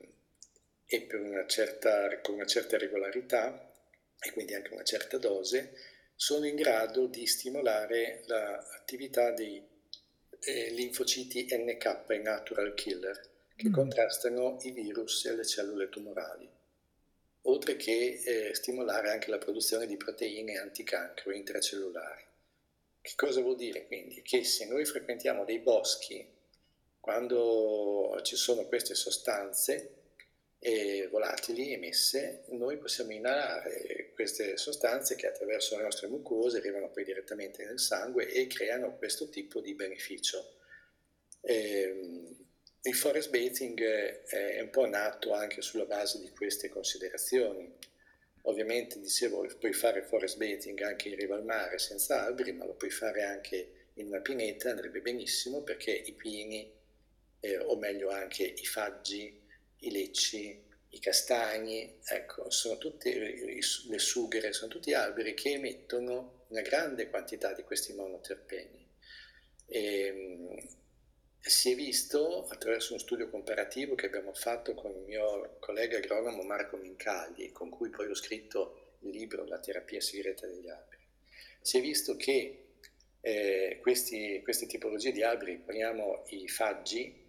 e 0.86 1.08
una 1.14 1.46
certa, 1.48 2.20
con 2.22 2.36
una 2.36 2.46
certa 2.46 2.78
regolarità 2.78 3.72
e 4.20 4.32
quindi 4.32 4.54
anche 4.54 4.74
una 4.74 4.84
certa 4.84 5.18
dose, 5.18 5.76
sono 6.16 6.46
in 6.46 6.56
grado 6.56 7.08
di 7.08 7.26
stimolare 7.28 8.24
l'attività 8.28 9.32
dei 9.32 9.62
eh, 10.40 10.70
linfociti 10.72 11.48
NK, 11.52 12.06
i 12.10 12.22
natural 12.22 12.74
killer, 12.74 13.20
che 13.56 13.70
mm. 13.70 13.74
contrastano 13.74 14.58
i 14.62 14.72
virus 14.72 15.26
e 15.26 15.36
le 15.36 15.46
cellule 15.46 15.90
tumorali, 15.90 16.50
oltre 17.44 17.76
che 17.76 18.22
eh, 18.24 18.56
stimolare 18.56 19.10
anche 19.10 19.30
la 19.30 19.38
produzione 19.38 19.88
di 19.88 19.98
proteine 19.98 20.58
anticancro 20.58 21.34
intracellulari. 21.34 22.24
Che 23.02 23.14
cosa 23.16 23.42
vuol 23.42 23.58
dire 23.58 23.86
quindi? 23.88 24.22
Che 24.22 24.46
se 24.46 24.66
noi 24.66 24.86
frequentiamo 24.86 25.44
dei 25.44 25.60
boschi, 25.60 26.26
quando 27.04 28.18
ci 28.22 28.38
sono 28.38 28.66
queste 28.66 28.96
sostanze 28.96 30.04
eh, 30.60 31.10
volatili 31.12 31.74
emesse, 31.74 32.46
noi 32.52 32.78
possiamo 32.78 33.12
inalare 33.12 34.12
queste 34.16 34.56
sostanze 34.56 35.16
che 35.16 35.28
attraverso 35.28 35.76
le 35.76 35.84
nostre 35.84 36.08
mucose 36.08 36.60
arrivano 36.60 36.90
poi 36.92 37.04
direttamente 37.04 37.66
nel 37.66 37.82
sangue 37.82 38.32
e 38.32 38.48
creano 38.48 38.96
questo 38.96 39.28
tipo 39.28 39.60
di 39.60 39.76
beneficio. 39.76 40.60
Eh, 41.42 42.24
il 42.84 42.96
forest 42.96 43.32
bathing 43.32 43.82
è 43.84 44.62
un 44.62 44.70
po' 44.70 44.86
nato 44.86 45.34
anche 45.34 45.62
sulla 45.62 45.84
base 45.84 46.22
di 46.22 46.30
queste 46.30 46.70
considerazioni. 46.70 47.70
Ovviamente, 48.44 49.02
dicevo, 49.02 49.46
puoi 49.60 49.74
fare 49.74 50.04
forest 50.04 50.38
bathing 50.38 50.80
anche 50.84 51.10
in 51.10 51.18
riva 51.18 51.36
al 51.36 51.44
mare 51.44 51.80
senza 51.80 52.24
alberi, 52.24 52.54
ma 52.54 52.64
lo 52.64 52.76
puoi 52.76 52.92
fare 52.92 53.24
anche 53.24 53.90
in 53.96 54.08
una 54.08 54.22
pineta, 54.22 54.70
andrebbe 54.70 55.02
benissimo 55.02 55.64
perché 55.64 55.92
i 55.92 56.14
pini, 56.14 56.82
eh, 57.44 57.58
o 57.58 57.76
meglio 57.76 58.10
anche 58.10 58.44
i 58.44 58.66
faggi, 58.66 59.38
i 59.80 59.92
lecci, 59.92 60.64
i 60.88 61.00
castagni, 61.00 62.00
ecco, 62.06 62.50
sono 62.50 62.78
tutte 62.78 63.14
le 63.14 64.00
sughere, 64.00 64.54
sono 64.54 64.72
tutti 64.72 64.94
alberi 64.94 65.34
che 65.34 65.52
emettono 65.52 66.46
una 66.48 66.62
grande 66.62 67.10
quantità 67.10 67.54
di 67.54 67.64
questi 67.64 67.92
monoterpeni. 67.94 68.88
E, 69.66 70.06
ehm, 70.06 70.68
si 71.42 71.74
è 71.74 71.76
visto 71.76 72.46
attraverso 72.48 72.94
uno 72.94 73.02
studio 73.02 73.30
comparativo 73.30 73.96
che 73.96 74.06
abbiamo 74.06 74.34
fatto 74.34 74.74
con 74.74 74.92
il 74.92 75.02
mio 75.02 75.58
collega 75.60 75.98
agronomo 75.98 76.44
Marco 76.44 76.78
Mincagli, 76.78 77.52
con 77.52 77.70
cui 77.70 77.90
poi 77.90 78.08
ho 78.10 78.16
scritto 78.16 78.96
il 79.00 79.10
libro 79.10 79.44
La 79.44 79.60
terapia 79.60 80.00
segreta 80.00 80.48
degli 80.48 80.70
alberi. 80.70 81.04
Si 81.60 81.78
è 81.78 81.82
visto 81.82 82.16
che 82.16 82.68
eh, 83.20 83.80
questi, 83.82 84.40
queste 84.44 84.66
tipologie 84.66 85.12
di 85.12 85.24
alberi, 85.24 85.58
poniamo 85.58 86.24
i 86.28 86.48
faggi, 86.48 87.23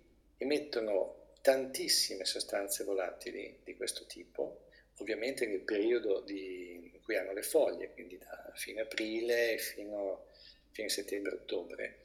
emettono 0.45 1.33
tantissime 1.41 2.25
sostanze 2.25 2.85
volatili 2.85 3.61
di 3.65 3.77
questo 3.77 4.07
tipo, 4.07 4.67
ovviamente 4.99 5.47
nel 5.47 5.61
periodo 5.61 6.21
di, 6.21 6.91
in 6.95 7.03
cui 7.03 7.17
hanno 7.17 7.33
le 7.33 7.43
foglie, 7.43 7.93
quindi 7.93 8.17
da 8.17 8.53
fine 8.55 8.83
aprile 8.83 9.59
fino 9.59 10.13
a 10.13 10.23
fine 10.71 10.89
settembre-ottobre 10.89 11.99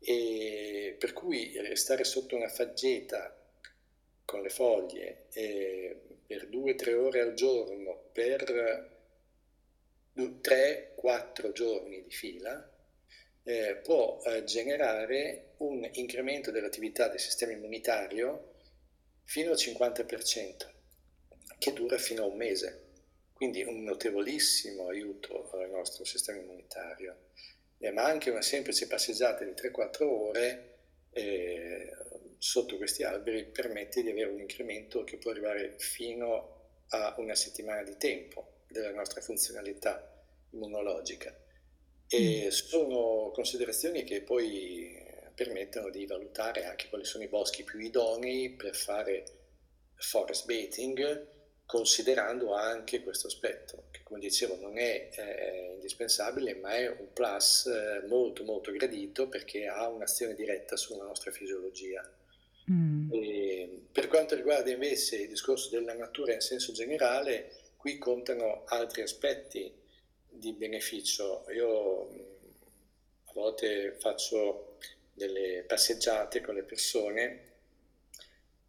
e 0.00 0.96
per 0.98 1.12
cui 1.12 1.54
stare 1.74 2.04
sotto 2.04 2.36
una 2.36 2.48
faggeta 2.48 3.36
con 4.24 4.42
le 4.42 4.48
foglie 4.48 5.26
eh, 5.32 6.00
per 6.26 6.46
due 6.48 6.72
o 6.72 6.74
tre 6.76 6.94
ore 6.94 7.20
al 7.20 7.34
giorno 7.34 8.08
per 8.12 8.96
tre, 10.40 10.92
quattro 10.96 11.52
giorni 11.52 12.02
di 12.02 12.10
fila 12.10 12.70
eh, 13.42 13.76
può 13.82 14.20
eh, 14.24 14.44
generare 14.44 15.47
un 15.58 15.88
incremento 15.92 16.50
dell'attività 16.50 17.08
del 17.08 17.20
sistema 17.20 17.52
immunitario 17.52 18.54
fino 19.24 19.50
al 19.50 19.56
50%, 19.56 20.70
che 21.58 21.72
dura 21.72 21.98
fino 21.98 22.22
a 22.24 22.26
un 22.26 22.36
mese. 22.36 22.84
Quindi 23.32 23.62
un 23.62 23.82
notevolissimo 23.84 24.88
aiuto 24.88 25.50
al 25.52 25.70
nostro 25.70 26.04
sistema 26.04 26.40
immunitario 26.40 27.26
eh, 27.78 27.92
ma 27.92 28.04
anche 28.04 28.30
una 28.30 28.42
semplice 28.42 28.86
passeggiata 28.86 29.44
di 29.44 29.52
3-4 29.52 30.02
ore 30.02 30.78
eh, 31.10 31.90
sotto 32.38 32.76
questi 32.76 33.04
alberi 33.04 33.44
permette 33.46 34.02
di 34.02 34.10
avere 34.10 34.30
un 34.30 34.40
incremento 34.40 35.04
che 35.04 35.16
può 35.16 35.30
arrivare 35.30 35.74
fino 35.78 36.56
a 36.88 37.14
una 37.18 37.34
settimana 37.34 37.82
di 37.82 37.96
tempo 37.96 38.62
della 38.68 38.92
nostra 38.92 39.20
funzionalità 39.20 40.24
immunologica. 40.50 41.34
E 42.08 42.46
mm. 42.46 42.48
sono 42.48 43.30
considerazioni 43.32 44.02
che 44.04 44.22
poi 44.22 44.97
permettono 45.38 45.88
di 45.88 46.04
valutare 46.04 46.64
anche 46.64 46.88
quali 46.88 47.04
sono 47.04 47.22
i 47.22 47.28
boschi 47.28 47.62
più 47.62 47.78
idonei 47.78 48.50
per 48.56 48.74
fare 48.74 49.24
forest 49.94 50.46
bathing, 50.46 51.26
considerando 51.64 52.54
anche 52.54 53.04
questo 53.04 53.28
aspetto, 53.28 53.84
che 53.92 54.00
come 54.02 54.18
dicevo 54.18 54.56
non 54.56 54.76
è 54.78 55.10
eh, 55.12 55.74
indispensabile, 55.74 56.56
ma 56.56 56.74
è 56.74 56.88
un 56.88 57.12
plus 57.12 57.66
eh, 57.66 58.04
molto 58.08 58.42
molto 58.42 58.72
gradito 58.72 59.28
perché 59.28 59.68
ha 59.68 59.86
un'azione 59.86 60.34
diretta 60.34 60.76
sulla 60.76 61.04
nostra 61.04 61.30
fisiologia. 61.30 62.02
Mm. 62.70 63.08
per 63.92 64.08
quanto 64.08 64.34
riguarda 64.34 64.70
invece 64.70 65.22
il 65.22 65.28
discorso 65.28 65.70
della 65.70 65.94
natura 65.94 66.34
in 66.34 66.40
senso 66.40 66.72
generale, 66.72 67.50
qui 67.76 67.96
contano 67.96 68.64
altri 68.66 69.00
aspetti 69.00 69.72
di 70.28 70.52
beneficio. 70.52 71.46
Io 71.54 72.10
a 73.24 73.32
volte 73.32 73.96
faccio 73.98 74.76
delle 75.18 75.64
passeggiate 75.66 76.40
con 76.40 76.54
le 76.54 76.62
persone 76.62 77.42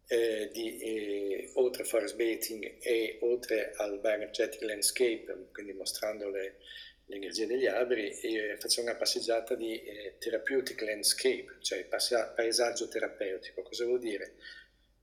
eh, 0.06 0.50
di, 0.52 0.78
eh, 0.78 1.50
oltre 1.54 1.84
forest 1.84 2.16
bathing 2.16 2.78
e 2.80 3.18
oltre 3.22 3.72
al 3.76 4.00
bioenergetic 4.00 4.60
landscape, 4.62 5.48
quindi 5.52 5.72
mostrando 5.72 6.28
le, 6.28 6.58
le 7.06 7.16
energie 7.16 7.46
degli 7.46 7.66
alberi, 7.66 8.12
facciamo 8.58 8.88
una 8.88 8.96
passeggiata 8.96 9.54
di 9.54 9.80
eh, 9.82 10.16
therapeutic 10.18 10.80
landscape, 10.82 11.58
cioè 11.60 11.84
paesaggio 11.86 12.88
terapeutico. 12.88 13.62
Cosa 13.62 13.84
vuol 13.84 13.98
dire? 13.98 14.34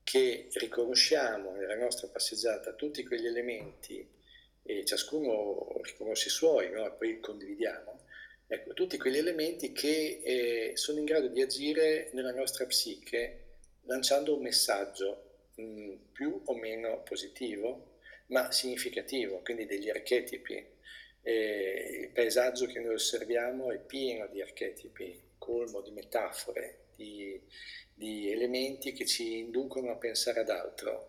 Che 0.02 0.48
riconosciamo 0.52 1.52
nella 1.52 1.76
nostra 1.76 2.08
passeggiata 2.08 2.72
tutti 2.72 3.04
quegli 3.04 3.26
elementi 3.26 4.06
e 4.62 4.84
ciascuno 4.84 5.80
riconosce 5.82 6.28
i 6.28 6.30
suoi, 6.30 6.70
no? 6.70 6.86
e 6.86 6.92
poi 6.92 7.20
condividiamo. 7.20 7.97
Ecco, 8.50 8.72
tutti 8.72 8.96
quegli 8.96 9.18
elementi 9.18 9.72
che 9.72 10.22
eh, 10.24 10.72
sono 10.74 10.98
in 10.98 11.04
grado 11.04 11.28
di 11.28 11.42
agire 11.42 12.08
nella 12.14 12.32
nostra 12.32 12.64
psiche 12.64 13.58
lanciando 13.82 14.34
un 14.34 14.40
messaggio 14.40 15.50
mh, 15.56 15.62
mm, 15.62 15.94
più 16.12 16.40
o 16.46 16.54
meno 16.54 17.02
positivo, 17.02 17.98
ma 18.28 18.50
significativo, 18.50 19.42
quindi 19.42 19.66
degli 19.66 19.90
archetipi. 19.90 20.64
E 21.20 21.98
il 22.04 22.08
paesaggio 22.08 22.64
che 22.64 22.80
noi 22.80 22.94
osserviamo 22.94 23.70
è 23.70 23.78
pieno 23.78 24.26
di 24.28 24.40
archetipi, 24.40 25.20
colmo 25.36 25.82
di 25.82 25.90
metafore, 25.90 26.86
di, 26.96 27.38
di 27.92 28.32
elementi 28.32 28.92
che 28.92 29.04
ci 29.04 29.40
inducono 29.40 29.90
a 29.90 29.96
pensare 29.96 30.40
ad 30.40 30.48
altro. 30.48 31.04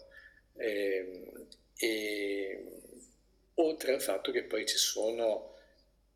E, 0.57 0.67
ehm, 0.67 1.47
e, 1.77 2.65
oltre 3.55 3.93
al 3.93 4.01
fatto 4.01 4.31
che 4.31 4.43
poi 4.43 4.65
ci 4.65 4.77
sono 4.77 5.55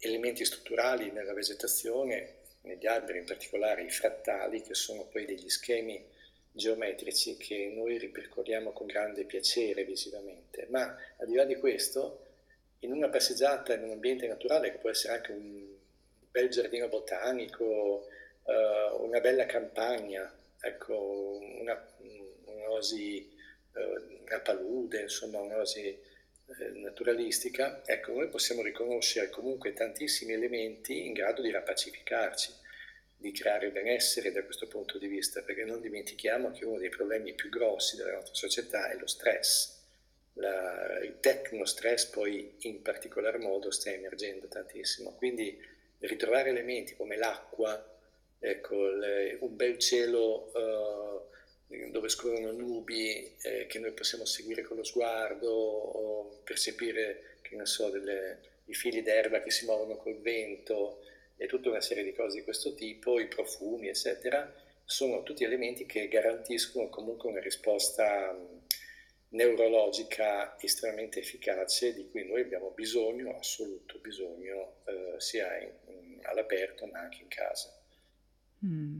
elementi 0.03 0.43
strutturali 0.45 1.11
nella 1.11 1.33
vegetazione, 1.33 2.41
negli 2.61 2.85
alberi 2.87 3.19
in 3.19 3.25
particolare 3.25 3.83
i 3.83 3.89
frattali, 3.89 4.61
che 4.61 4.73
sono 4.73 5.05
poi 5.05 5.25
degli 5.25 5.49
schemi 5.49 6.03
geometrici 6.51 7.35
che 7.35 7.71
noi 7.73 7.97
ripercorriamo 7.97 8.71
con 8.71 8.85
grande 8.85 9.23
piacere 9.23 9.83
visivamente, 9.85 10.67
ma 10.69 10.95
al 11.17 11.27
di 11.27 11.35
là 11.35 11.45
di 11.45 11.55
questo, 11.55 12.19
in 12.79 12.91
una 12.91 13.09
passeggiata 13.09 13.73
in 13.73 13.83
un 13.83 13.91
ambiente 13.91 14.27
naturale, 14.27 14.71
che 14.71 14.77
può 14.77 14.89
essere 14.89 15.13
anche 15.15 15.31
un 15.31 15.67
bel 16.29 16.49
giardino 16.49 16.87
botanico, 16.89 18.07
uh, 18.43 19.03
una 19.03 19.19
bella 19.19 19.45
campagna, 19.45 20.31
ecco, 20.59 21.39
una, 21.59 21.87
un'osi, 22.45 23.31
uh, 23.73 24.21
una 24.25 24.39
palude, 24.39 25.01
insomma 25.01 25.39
un'osi 25.39 25.97
naturalistica, 26.73 27.81
ecco, 27.85 28.13
noi 28.13 28.27
possiamo 28.27 28.61
riconoscere 28.61 29.29
comunque 29.29 29.73
tantissimi 29.73 30.33
elementi 30.33 31.05
in 31.05 31.13
grado 31.13 31.41
di 31.41 31.51
rapacificarci 31.51 32.61
di 33.23 33.31
creare 33.31 33.71
benessere 33.71 34.33
da 34.33 34.43
questo 34.43 34.67
punto 34.67 34.97
di 34.97 35.07
vista, 35.07 35.41
perché 35.41 35.63
non 35.63 35.79
dimentichiamo 35.79 36.51
che 36.51 36.65
uno 36.65 36.77
dei 36.77 36.89
problemi 36.89 37.33
più 37.33 37.49
grossi 37.49 37.95
della 37.95 38.11
nostra 38.11 38.33
società 38.35 38.91
è 38.91 38.97
lo 38.97 39.07
stress. 39.07 39.79
La, 40.33 40.99
il 41.01 41.19
tecno 41.21 41.63
stress 41.63 42.07
poi 42.07 42.55
in 42.61 42.81
particolar 42.81 43.37
modo 43.39 43.71
sta 43.71 43.91
emergendo 43.91 44.47
tantissimo, 44.47 45.13
quindi 45.15 45.57
ritrovare 45.99 46.49
elementi 46.49 46.95
come 46.95 47.15
l'acqua, 47.15 47.81
ecco, 48.39 48.89
le, 48.89 49.37
un 49.39 49.55
bel 49.55 49.77
cielo 49.77 50.51
uh, 50.53 51.32
dove 51.89 52.09
scorrono 52.09 52.51
nubi 52.51 53.35
eh, 53.41 53.65
che 53.67 53.79
noi 53.79 53.91
possiamo 53.91 54.25
seguire 54.25 54.63
con 54.63 54.77
lo 54.77 54.83
sguardo 54.83 55.49
o 55.51 56.41
percepire, 56.43 57.37
che 57.41 57.55
ne 57.55 57.65
so, 57.65 57.89
delle, 57.89 58.39
i 58.65 58.73
fili 58.73 59.01
d'erba 59.01 59.41
che 59.41 59.51
si 59.51 59.65
muovono 59.65 59.97
col 59.97 60.19
vento 60.19 61.03
e 61.37 61.47
tutta 61.47 61.69
una 61.69 61.81
serie 61.81 62.03
di 62.03 62.13
cose 62.13 62.37
di 62.37 62.43
questo 62.43 62.73
tipo, 62.73 63.19
i 63.19 63.27
profumi, 63.27 63.87
eccetera, 63.89 64.53
sono 64.85 65.23
tutti 65.23 65.43
elementi 65.43 65.85
che 65.85 66.07
garantiscono 66.07 66.89
comunque 66.89 67.29
una 67.29 67.39
risposta 67.39 68.37
neurologica 69.29 70.59
estremamente 70.59 71.19
efficace 71.19 71.93
di 71.93 72.07
cui 72.09 72.27
noi 72.27 72.41
abbiamo 72.41 72.69
bisogno, 72.69 73.37
assoluto 73.37 73.97
bisogno, 73.99 74.75
eh, 74.85 75.15
sia 75.19 75.57
in, 75.57 75.71
in, 75.87 76.19
all'aperto 76.23 76.85
ma 76.85 76.99
anche 76.99 77.21
in 77.21 77.27
casa. 77.27 77.75
Mm, 78.65 78.99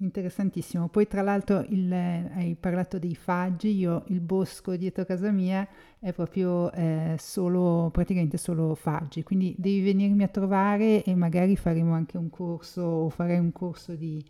interessantissimo. 0.00 0.88
Poi 0.88 1.06
tra 1.06 1.22
l'altro 1.22 1.64
il, 1.68 1.92
hai 1.92 2.56
parlato 2.58 2.98
dei 2.98 3.14
faggi, 3.14 3.76
io 3.76 4.04
il 4.08 4.20
bosco 4.20 4.76
dietro 4.76 5.04
casa 5.04 5.30
mia 5.30 5.66
è 5.98 6.12
proprio 6.12 6.72
eh, 6.72 7.16
solo, 7.18 7.90
praticamente 7.92 8.36
solo 8.36 8.74
faggi, 8.74 9.22
quindi 9.22 9.54
devi 9.56 9.82
venirmi 9.82 10.22
a 10.22 10.28
trovare 10.28 11.02
e 11.04 11.14
magari 11.14 11.56
faremo 11.56 11.94
anche 11.94 12.16
un 12.16 12.30
corso 12.30 12.82
o 12.82 13.08
farei 13.10 13.38
un 13.38 13.52
corso 13.52 13.94
di, 13.94 14.24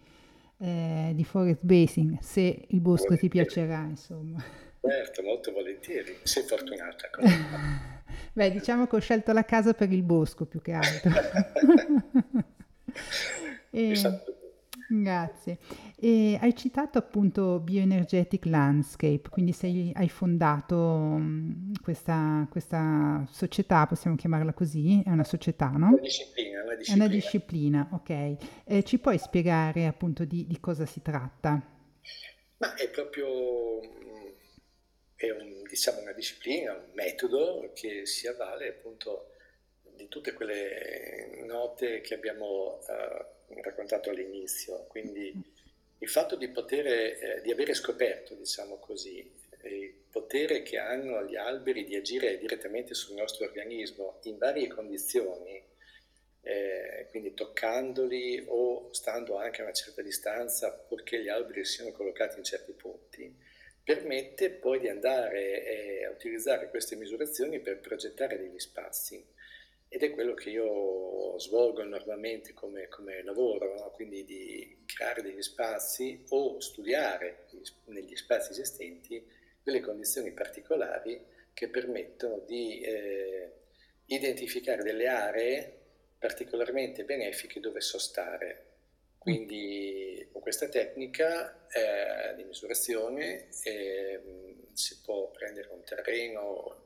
eh, 0.58 1.12
di 1.14 1.24
forest 1.24 1.62
basing 1.62 2.18
se 2.20 2.64
il 2.68 2.80
bosco 2.80 3.16
ti 3.16 3.28
piacerà 3.28 3.82
insomma. 3.84 4.42
Certo, 4.80 5.22
molto 5.22 5.52
volentieri, 5.52 6.16
sei 6.22 6.42
fortunata. 6.42 7.08
Beh, 8.32 8.50
diciamo 8.50 8.86
che 8.86 8.96
ho 8.96 9.00
scelto 9.00 9.32
la 9.32 9.44
casa 9.44 9.74
per 9.74 9.92
il 9.92 10.02
bosco 10.02 10.46
più 10.46 10.60
che 10.60 10.72
altro. 10.72 11.10
e, 13.70 13.90
esatto. 13.90 14.39
Grazie. 14.92 15.58
E 15.96 16.36
hai 16.40 16.54
citato 16.56 16.98
appunto 16.98 17.60
Bioenergetic 17.60 18.44
Landscape, 18.46 19.28
quindi 19.28 19.52
sei, 19.52 19.92
hai 19.94 20.08
fondato 20.08 20.76
um, 20.76 21.72
questa, 21.80 22.46
questa, 22.50 23.24
società, 23.30 23.86
possiamo 23.86 24.16
chiamarla 24.16 24.52
così, 24.52 25.00
è 25.04 25.10
una 25.10 25.24
società, 25.24 25.68
no? 25.68 25.88
Una 25.88 26.00
disciplina, 26.00 26.62
una 26.62 26.74
disciplina. 26.74 27.04
È 27.04 27.06
una 27.06 27.14
disciplina, 27.14 27.88
ok. 27.92 28.36
Eh, 28.64 28.82
ci 28.82 28.98
puoi 28.98 29.18
spiegare 29.18 29.86
appunto 29.86 30.24
di, 30.24 30.46
di 30.48 30.58
cosa 30.58 30.84
si 30.86 31.00
tratta? 31.02 31.62
Ma 32.56 32.74
è 32.74 32.90
proprio 32.90 33.80
è 35.14 35.30
un, 35.30 35.62
diciamo, 35.68 36.00
una 36.00 36.12
disciplina, 36.12 36.72
un 36.72 36.90
metodo 36.94 37.70
che 37.74 38.06
si 38.06 38.26
avvale 38.26 38.68
appunto 38.70 39.34
di 39.94 40.08
tutte 40.08 40.32
quelle 40.32 41.44
note 41.46 42.00
che 42.00 42.14
abbiamo 42.14 42.78
uh, 42.88 43.39
raccontato 43.62 44.10
all'inizio. 44.10 44.86
Quindi 44.88 45.32
il 45.98 46.08
fatto 46.08 46.36
di 46.36 46.48
poter, 46.48 46.86
eh, 46.86 47.40
di 47.42 47.50
avere 47.50 47.74
scoperto, 47.74 48.34
diciamo 48.34 48.78
così, 48.78 49.30
il 49.64 49.92
potere 50.10 50.62
che 50.62 50.78
hanno 50.78 51.24
gli 51.24 51.36
alberi 51.36 51.84
di 51.84 51.94
agire 51.94 52.38
direttamente 52.38 52.94
sul 52.94 53.16
nostro 53.16 53.44
organismo 53.44 54.20
in 54.22 54.38
varie 54.38 54.68
condizioni, 54.68 55.62
eh, 56.42 57.06
quindi 57.10 57.34
toccandoli 57.34 58.44
o 58.48 58.92
stando 58.92 59.36
anche 59.36 59.60
a 59.60 59.64
una 59.64 59.72
certa 59.74 60.00
distanza, 60.00 60.72
purché 60.72 61.22
gli 61.22 61.28
alberi 61.28 61.64
siano 61.64 61.92
collocati 61.92 62.38
in 62.38 62.44
certi 62.44 62.72
punti, 62.72 63.36
permette 63.84 64.50
poi 64.50 64.80
di 64.80 64.88
andare 64.88 65.64
eh, 65.64 66.04
a 66.06 66.10
utilizzare 66.10 66.70
queste 66.70 66.96
misurazioni 66.96 67.60
per 67.60 67.80
progettare 67.80 68.38
degli 68.38 68.58
spazi 68.58 69.22
ed 69.92 70.04
è 70.04 70.12
quello 70.12 70.34
che 70.34 70.50
io 70.50 71.36
svolgo 71.40 71.82
normalmente 71.82 72.54
come, 72.54 72.86
come 72.86 73.24
lavoro, 73.24 73.74
no? 73.74 73.90
quindi 73.90 74.24
di 74.24 74.84
creare 74.86 75.20
degli 75.20 75.42
spazi 75.42 76.24
o 76.28 76.60
studiare 76.60 77.46
negli 77.86 78.14
spazi 78.14 78.52
esistenti 78.52 79.20
delle 79.60 79.80
condizioni 79.80 80.30
particolari 80.30 81.20
che 81.52 81.68
permettono 81.68 82.38
di 82.46 82.80
eh, 82.82 83.52
identificare 84.06 84.84
delle 84.84 85.08
aree 85.08 85.78
particolarmente 86.18 87.04
benefiche 87.04 87.58
dove 87.58 87.80
sostare 87.80 88.66
quindi 89.18 90.26
con 90.32 90.40
questa 90.40 90.68
tecnica 90.68 91.66
eh, 91.68 92.34
di 92.36 92.44
misurazione 92.44 93.48
eh, 93.64 94.22
si 94.72 95.00
può 95.02 95.30
prendere 95.30 95.68
un 95.72 95.82
terreno 95.82 96.79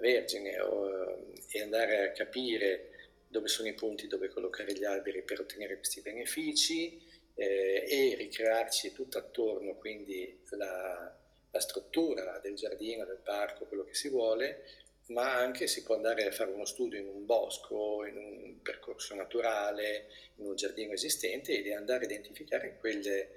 vergine 0.00 0.60
o, 0.60 1.32
e 1.50 1.62
andare 1.62 2.08
a 2.08 2.12
capire 2.12 2.88
dove 3.28 3.48
sono 3.48 3.68
i 3.68 3.74
punti 3.74 4.06
dove 4.06 4.28
collocare 4.28 4.72
gli 4.74 4.84
alberi 4.84 5.22
per 5.22 5.40
ottenere 5.40 5.76
questi 5.76 6.00
benefici 6.02 7.00
eh, 7.34 7.84
e 7.88 8.14
ricrearci 8.16 8.92
tutto 8.92 9.18
attorno, 9.18 9.74
quindi 9.76 10.40
la, 10.50 11.16
la 11.50 11.60
struttura 11.60 12.38
del 12.42 12.54
giardino, 12.54 13.04
del 13.04 13.20
parco, 13.22 13.64
quello 13.64 13.84
che 13.84 13.94
si 13.94 14.08
vuole, 14.10 14.64
ma 15.06 15.34
anche 15.34 15.66
si 15.66 15.82
può 15.82 15.94
andare 15.94 16.26
a 16.26 16.30
fare 16.30 16.50
uno 16.50 16.64
studio 16.64 16.98
in 16.98 17.08
un 17.08 17.24
bosco, 17.24 18.04
in 18.06 18.16
un 18.16 18.62
percorso 18.62 19.14
naturale, 19.14 20.08
in 20.36 20.46
un 20.46 20.54
giardino 20.54 20.92
esistente 20.92 21.52
ed 21.56 21.72
andare 21.72 22.04
a 22.04 22.08
identificare 22.08 22.76
quelle, 22.78 23.30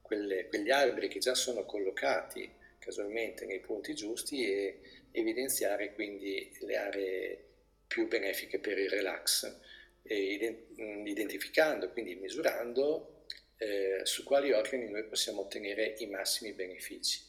quelle, 0.00 0.46
quegli 0.46 0.70
alberi 0.70 1.08
che 1.08 1.18
già 1.18 1.34
sono 1.34 1.64
collocati 1.64 2.60
casualmente 2.82 3.46
nei 3.46 3.60
punti 3.60 3.94
giusti 3.94 4.44
e 4.44 4.80
evidenziare 5.12 5.92
quindi 5.92 6.50
le 6.60 6.76
aree 6.76 7.44
più 7.86 8.08
benefiche 8.08 8.58
per 8.58 8.78
il 8.78 8.90
relax, 8.90 9.54
identificando, 10.02 11.90
quindi 11.90 12.16
misurando 12.16 13.24
eh, 13.58 14.00
su 14.02 14.24
quali 14.24 14.52
organi 14.52 14.90
noi 14.90 15.04
possiamo 15.04 15.42
ottenere 15.42 15.94
i 15.98 16.06
massimi 16.06 16.52
benefici. 16.52 17.20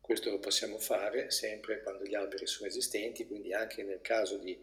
Questo 0.00 0.30
lo 0.30 0.38
possiamo 0.38 0.78
fare 0.78 1.30
sempre 1.30 1.82
quando 1.82 2.04
gli 2.04 2.14
alberi 2.14 2.46
sono 2.46 2.68
esistenti, 2.68 3.26
quindi 3.26 3.52
anche 3.52 3.82
nel 3.82 4.00
caso 4.00 4.36
di 4.36 4.56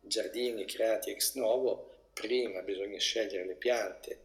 giardini 0.00 0.64
creati 0.64 1.10
ex 1.10 1.34
novo, 1.34 2.08
prima 2.12 2.62
bisogna 2.62 2.98
scegliere 2.98 3.46
le 3.46 3.54
piante 3.54 4.18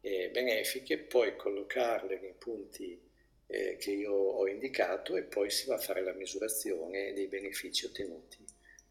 eh, 0.00 0.28
benefiche, 0.30 0.98
poi 0.98 1.36
collocarle 1.36 2.18
nei 2.20 2.34
punti 2.36 3.10
eh, 3.46 3.76
che 3.76 3.90
io 3.90 4.12
ho 4.12 4.46
indicato 4.46 5.16
e 5.16 5.22
poi 5.22 5.50
si 5.50 5.66
va 5.66 5.74
a 5.74 5.78
fare 5.78 6.02
la 6.02 6.12
misurazione 6.12 7.12
dei 7.12 7.26
benefici 7.26 7.86
ottenuti. 7.86 8.44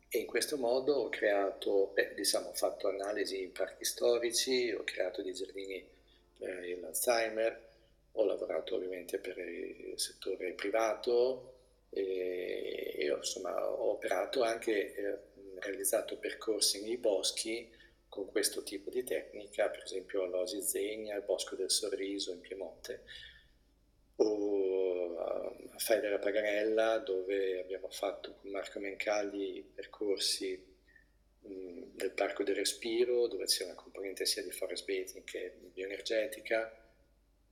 E 0.10 0.20
in 0.20 0.26
questo 0.26 0.58
modo 0.58 0.94
ho 0.94 1.10
creato, 1.10 1.92
beh, 1.94 2.14
diciamo, 2.16 2.50
ho 2.50 2.54
fatto 2.54 2.88
analisi 2.90 3.42
in 3.42 3.52
parchi 3.52 3.86
storici, 3.86 4.72
ho 4.72 4.84
creato 4.84 5.22
dei 5.22 5.34
giardini 5.34 5.88
per 6.38 6.78
l'Alzheimer, 6.80 7.70
ho 8.14 8.26
lavorato 8.26 8.76
ovviamente 8.76 9.20
per 9.20 9.38
il 9.38 9.94
settore 9.96 10.52
privato 10.52 11.54
e, 11.90 12.94
e 12.98 13.06
insomma, 13.06 13.70
ho 13.70 13.92
operato 13.92 14.44
anche, 14.44 14.94
eh, 14.94 15.20
realizzato 15.60 16.18
percorsi 16.18 16.82
nei 16.82 16.98
boschi 16.98 17.70
con 18.10 18.30
questo 18.30 18.64
tipo 18.64 18.90
di 18.90 19.04
tecnica, 19.04 19.70
per 19.70 19.84
esempio 19.84 20.24
all'Osi 20.24 20.62
Zegna, 20.62 21.16
al 21.16 21.24
Bosco 21.24 21.56
del 21.56 21.72
Sorriso 21.72 22.34
in 22.34 22.42
Piemonte, 22.42 23.04
o 24.18 25.20
a 25.20 25.78
Fai 25.78 26.00
della 26.00 26.20
Paganella 26.20 27.00
dove 27.00 27.60
abbiamo 27.60 27.90
fatto 27.90 28.36
con 28.36 28.52
Marco 28.52 28.80
Mencalli 28.80 29.64
percorsi 29.74 30.70
nel 31.44 32.12
Parco 32.14 32.44
del 32.44 32.56
Respiro 32.56 33.28
dove 33.28 33.46
c'è 33.46 33.64
una 33.64 33.74
componente 33.74 34.26
sia 34.26 34.44
di 34.44 34.52
forest 34.52 34.86
bathing 34.86 35.24
che 35.24 35.56
bioenergetica 35.74 36.82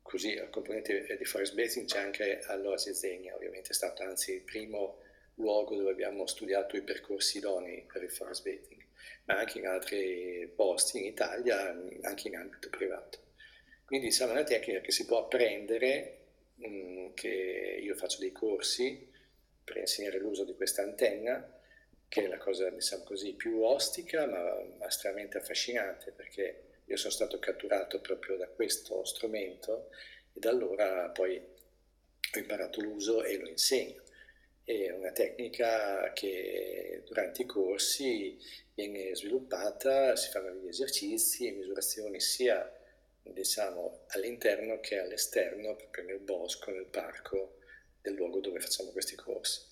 Così 0.10 0.34
la 0.34 0.48
componente 0.48 1.18
di 1.20 1.24
forest 1.24 1.54
bathing 1.54 1.86
c'è 1.86 2.00
anche 2.00 2.40
all'Oasi 2.40 2.96
Zegna, 2.96 3.36
ovviamente 3.36 3.70
è 3.70 3.74
stato 3.74 4.02
anzi 4.02 4.34
il 4.34 4.42
primo 4.42 5.02
luogo 5.36 5.76
dove 5.76 5.92
abbiamo 5.92 6.26
studiato 6.26 6.76
i 6.76 6.82
percorsi 6.82 7.38
idonei 7.38 7.86
per 7.86 8.02
il 8.02 8.10
forest 8.10 8.44
bathing, 8.44 8.84
ma 9.26 9.38
anche 9.38 9.60
in 9.60 9.68
altri 9.68 10.52
posti 10.56 10.98
in 10.98 11.06
Italia, 11.06 11.78
anche 12.02 12.28
in 12.28 12.36
ambito 12.38 12.70
privato. 12.70 13.20
Quindi 13.86 14.08
diciamo, 14.08 14.32
una 14.32 14.44
tecnica 14.44 14.82
che 14.82 14.92
si 14.92 15.06
può 15.06 15.20
apprendere, 15.20 16.19
mm, 16.68 17.14
che 17.14 17.80
io 17.82 17.96
faccio 17.96 18.20
dei 18.20 18.32
corsi 18.32 19.08
per 19.64 19.78
insegnare 19.78 20.20
l'uso 20.20 20.44
di 20.44 20.56
questa 20.56 20.82
antenna, 20.82 21.58
che 22.08 22.24
è 22.24 22.28
la 22.28 22.38
cosa, 22.38 22.70
diciamo 22.70 23.04
così, 23.04 23.34
più 23.34 23.62
ostica 23.62 24.26
ma 24.26 24.88
estremamente 24.88 25.38
affascinante 25.38 26.12
perché 26.12 26.64
io 26.86 26.98
sono 26.98 27.12
stato 27.12 27.38
catturato 27.38 28.02
proprio 28.02 28.36
da 28.36 28.48
questo 28.48 29.04
strumento 29.06 29.90
e 30.34 30.40
da 30.40 30.50
allora 30.50 31.10
poi 31.10 31.38
ho 31.38 32.40
imparato 32.40 32.82
l'uso 32.82 33.24
e 33.24 33.38
lo 33.38 33.48
insegno. 33.48 34.02
È 34.64 34.90
una 34.92 35.12
tecnica 35.12 36.12
che 36.14 37.04
durante 37.06 37.44
i 37.44 37.46
corsi 37.46 38.38
viene 38.74 39.16
sviluppata, 39.16 40.16
si 40.16 40.30
fanno 40.30 40.52
degli 40.52 40.68
esercizi 40.68 41.48
e 41.48 41.52
misurazioni 41.52 42.20
sia 42.20 42.72
diciamo, 43.34 44.02
all'interno 44.10 44.80
che 44.80 45.00
all'esterno, 45.00 45.76
proprio 45.76 46.06
nel 46.06 46.20
bosco, 46.20 46.72
nel 46.72 46.88
parco 46.88 47.58
del 48.02 48.14
luogo 48.14 48.40
dove 48.40 48.60
facciamo 48.60 48.92
questi 48.92 49.16
corsi. 49.16 49.68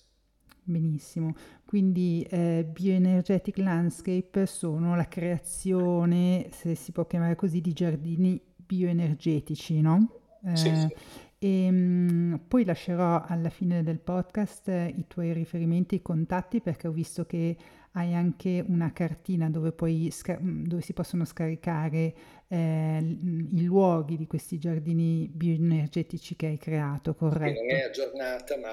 Benissimo, 0.62 1.34
quindi 1.64 2.26
eh, 2.28 2.62
Bioenergetic 2.70 3.56
Landscape 3.56 4.44
sono 4.44 4.96
la 4.96 5.08
creazione, 5.08 6.50
se 6.52 6.74
si 6.74 6.92
può 6.92 7.06
chiamare 7.06 7.36
così, 7.36 7.62
di 7.62 7.72
giardini 7.72 8.38
bioenergetici, 8.54 9.80
no? 9.80 10.36
Eh, 10.44 10.56
sì, 10.56 10.70
sì. 10.70 10.94
E 11.40 11.64
ehm, 11.64 12.40
poi 12.48 12.64
lascerò 12.64 13.22
alla 13.24 13.48
fine 13.48 13.82
del 13.82 14.00
podcast 14.00 14.68
i 14.68 15.04
tuoi 15.06 15.32
riferimenti 15.32 15.94
e 15.96 16.02
contatti 16.02 16.60
perché 16.60 16.88
ho 16.88 16.92
visto 16.92 17.24
che 17.26 17.56
hai 17.92 18.14
anche 18.14 18.62
una 18.66 18.92
cartina 18.92 19.48
dove, 19.48 19.72
puoi, 19.72 20.12
dove 20.40 20.82
si 20.82 20.92
possono 20.92 21.24
scaricare 21.24 22.14
eh, 22.48 22.98
i 23.00 23.62
luoghi 23.64 24.16
di 24.16 24.26
questi 24.26 24.58
giardini 24.58 25.28
bioenergetici 25.30 26.34
che 26.34 26.46
hai 26.46 26.58
creato, 26.58 27.14
corretto? 27.14 27.60
non 27.60 27.70
è 27.70 27.82
aggiornata 27.82 28.56
ma 28.56 28.72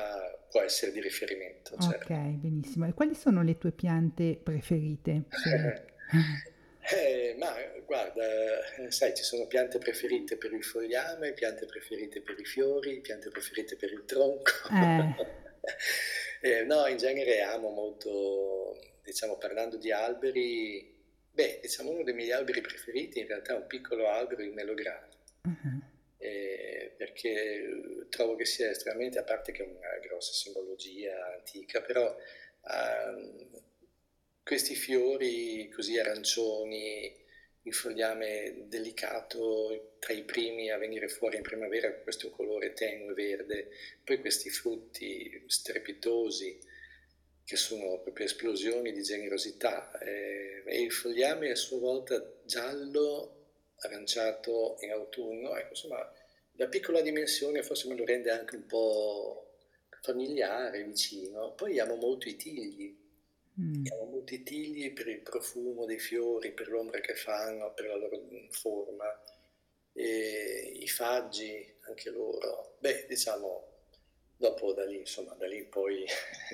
può 0.49 0.61
essere 0.61 0.91
di 0.93 1.01
riferimento. 1.01 1.75
Certo. 1.77 2.13
Ok, 2.13 2.19
benissimo. 2.35 2.85
E 2.85 2.93
quali 2.93 3.13
sono 3.13 3.43
le 3.43 3.57
tue 3.57 3.71
piante 3.71 4.39
preferite? 4.41 5.23
Eh, 6.87 7.35
ma 7.39 7.51
guarda, 7.83 8.23
eh, 8.75 8.91
sai, 8.91 9.15
ci 9.15 9.23
sono 9.23 9.47
piante 9.47 9.79
preferite 9.79 10.37
per 10.37 10.53
il 10.53 10.63
fogliame, 10.63 11.33
piante 11.33 11.65
preferite 11.65 12.21
per 12.21 12.39
i 12.39 12.45
fiori, 12.45 13.01
piante 13.01 13.29
preferite 13.29 13.75
per 13.75 13.91
il 13.91 14.05
tronco. 14.05 14.51
Eh. 14.71 15.15
eh, 16.59 16.63
no, 16.65 16.85
in 16.85 16.97
genere 16.97 17.41
amo 17.41 17.71
molto, 17.71 18.77
diciamo, 19.03 19.35
parlando 19.37 19.77
di 19.77 19.91
alberi, 19.91 20.94
beh, 21.35 21.59
diciamo 21.61 21.91
uno 21.91 22.03
dei 22.03 22.13
miei 22.13 22.31
alberi 22.31 22.61
preferiti 22.61 23.19
in 23.19 23.27
realtà 23.27 23.53
è 23.53 23.57
un 23.57 23.67
piccolo 23.67 24.09
albero, 24.09 24.41
il 24.41 24.53
melograno. 24.53 25.09
Uh-huh. 25.43 25.81
Eh, 26.17 26.95
perché 26.97 28.07
trovo 28.09 28.35
che 28.35 28.45
sia 28.45 28.69
estremamente, 28.69 29.19
a 29.19 29.23
parte 29.23 29.51
che 29.51 29.63
è 29.63 29.67
una 29.67 29.99
grossa 30.01 30.31
simbologia 30.31 31.33
antica, 31.33 31.81
però 31.81 32.15
um, 32.61 33.61
questi 34.41 34.75
fiori 34.75 35.69
così 35.69 35.99
arancioni, 35.99 37.23
il 37.63 37.73
fogliame 37.73 38.67
delicato 38.67 39.95
tra 39.99 40.13
i 40.13 40.23
primi 40.23 40.69
a 40.69 40.77
venire 40.77 41.07
fuori 41.07 41.37
in 41.37 41.41
primavera 41.41 41.91
questo 41.95 42.29
colore 42.29 42.73
tenue 42.73 43.13
verde, 43.13 43.69
poi 44.03 44.19
questi 44.19 44.49
frutti 44.49 45.43
strepitosi 45.47 46.59
che 47.45 47.55
sono 47.55 47.99
proprio 48.01 48.25
esplosioni 48.25 48.91
di 48.91 49.03
generosità 49.03 49.97
eh, 49.99 50.63
e 50.65 50.81
il 50.81 50.91
fogliame 50.91 51.51
a 51.51 51.55
sua 51.55 51.79
volta 51.79 52.21
giallo, 52.43 53.31
aranciato 53.77 54.77
in 54.81 54.91
autunno, 54.91 55.55
ecco, 55.55 55.69
insomma 55.69 56.11
la 56.57 56.67
piccola 56.67 57.01
dimensione 57.01 57.63
forse 57.63 57.87
me 57.87 57.95
lo 57.95 58.03
rende 58.03 58.31
anche 58.31 58.55
un 58.55 58.65
po' 58.65 59.57
familiare, 60.01 60.83
vicino. 60.83 61.53
Poi 61.53 61.79
amo 61.79 61.95
molto 61.95 62.29
i 62.29 62.35
tigli, 62.35 63.03
Mm. 63.59 63.85
Abbiamo 63.85 64.05
molti 64.11 64.43
tigli 64.43 64.91
per 64.91 65.07
il 65.07 65.21
profumo 65.21 65.85
dei 65.85 65.99
fiori, 65.99 66.51
per 66.51 66.67
l'ombra 66.67 66.99
che 66.99 67.15
fanno, 67.15 67.73
per 67.73 67.85
la 67.85 67.95
loro 67.95 68.19
forma, 68.49 69.05
e 69.93 70.73
i 70.75 70.87
faggi 70.87 71.73
anche 71.87 72.09
loro. 72.09 72.75
Beh, 72.79 73.05
diciamo, 73.07 73.83
dopo 74.35 74.73
da 74.73 74.85
lì, 74.85 74.99
insomma, 74.99 75.33
da 75.35 75.47
lì 75.47 75.63
poi 75.65 76.03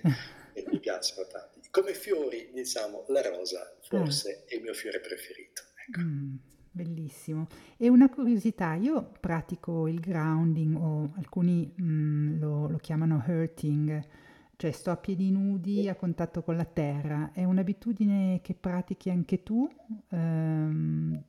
mi 0.70 0.80
piacciono 0.80 1.28
tanti. 1.28 1.70
Come 1.70 1.93
fiori, 1.93 2.49
diciamo, 2.54 3.06
la 3.08 3.22
rosa 3.22 3.78
forse 3.82 4.43
mm. 4.43 4.47
è 4.49 4.56
il 4.56 4.62
mio 4.62 4.74
fiore 4.74 4.99
preferito. 4.99 5.62
Ecco. 5.88 6.02
Mm, 6.02 6.36
bellissimo. 6.72 7.47
E 7.78 7.89
una 7.89 8.10
curiosità, 8.10 8.76
io 8.76 9.12
pratico 9.20 9.88
il 9.88 9.99
grounding 9.99 10.76
o 10.76 11.14
alcuni 11.18 11.74
mm, 11.82 12.39
lo, 12.39 12.68
lo 12.68 12.78
chiamano 12.78 13.24
hurting 13.26 14.20
cioè 14.62 14.70
sto 14.70 14.91
a 14.91 14.97
piedi 14.97 15.32
nudi 15.32 15.89
a 15.89 15.95
contatto 15.95 16.43
con 16.43 16.56
la 16.56 16.66
terra, 16.66 17.32
è 17.34 17.43
un'abitudine 17.43 18.41
che 18.43 18.54
pratichi 18.54 19.10
anche 19.10 19.41
tu? 19.41 19.68
Um, 20.10 21.20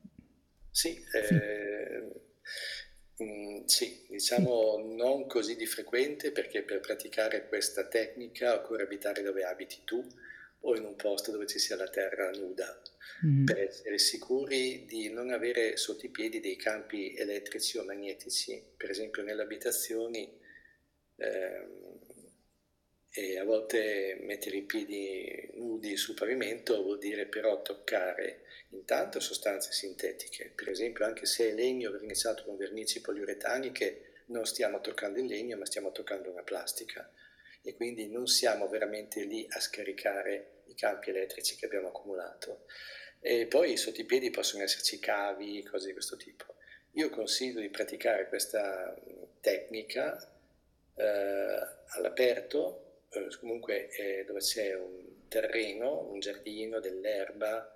sì, 0.69 1.03
sì. 1.27 1.33
Eh, 1.33 2.11
mm, 3.21 3.65
sì, 3.65 4.05
diciamo 4.07 4.81
non 4.95 5.27
così 5.27 5.55
di 5.55 5.65
frequente 5.65 6.31
perché 6.31 6.63
per 6.63 6.79
praticare 6.79 7.47
questa 7.47 7.87
tecnica 7.87 8.55
occorre 8.55 8.83
abitare 8.83 9.21
dove 9.21 9.43
abiti 9.43 9.81
tu 9.83 10.05
o 10.65 10.75
in 10.75 10.85
un 10.85 10.95
posto 10.95 11.31
dove 11.31 11.45
ci 11.45 11.59
sia 11.59 11.75
la 11.75 11.89
terra 11.89 12.29
nuda 12.31 12.81
mm. 13.25 13.45
per 13.45 13.59
essere 13.59 13.97
sicuri 13.97 14.85
di 14.85 15.09
non 15.09 15.29
avere 15.29 15.75
sotto 15.77 16.05
i 16.05 16.09
piedi 16.09 16.39
dei 16.39 16.55
campi 16.55 17.15
elettrici 17.15 17.77
o 17.77 17.83
magnetici. 17.83 18.63
Per 18.77 18.89
esempio 18.89 19.23
nelle 19.23 19.41
abitazioni 19.41 20.39
eh, 21.17 21.67
e 23.15 23.37
a 23.37 23.43
volte 23.43 24.17
mettere 24.21 24.57
i 24.57 24.63
piedi 24.63 25.51
nudi 25.53 25.95
sul 25.97 26.15
pavimento 26.15 26.81
vuol 26.81 26.97
dire 26.97 27.27
però 27.27 27.61
toccare 27.61 28.42
intanto 28.73 29.19
sostanze 29.19 29.71
sintetiche, 29.71 30.51
per 30.55 30.69
esempio 30.69 31.05
anche 31.05 31.25
se 31.25 31.49
è 31.49 31.53
legno 31.53 31.91
verniciato 31.91 32.43
con 32.43 32.57
vernici 32.57 33.01
poliuretaniche 33.01 34.23
non 34.27 34.45
stiamo 34.45 34.81
toccando 34.81 35.19
il 35.19 35.25
legno 35.25 35.57
ma 35.57 35.65
stiamo 35.65 35.91
toccando 35.91 36.29
una 36.29 36.43
plastica 36.43 37.09
e 37.61 37.73
quindi 37.73 38.09
non 38.09 38.27
siamo 38.27 38.67
veramente 38.67 39.23
lì 39.23 39.45
a 39.49 39.59
scaricare 39.59 40.63
i 40.65 40.75
campi 40.75 41.11
elettrici 41.11 41.55
che 41.55 41.65
abbiamo 41.65 41.87
accumulato. 41.87 42.65
E 43.21 43.45
poi 43.47 43.77
sotto 43.77 44.01
i 44.01 44.05
piedi 44.05 44.29
possono 44.31 44.63
esserci 44.63 44.99
cavi, 44.99 45.63
cose 45.63 45.87
di 45.87 45.93
questo 45.93 46.17
tipo. 46.17 46.55
Io 46.95 47.09
consiglio 47.09 47.61
di 47.61 47.69
praticare 47.69 48.27
questa 48.27 48.93
tecnica 49.39 50.17
eh, 50.95 51.03
all'aperto 51.95 52.83
eh, 53.09 53.27
comunque 53.39 53.89
eh, 53.89 54.25
dove 54.25 54.39
c'è 54.39 54.75
un 54.75 55.27
terreno, 55.27 56.09
un 56.09 56.19
giardino, 56.19 56.79
dell'erba, 56.79 57.72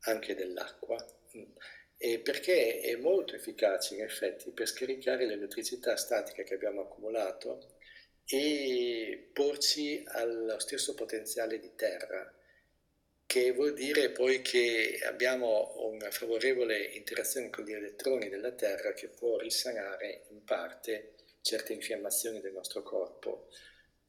anche 0.00 0.34
dell'acqua, 0.34 0.96
mm. 1.36 2.22
perché 2.22 2.80
è 2.80 2.96
molto 2.96 3.34
efficace 3.34 3.94
in 3.94 4.02
effetti 4.02 4.50
per 4.50 4.66
scaricare 4.66 5.26
l'elettricità 5.26 5.96
statica 5.96 6.42
che 6.42 6.54
abbiamo 6.54 6.82
accumulato 6.82 7.76
e 8.24 9.28
porci 9.32 10.04
allo 10.06 10.58
stesso 10.60 10.94
potenziale 10.94 11.58
di 11.58 11.74
terra, 11.74 12.32
che 13.26 13.52
vuol 13.52 13.74
dire 13.74 14.10
poi 14.10 14.40
che 14.42 15.00
abbiamo 15.04 15.74
una 15.86 16.10
favorevole 16.10 16.78
interazione 16.78 17.50
con 17.50 17.64
gli 17.64 17.72
elettroni 17.72 18.28
della 18.28 18.52
terra 18.52 18.92
che 18.92 19.08
può 19.08 19.38
risanare 19.38 20.26
in 20.30 20.42
parte 20.44 21.14
certe 21.40 21.72
infiammazioni 21.72 22.40
del 22.40 22.52
nostro 22.52 22.82
corpo. 22.82 23.48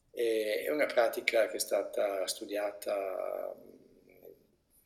È 0.10 0.70
una 0.70 0.86
pratica 0.86 1.48
che 1.48 1.58
è 1.58 1.60
stata 1.60 2.26
studiata 2.28 3.56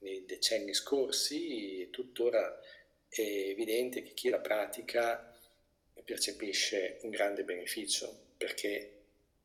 nei 0.05 0.23
decenni 0.25 0.73
scorsi 0.73 1.81
e 1.81 1.89
tuttora 1.89 2.61
è 3.09 3.21
evidente 3.21 4.03
che 4.03 4.13
chi 4.13 4.29
la 4.29 4.39
pratica 4.39 5.35
percepisce 6.03 6.99
un 7.01 7.09
grande 7.09 7.43
beneficio 7.43 8.33
perché 8.37 8.91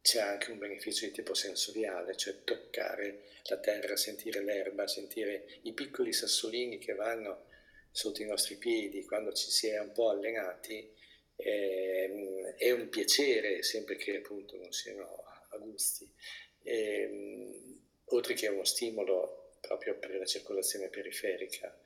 c'è 0.02 0.20
anche 0.20 0.50
un 0.50 0.58
beneficio 0.58 1.06
di 1.06 1.12
tipo 1.12 1.34
sensoriale, 1.34 2.16
cioè 2.16 2.44
toccare 2.44 3.24
la 3.44 3.58
terra, 3.58 3.96
sentire 3.96 4.42
l'erba, 4.42 4.86
sentire 4.86 5.46
i 5.62 5.72
piccoli 5.72 6.12
sassolini 6.12 6.78
che 6.78 6.94
vanno 6.94 7.46
sotto 7.90 8.22
i 8.22 8.26
nostri 8.26 8.56
piedi 8.56 9.04
quando 9.04 9.32
ci 9.32 9.50
si 9.50 9.68
è 9.68 9.78
un 9.78 9.92
po' 9.92 10.10
allenati, 10.10 10.90
è, 11.36 12.10
è 12.56 12.70
un 12.70 12.88
piacere 12.88 13.62
sempre 13.62 13.96
che 13.96 14.18
appunto 14.18 14.56
non 14.56 14.72
siano 14.72 15.24
a 15.50 15.56
gusti, 15.58 16.10
ehm, 16.62 17.80
oltre 18.06 18.34
che 18.34 18.48
uno 18.48 18.64
stimolo 18.64 19.39
proprio 19.60 19.98
per 19.98 20.14
la 20.16 20.24
circolazione 20.24 20.88
periferica. 20.88 21.76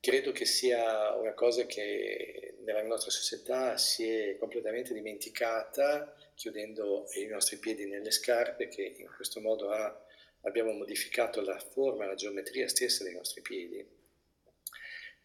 Credo 0.00 0.32
che 0.32 0.44
sia 0.44 1.14
una 1.14 1.32
cosa 1.32 1.64
che 1.64 2.56
nella 2.64 2.82
nostra 2.82 3.10
società 3.10 3.76
si 3.78 4.06
è 4.06 4.36
completamente 4.36 4.92
dimenticata, 4.92 6.14
chiudendo 6.34 7.06
i 7.14 7.26
nostri 7.26 7.56
piedi 7.56 7.86
nelle 7.86 8.10
scarpe, 8.10 8.68
che 8.68 8.96
in 8.98 9.10
questo 9.14 9.40
modo 9.40 9.70
ha, 9.70 10.06
abbiamo 10.42 10.72
modificato 10.72 11.40
la 11.40 11.58
forma, 11.58 12.06
la 12.06 12.14
geometria 12.14 12.68
stessa 12.68 13.02
dei 13.02 13.14
nostri 13.14 13.40
piedi 13.40 14.02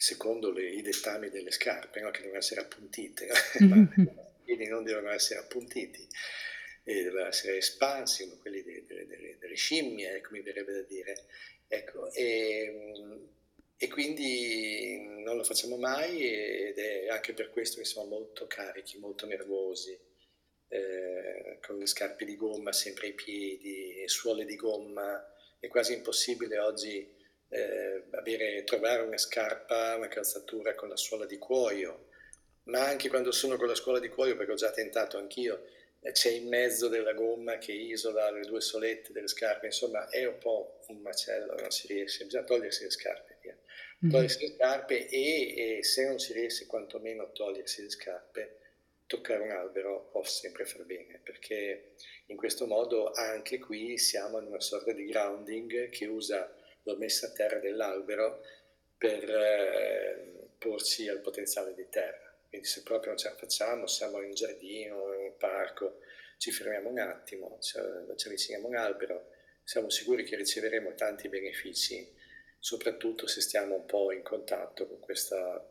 secondo 0.02 0.50
le, 0.50 0.70
i 0.70 0.82
dettami 0.82 1.30
delle 1.30 1.52
scarpe, 1.52 2.00
no? 2.00 2.10
che 2.10 2.22
devono 2.22 2.38
essere 2.38 2.62
appuntite, 2.62 3.28
ma 3.68 3.76
i 3.76 4.10
piedi 4.46 4.66
non 4.68 4.86
devono 4.86 5.12
essere 5.12 5.42
appuntiti 5.42 6.08
e 6.86 7.04
dovevano 7.04 7.28
essere 7.28 7.58
espansi 7.58 8.24
come 8.24 8.40
quelli 8.40 8.64
delle, 8.64 9.06
delle, 9.06 9.38
delle 9.38 9.56
scimmie, 9.56 10.16
ecco, 10.16 10.30
mi 10.32 10.42
verrebbe 10.42 10.72
da 10.72 10.82
dire. 10.84 11.26
Ecco, 11.72 12.12
e, 12.14 13.28
e, 13.78 13.88
quindi 13.90 15.22
non 15.24 15.38
lo 15.38 15.44
facciamo 15.44 15.78
mai 15.78 16.20
ed 16.28 16.80
è 16.80 17.10
anche 17.10 17.34
per 17.34 17.52
questo 17.52 17.78
che 17.78 17.86
siamo 17.86 18.08
molto 18.08 18.48
carichi, 18.48 18.98
molto 18.98 19.28
nervosi, 19.28 19.96
eh, 20.68 21.60
con 21.62 21.78
le 21.78 21.86
scarpe 21.86 22.26
di 22.26 22.36
gomma 22.36 22.72
sempre 22.72 23.08
ai 23.08 23.14
piedi, 23.14 24.02
suole 24.08 24.46
di 24.46 24.56
gomma. 24.56 25.24
È 25.60 25.68
quasi 25.68 25.94
impossibile 25.94 26.58
oggi 26.58 27.08
eh, 27.50 28.04
avere, 28.12 28.64
trovare 28.64 29.04
una 29.04 29.18
scarpa, 29.20 29.96
una 29.96 30.08
calzatura 30.08 30.74
con 30.74 30.90
la 30.90 30.98
suola 30.98 31.28
di 31.28 31.38
cuoio, 31.38 32.08
ma 32.64 32.88
anche 32.88 33.10
quando 33.10 33.32
sono 33.32 33.58
con 33.58 33.68
la 33.68 33.76
suola 33.76 34.00
di 34.00 34.10
cuoio, 34.10 34.36
perché 34.36 34.54
ho 34.54 34.56
già 34.56 34.72
tentato 34.72 35.20
anch'io, 35.20 35.66
c'è 36.12 36.30
in 36.32 36.48
mezzo 36.48 36.88
della 36.88 37.14
gomma 37.14 37.58
che 37.58 37.74
isola 37.74 38.32
le 38.32 38.42
due 38.42 38.62
solette 38.62 39.12
delle 39.12 39.28
scarpe, 39.28 39.68
insomma 39.68 40.08
è 40.10 40.26
un 40.26 40.38
po' 40.38 40.80
un 40.88 40.98
macello, 41.00 41.56
non 41.56 41.72
si 41.72 41.88
riesce, 41.88 42.24
bisogna 42.24 42.46
togliersi 42.46 42.84
le 42.84 42.90
scarpe 42.92 43.38
via. 43.42 43.56
mm-hmm. 43.56 44.12
togliersi 44.12 44.40
le 44.40 44.54
scarpe 44.56 45.08
e, 45.10 45.78
e, 45.78 45.84
se 45.84 46.06
non 46.06 46.20
si 46.20 46.34
riesce 46.34 46.66
quantomeno 46.66 47.24
a 47.24 47.28
togliersi 47.28 47.82
le 47.82 47.90
scarpe, 47.90 48.58
toccare 49.08 49.44
un 49.44 49.52
albero 49.52 50.08
può 50.12 50.24
sempre 50.24 50.66
far 50.66 50.86
bene, 50.86 51.20
perché 51.24 51.94
in 52.28 52.38
questo 52.38 52.66
modo 52.66 53.12
anche 53.12 53.58
qui 53.58 53.98
siamo 53.98 54.40
in 54.40 54.46
una 54.46 54.62
sorta 54.62 54.94
di 54.94 55.06
grounding 55.06 55.90
che 55.90 56.06
usa 56.06 56.54
la 56.84 56.96
messa 56.96 57.28
a 57.28 57.32
terra 57.32 57.60
dell'albero 57.60 58.42
per 58.98 59.30
eh, 59.30 60.50
porci 60.58 61.08
al 61.08 61.20
potenziale 61.22 61.74
di 61.74 61.88
terra. 61.90 62.29
Quindi 62.50 62.68
se 62.68 62.82
proprio 62.82 63.12
non 63.12 63.20
ce 63.20 63.30
la 63.30 63.36
facciamo, 63.36 63.86
siamo 63.86 64.22
in 64.22 64.34
giardino, 64.34 65.14
in 65.14 65.22
un 65.26 65.38
parco, 65.38 66.00
ci 66.38 66.52
fermiamo 66.52 66.90
un 66.90 66.98
attimo, 66.98 67.58
ci, 67.62 67.78
ci 68.16 68.28
avviciniamo 68.28 68.66
a 68.66 68.70
un 68.70 68.76
albero, 68.76 69.30
siamo 69.64 69.90
sicuri 69.90 70.24
che 70.24 70.36
riceveremo 70.36 70.96
tanti 70.96 71.30
benefici, 71.30 72.12
soprattutto 72.58 73.28
se 73.28 73.42
stiamo 73.42 73.76
un 73.76 73.86
po' 73.86 74.12
in 74.12 74.24
contatto 74.24 74.88
con 74.88 75.00
questa 75.00 75.64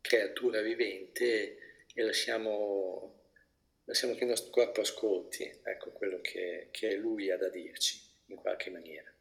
creatura 0.00 0.60
vivente 0.60 1.84
e 1.92 2.02
lasciamo, 2.02 3.22
lasciamo 3.84 4.14
che 4.14 4.22
il 4.22 4.30
nostro 4.30 4.50
corpo 4.50 4.82
ascolti 4.82 5.50
ecco, 5.64 5.90
quello 5.90 6.20
che, 6.20 6.68
che 6.70 6.94
lui 6.94 7.30
ha 7.30 7.36
da 7.36 7.48
dirci 7.48 8.00
in 8.26 8.36
qualche 8.36 8.70
maniera. 8.70 9.12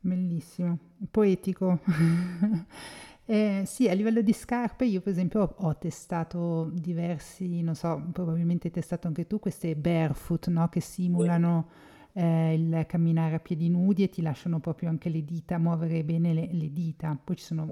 Bellissimo, 0.00 0.78
poetico. 1.10 1.80
eh, 3.30 3.64
sì, 3.66 3.86
a 3.90 3.92
livello 3.92 4.22
di 4.22 4.32
scarpe 4.32 4.86
io 4.86 5.02
per 5.02 5.12
esempio 5.12 5.42
ho, 5.42 5.54
ho, 5.66 5.76
testato 5.76 6.70
diversi, 6.72 7.60
non 7.60 7.74
so, 7.74 8.02
probabilmente 8.10 8.68
hai 8.68 8.72
testato 8.72 9.06
anche 9.06 9.26
tu 9.26 9.38
queste 9.38 9.76
barefoot, 9.76 10.48
no? 10.48 10.66
Che 10.70 10.80
simulano 10.80 11.68
eh, 12.14 12.54
il 12.54 12.84
camminare 12.86 13.34
a 13.34 13.38
piedi 13.38 13.68
nudi 13.68 14.02
e 14.02 14.08
ti 14.08 14.22
lasciano 14.22 14.60
proprio 14.60 14.88
anche 14.88 15.10
le 15.10 15.22
dita, 15.26 15.58
muovere 15.58 16.02
bene 16.04 16.32
le, 16.32 16.48
le 16.50 16.72
dita. 16.72 17.18
Poi 17.22 17.36
ci 17.36 17.44
sono 17.44 17.68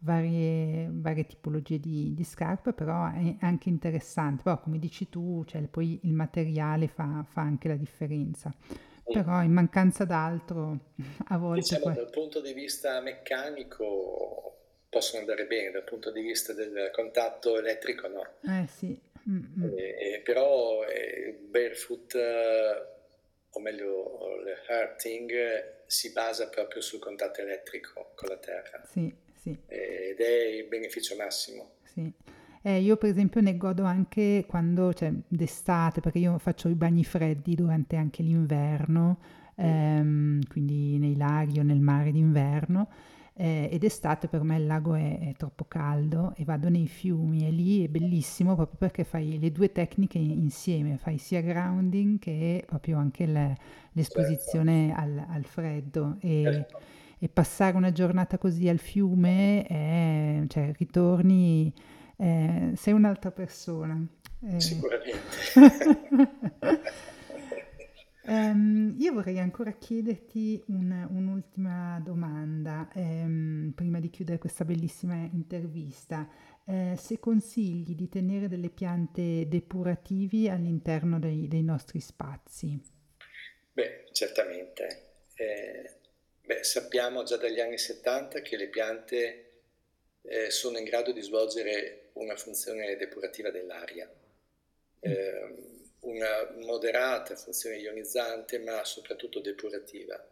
varie, 0.00 0.90
varie 0.92 1.24
tipologie 1.24 1.80
di, 1.80 2.12
di, 2.12 2.24
scarpe, 2.24 2.74
però 2.74 3.10
è 3.10 3.36
anche 3.40 3.70
interessante. 3.70 4.42
Però 4.42 4.60
come 4.60 4.78
dici 4.78 5.08
tu, 5.08 5.42
cioè, 5.46 5.62
poi 5.68 6.00
il 6.02 6.12
materiale 6.12 6.86
fa, 6.86 7.24
fa 7.26 7.40
anche 7.40 7.68
la 7.68 7.76
differenza 7.76 8.54
però 9.10 9.42
in 9.42 9.52
mancanza 9.52 10.04
d'altro 10.04 10.78
a 11.28 11.38
volte... 11.38 11.60
Diciamo 11.60 11.84
poi... 11.84 11.94
dal 11.94 12.10
punto 12.10 12.42
di 12.42 12.52
vista 12.52 13.00
meccanico 13.00 14.57
possono 14.88 15.20
andare 15.20 15.46
bene, 15.46 15.70
dal 15.70 15.84
punto 15.84 16.10
di 16.10 16.22
vista 16.22 16.52
del 16.52 16.90
contatto 16.92 17.58
elettrico 17.58 18.08
no. 18.08 18.26
Eh 18.42 18.66
sì. 18.66 18.98
Eh, 19.76 20.22
però 20.24 20.82
il 20.84 21.34
barefoot, 21.48 22.14
eh, 22.14 22.86
o 23.50 23.60
meglio 23.60 24.40
il 24.40 24.54
hurting, 24.68 25.84
si 25.86 26.12
basa 26.12 26.48
proprio 26.48 26.80
sul 26.80 26.98
contatto 26.98 27.42
elettrico 27.42 28.12
con 28.14 28.28
la 28.28 28.38
terra. 28.38 28.82
Sì, 28.90 29.12
sì. 29.34 29.56
Ed 29.66 30.18
è 30.18 30.46
il 30.46 30.64
beneficio 30.66 31.14
massimo. 31.16 31.72
Sì. 31.84 32.10
Eh, 32.62 32.80
io 32.80 32.96
per 32.96 33.10
esempio 33.10 33.40
ne 33.40 33.56
godo 33.56 33.84
anche 33.84 34.44
quando, 34.46 34.92
cioè 34.92 35.12
d'estate, 35.28 36.00
perché 36.00 36.18
io 36.18 36.38
faccio 36.38 36.68
i 36.68 36.74
bagni 36.74 37.04
freddi 37.04 37.54
durante 37.54 37.96
anche 37.96 38.22
l'inverno, 38.22 39.20
ehm, 39.56 40.46
quindi 40.48 40.98
nei 40.98 41.16
laghi 41.16 41.60
o 41.60 41.62
nel 41.62 41.80
mare 41.80 42.10
d'inverno. 42.10 42.90
Eh, 43.40 43.68
ed 43.70 43.84
estate 43.84 44.26
per 44.26 44.42
me 44.42 44.56
il 44.56 44.66
lago 44.66 44.94
è, 44.94 45.28
è, 45.28 45.32
troppo 45.36 45.64
caldo 45.68 46.32
e 46.34 46.42
vado 46.42 46.68
nei 46.68 46.88
fiumi 46.88 47.46
e 47.46 47.52
lì 47.52 47.84
è 47.84 47.88
bellissimo 47.88 48.56
proprio 48.56 48.76
perché 48.76 49.04
fai 49.04 49.38
le 49.38 49.52
due 49.52 49.70
tecniche 49.70 50.18
insieme, 50.18 50.96
fai 50.96 51.18
sia 51.18 51.40
grounding 51.40 52.18
che 52.18 52.64
proprio 52.66 52.98
anche 52.98 53.26
le, 53.26 53.56
l'esposizione 53.92 54.92
al, 54.92 55.24
al 55.28 55.44
freddo 55.44 56.16
e, 56.18 56.42
certo. 56.42 56.80
e, 57.16 57.28
passare 57.28 57.76
una 57.76 57.92
giornata 57.92 58.38
così 58.38 58.68
al 58.68 58.78
fiume, 58.78 59.64
è, 59.64 60.42
cioè 60.48 60.72
ritorni 60.76 61.72
eh, 62.16 62.72
sei 62.74 62.92
un'altra 62.92 63.30
persona. 63.30 64.04
Eh. 64.50 64.60
Sicuramente. 64.60 65.16
um, 68.28 68.94
io 68.98 69.12
vorrei 69.12 69.38
ancora 69.38 69.72
chiederti 69.72 70.62
un, 70.68 71.08
un'ultima 71.10 72.00
domanda 72.04 72.88
um, 72.94 73.72
prima 73.74 73.98
di 73.98 74.10
chiudere 74.10 74.38
questa 74.38 74.64
bellissima 74.64 75.28
intervista. 75.32 76.28
Eh, 76.66 76.96
se 76.98 77.18
consigli 77.18 77.94
di 77.94 78.08
tenere 78.08 78.46
delle 78.46 78.68
piante 78.68 79.48
depurativi 79.48 80.48
all'interno 80.48 81.18
dei, 81.18 81.48
dei 81.48 81.62
nostri 81.62 82.00
spazi? 82.00 82.78
Beh, 83.72 84.04
certamente. 84.12 85.06
Eh, 85.34 85.90
beh, 86.44 86.64
sappiamo 86.64 87.22
già 87.22 87.36
dagli 87.36 87.60
anni 87.60 87.78
70 87.78 88.42
che 88.42 88.56
le 88.56 88.68
piante 88.68 89.48
eh, 90.22 90.50
sono 90.50 90.78
in 90.78 90.84
grado 90.84 91.12
di 91.12 91.22
svolgere 91.22 92.10
una 92.14 92.36
funzione 92.36 92.96
depurativa 92.96 93.50
dell'aria, 93.50 94.10
eh, 95.00 95.77
una 96.00 96.54
moderata 96.60 97.34
funzione 97.36 97.76
ionizzante 97.76 98.58
ma 98.58 98.84
soprattutto 98.84 99.40
depurativa, 99.40 100.24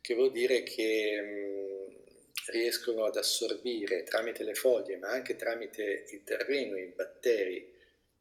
che 0.00 0.14
vuol 0.14 0.32
dire 0.32 0.62
che 0.62 1.20
mh, 1.20 2.50
riescono 2.50 3.04
ad 3.04 3.16
assorbire 3.16 4.02
tramite 4.02 4.42
le 4.42 4.54
foglie 4.54 4.96
ma 4.96 5.08
anche 5.08 5.36
tramite 5.36 6.04
il 6.10 6.24
terreno, 6.24 6.76
i 6.76 6.86
batteri 6.86 7.72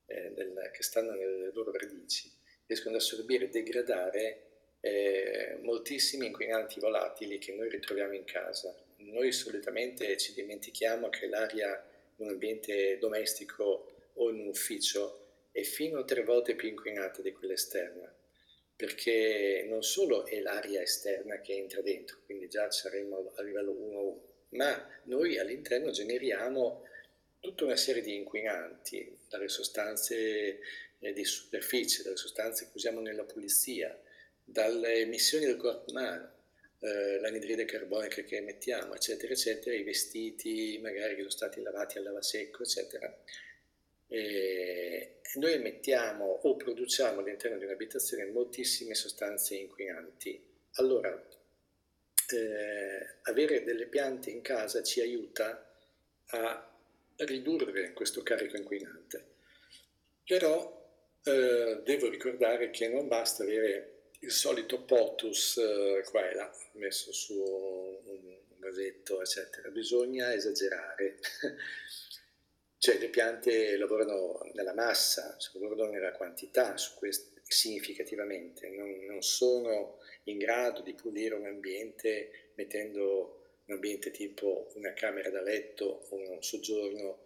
eh, 0.05 0.31
del, 0.33 0.69
che 0.73 0.83
stanno 0.83 1.11
nelle 1.11 1.51
loro 1.53 1.71
radici, 1.71 2.31
riescono 2.67 2.95
ad 2.95 3.01
assorbire 3.01 3.45
e 3.45 3.49
degradare 3.49 4.41
eh, 4.81 5.57
moltissimi 5.61 6.27
inquinanti 6.27 6.79
volatili 6.79 7.37
che 7.37 7.53
noi 7.53 7.69
ritroviamo 7.69 8.13
in 8.13 8.25
casa. 8.25 8.75
Noi 8.97 9.31
solitamente 9.31 10.17
ci 10.17 10.33
dimentichiamo 10.33 11.09
che 11.09 11.27
l'aria 11.27 11.83
un 12.17 12.29
ambiente 12.29 12.97
domestico 12.99 14.11
o 14.13 14.29
in 14.29 14.39
un 14.41 14.47
ufficio 14.47 15.20
è 15.51 15.61
fino 15.63 15.99
a 15.99 16.05
tre 16.05 16.23
volte 16.23 16.55
più 16.55 16.69
inquinata 16.69 17.21
di 17.21 17.31
quella 17.31 17.53
esterna, 17.53 18.13
perché 18.75 19.65
non 19.67 19.83
solo 19.83 20.25
è 20.25 20.39
l'aria 20.39 20.81
esterna 20.81 21.39
che 21.41 21.53
entra 21.53 21.81
dentro, 21.81 22.19
quindi 22.25 22.47
già 22.47 22.69
saremo 22.71 23.33
a 23.35 23.41
livello 23.41 23.71
1-1, 23.71 24.57
ma 24.57 24.87
noi 25.03 25.37
all'interno 25.37 25.91
generiamo 25.91 26.83
tutta 27.39 27.65
una 27.65 27.75
serie 27.75 28.01
di 28.01 28.15
inquinanti, 28.15 29.17
dalle 29.27 29.49
sostanze 29.49 30.59
eh, 30.99 31.13
di 31.13 31.25
superficie, 31.25 32.03
dalle 32.03 32.17
sostanze 32.17 32.65
che 32.65 32.71
usiamo 32.75 33.01
nella 33.01 33.23
pulizia, 33.23 33.99
dalle 34.43 34.95
emissioni 34.95 35.45
del 35.45 35.57
corpo 35.57 35.91
umano, 35.91 36.39
eh, 36.79 37.19
l'anidride 37.19 37.65
carbonica 37.65 38.21
che 38.23 38.37
emettiamo, 38.37 38.93
eccetera, 38.93 39.33
eccetera, 39.33 39.75
i 39.75 39.83
vestiti 39.83 40.79
magari 40.81 41.15
che 41.15 41.21
sono 41.21 41.29
stati 41.29 41.61
lavati 41.61 41.97
al 41.97 42.03
lavasecco, 42.03 42.63
eccetera. 42.63 43.15
E 44.13 45.21
noi 45.35 45.53
emettiamo 45.53 46.25
o 46.25 46.57
produciamo 46.57 47.21
all'interno 47.21 47.57
di 47.57 47.63
un'abitazione 47.63 48.25
moltissime 48.25 48.93
sostanze 48.93 49.55
inquinanti. 49.55 50.43
Allora, 50.73 51.09
eh, 52.33 53.15
avere 53.21 53.63
delle 53.63 53.85
piante 53.85 54.29
in 54.29 54.41
casa 54.41 54.83
ci 54.83 54.99
aiuta 54.99 55.65
a 56.25 56.75
ridurre 57.15 57.93
questo 57.93 58.21
carico 58.21 58.57
inquinante. 58.57 59.25
Però 60.25 60.79
eh, 61.23 61.81
devo 61.81 62.09
ricordare 62.09 62.69
che 62.69 62.89
non 62.89 63.07
basta 63.07 63.43
avere 63.43 64.09
il 64.19 64.31
solito 64.31 64.81
potus 64.81 65.55
eh, 65.55 66.03
qua 66.09 66.29
e 66.29 66.35
là, 66.35 66.53
messo 66.73 67.13
su 67.13 67.33
un, 67.33 68.39
vasetto, 68.57 69.21
eccetera. 69.21 69.69
Bisogna 69.69 70.33
esagerare. 70.33 71.17
cioè 72.81 72.97
le 72.97 73.09
piante 73.09 73.77
lavorano 73.77 74.39
nella 74.55 74.73
massa, 74.73 75.37
lavorano 75.53 75.91
nella 75.91 76.13
quantità, 76.13 76.73
questo, 76.97 77.39
significativamente, 77.43 78.69
non, 78.69 79.05
non 79.05 79.21
sono 79.21 79.99
in 80.23 80.39
grado 80.39 80.81
di 80.81 80.95
pulire 80.95 81.35
un 81.35 81.45
ambiente 81.45 82.53
mettendo 82.55 83.59
un 83.65 83.75
ambiente 83.75 84.09
tipo 84.09 84.71
una 84.73 84.93
camera 84.93 85.29
da 85.29 85.43
letto 85.43 86.07
o 86.09 86.15
un 86.15 86.41
soggiorno 86.41 87.19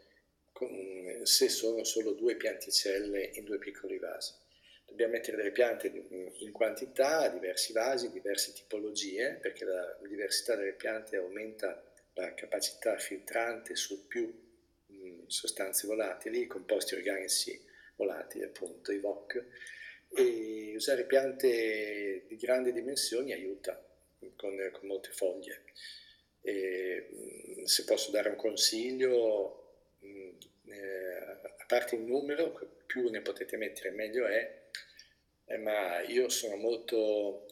se 1.23 1.47
sono 1.47 1.85
solo 1.85 2.11
due 2.11 2.35
pianticelle 2.35 3.31
in 3.35 3.45
due 3.45 3.57
piccoli 3.57 3.97
vasi. 3.97 4.33
Dobbiamo 4.85 5.13
mettere 5.13 5.37
delle 5.37 5.53
piante 5.53 5.87
in 5.87 6.51
quantità, 6.51 7.29
diversi 7.29 7.71
vasi, 7.71 8.11
diverse 8.11 8.51
tipologie, 8.51 9.37
perché 9.41 9.63
la 9.63 9.97
diversità 10.05 10.57
delle 10.57 10.73
piante 10.73 11.15
aumenta 11.15 11.81
la 12.15 12.33
capacità 12.33 12.97
filtrante 12.97 13.73
su 13.77 14.05
più 14.05 14.44
sostanze 15.27 15.87
volatili, 15.87 16.47
composti 16.47 16.95
organici 16.95 17.59
volatili, 17.95 18.43
appunto, 18.43 18.91
i 18.91 18.99
VOC, 18.99 19.43
e 20.13 20.73
usare 20.75 21.05
piante 21.05 22.25
di 22.27 22.35
grandi 22.37 22.71
dimensioni 22.71 23.33
aiuta 23.33 23.81
con, 24.35 24.69
con 24.71 24.87
molte 24.87 25.09
foglie. 25.11 25.63
E, 26.41 27.09
se 27.63 27.83
posso 27.83 28.11
dare 28.11 28.29
un 28.29 28.35
consiglio, 28.35 29.87
eh, 29.99 31.17
a 31.57 31.65
parte 31.67 31.95
il 31.95 32.01
numero, 32.01 32.83
più 32.85 33.09
ne 33.09 33.21
potete 33.21 33.57
mettere 33.57 33.91
meglio 33.91 34.25
è, 34.25 34.63
eh, 35.45 35.57
ma 35.57 36.01
io 36.01 36.29
sono 36.29 36.55
molto 36.55 37.45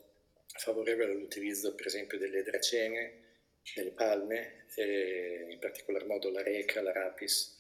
favorevole 0.56 1.12
all'utilizzo 1.12 1.74
per 1.74 1.88
esempio 1.88 2.18
delle 2.18 2.44
dracene 2.44 3.22
delle 3.76 3.92
palme, 3.92 4.66
eh, 4.76 5.46
in 5.50 5.60
particolar 5.60 6.06
modo 6.06 6.30
la 6.30 6.44
reca, 6.44 6.82
la 6.82 6.92
rapis, 6.92 7.58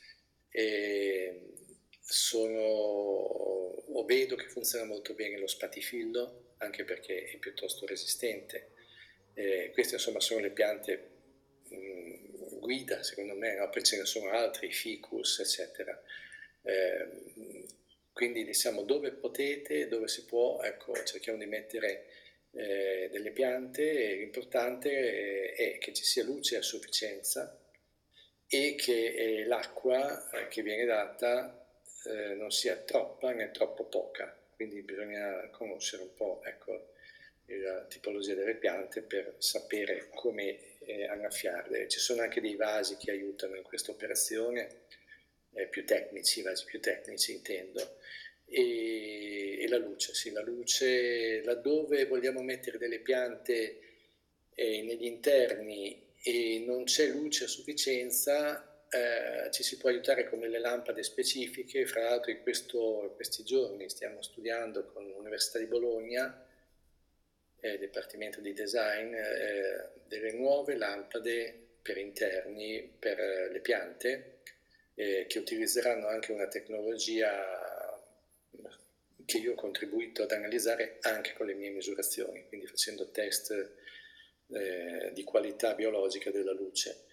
sono, 1.99 2.59
o 2.59 4.05
vedo 4.05 4.35
che 4.35 4.47
funziona 4.47 4.85
molto 4.85 5.13
bene 5.13 5.39
lo 5.39 5.47
spatifillo, 5.47 6.55
anche 6.57 6.83
perché 6.83 7.25
è 7.25 7.37
piuttosto 7.37 7.85
resistente. 7.85 8.71
Eh, 9.33 9.71
queste 9.73 9.95
insomma 9.95 10.19
sono 10.19 10.41
le 10.41 10.51
piante 10.51 11.09
mh, 11.69 11.75
mm, 11.75 12.59
guida, 12.59 13.01
secondo 13.01 13.33
me, 13.35 13.55
no? 13.55 13.69
poi 13.69 13.83
ce 13.83 13.97
ne 13.97 14.05
sono 14.05 14.29
altri, 14.29 14.71
ficus, 14.71 15.39
eccetera. 15.39 15.99
Eh, 16.61 17.07
quindi 18.13 18.45
diciamo 18.45 18.83
dove 18.83 19.11
potete, 19.11 19.87
dove 19.87 20.07
si 20.07 20.25
può, 20.25 20.61
ecco, 20.61 20.93
cerchiamo 21.03 21.39
di 21.39 21.47
mettere 21.47 22.05
eh, 22.51 23.09
delle 23.11 23.31
piante, 23.31 24.13
l'importante 24.15 25.53
è, 25.55 25.73
è 25.73 25.77
che 25.79 25.93
ci 25.93 26.03
sia 26.03 26.23
luce 26.23 26.57
a 26.57 26.61
sufficienza 26.61 27.57
e 28.53 28.75
che 28.75 29.15
eh, 29.15 29.45
l'acqua 29.45 30.29
eh, 30.29 30.47
che 30.47 30.61
viene 30.61 30.85
data 30.85 31.65
eh, 32.05 32.35
non 32.35 32.51
sia 32.51 32.75
troppa 32.75 33.31
né 33.31 33.49
troppo 33.49 33.85
poca, 33.85 34.37
quindi 34.55 34.83
bisogna 34.83 35.49
conoscere 35.49 36.03
un 36.03 36.13
po' 36.13 36.39
ecco, 36.43 36.93
la 37.47 37.83
tipologia 37.85 38.35
delle 38.35 38.53
piante 38.53 39.01
per 39.01 39.37
sapere 39.39 40.09
come 40.13 40.77
eh, 40.81 41.05
annaffiarle. 41.05 41.87
Ci 41.87 41.99
sono 41.99 42.21
anche 42.21 42.41
dei 42.41 42.55
vasi 42.55 42.95
che 42.97 43.09
aiutano 43.09 43.55
in 43.55 43.63
questa 43.63 43.89
operazione, 43.89 44.81
eh, 45.53 45.65
più 45.65 45.83
tecnici, 45.83 46.43
vasi 46.43 46.65
più 46.65 46.79
tecnici 46.79 47.33
intendo, 47.33 47.97
e, 48.45 49.63
e, 49.63 49.67
la 49.67 49.77
luce, 49.77 50.13
sì, 50.13 50.31
la 50.31 50.43
luce 50.43 51.41
laddove 51.43 52.05
vogliamo 52.05 52.43
mettere 52.43 52.77
delle 52.77 52.99
piante 52.99 53.79
eh, 54.53 54.83
negli 54.83 55.05
interni 55.05 56.11
e 56.24 56.63
non 56.65 56.86
c'è 56.86 57.07
luce 57.07 57.43
a 57.43 57.47
sufficienza, 57.47 58.86
eh, 58.89 59.51
ci 59.51 59.61
si 59.61 59.78
può 59.78 59.89
aiutare 59.89 60.30
con 60.30 60.39
delle 60.39 60.59
lampade 60.59 61.03
specifiche, 61.03 61.86
fra 61.86 62.03
l'altro 62.03 62.32
in, 62.32 62.41
questo, 62.41 63.01
in 63.03 63.15
questi 63.15 63.43
giorni 63.43 63.89
stiamo 63.89 64.21
studiando 64.21 64.86
con 64.86 65.05
l'Università 65.05 65.59
di 65.59 65.65
Bologna, 65.65 66.47
eh, 67.59 67.78
Dipartimento 67.78 68.39
di 68.39 68.53
Design, 68.53 69.13
eh, 69.13 69.89
delle 70.07 70.32
nuove 70.32 70.78
lampade 70.78 71.59
per 71.82 71.97
interni 71.97 72.89
per 72.97 73.19
eh, 73.19 73.51
le 73.51 73.59
piante 73.59 74.39
eh, 74.95 75.26
che 75.28 75.39
utilizzeranno 75.39 76.07
anche 76.07 76.32
una 76.32 76.47
tecnologia 76.47 78.01
che 79.26 79.38
io 79.38 79.53
ho 79.53 79.55
contribuito 79.55 80.24
ad 80.24 80.32
analizzare 80.32 80.97
anche 81.01 81.34
con 81.34 81.47
le 81.47 81.53
mie 81.53 81.69
misurazioni, 81.69 82.45
quindi 82.47 82.67
facendo 82.67 83.09
test 83.09 83.71
eh, 84.49 85.11
di 85.13 85.23
qualità 85.23 85.73
biologica 85.73 86.31
della 86.31 86.53
luce. 86.53 87.05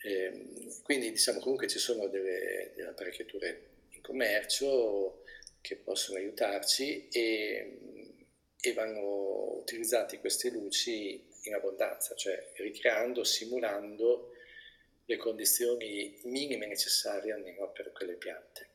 Eh, 0.00 0.78
quindi 0.82 1.10
diciamo 1.10 1.40
comunque 1.40 1.66
ci 1.66 1.78
sono 1.78 2.06
delle, 2.06 2.72
delle, 2.76 2.88
apparecchiature 2.88 3.70
in 3.90 4.00
commercio 4.00 5.22
che 5.60 5.76
possono 5.76 6.18
aiutarci 6.18 7.08
e, 7.08 7.78
e 8.60 8.72
vanno 8.74 9.58
utilizzate 9.58 10.20
queste 10.20 10.50
luci 10.50 11.26
in 11.42 11.54
abbondanza, 11.54 12.14
cioè 12.14 12.52
ricreando, 12.56 13.24
simulando 13.24 14.32
le 15.04 15.16
condizioni 15.16 16.18
minime 16.24 16.66
necessarie 16.66 17.32
almeno 17.32 17.70
per 17.70 17.92
quelle 17.92 18.14
piante. 18.14 18.68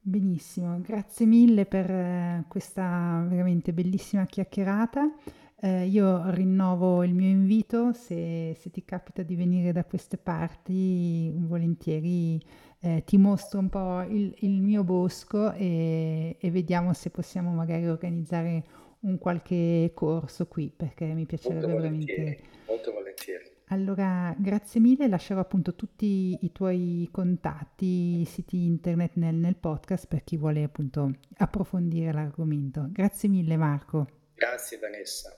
Benissimo, 0.00 0.80
grazie 0.80 1.26
mille 1.26 1.66
per 1.66 1.90
eh, 1.90 2.44
questa 2.48 3.26
veramente 3.28 3.72
bellissima 3.72 4.24
chiacchierata. 4.24 5.12
Eh, 5.60 5.86
io 5.86 6.30
rinnovo 6.30 7.02
il 7.02 7.14
mio 7.14 7.28
invito, 7.28 7.92
se, 7.92 8.54
se, 8.56 8.70
ti 8.70 8.84
capita 8.84 9.22
di 9.22 9.34
venire 9.34 9.72
da 9.72 9.84
queste 9.84 10.16
parti, 10.16 11.32
volentieri 11.34 12.40
eh, 12.80 13.02
ti 13.04 13.16
mostro 13.16 13.58
un 13.58 13.68
po' 13.68 14.02
il, 14.02 14.32
il 14.40 14.62
mio 14.62 14.84
bosco 14.84 15.52
e, 15.52 16.36
e, 16.38 16.50
vediamo 16.52 16.92
se 16.92 17.10
possiamo 17.10 17.50
magari 17.50 17.88
organizzare 17.88 18.64
un 19.00 19.18
qualche 19.18 19.90
corso 19.94 20.46
qui, 20.46 20.72
perché 20.74 21.06
mi 21.06 21.26
piacerebbe 21.26 21.66
molto 21.66 21.76
veramente... 21.76 22.38
Molto 22.68 22.92
volentieri. 22.92 23.56
Allora, 23.70 24.34
grazie 24.38 24.80
mille, 24.80 25.08
lascerò 25.08 25.40
appunto 25.40 25.74
tutti 25.74 26.38
i 26.40 26.52
tuoi 26.52 27.08
contatti, 27.10 28.24
siti 28.24 28.64
internet 28.64 29.12
nel, 29.14 29.34
nel 29.34 29.56
podcast 29.56 30.06
per 30.06 30.24
chi 30.24 30.36
vuole 30.36 30.62
appunto 30.62 31.10
approfondire 31.36 32.12
l'argomento. 32.12 32.86
Grazie 32.90 33.28
mille 33.28 33.56
Marco. 33.56 34.06
Grazie 34.34 34.78
Vanessa. 34.78 35.36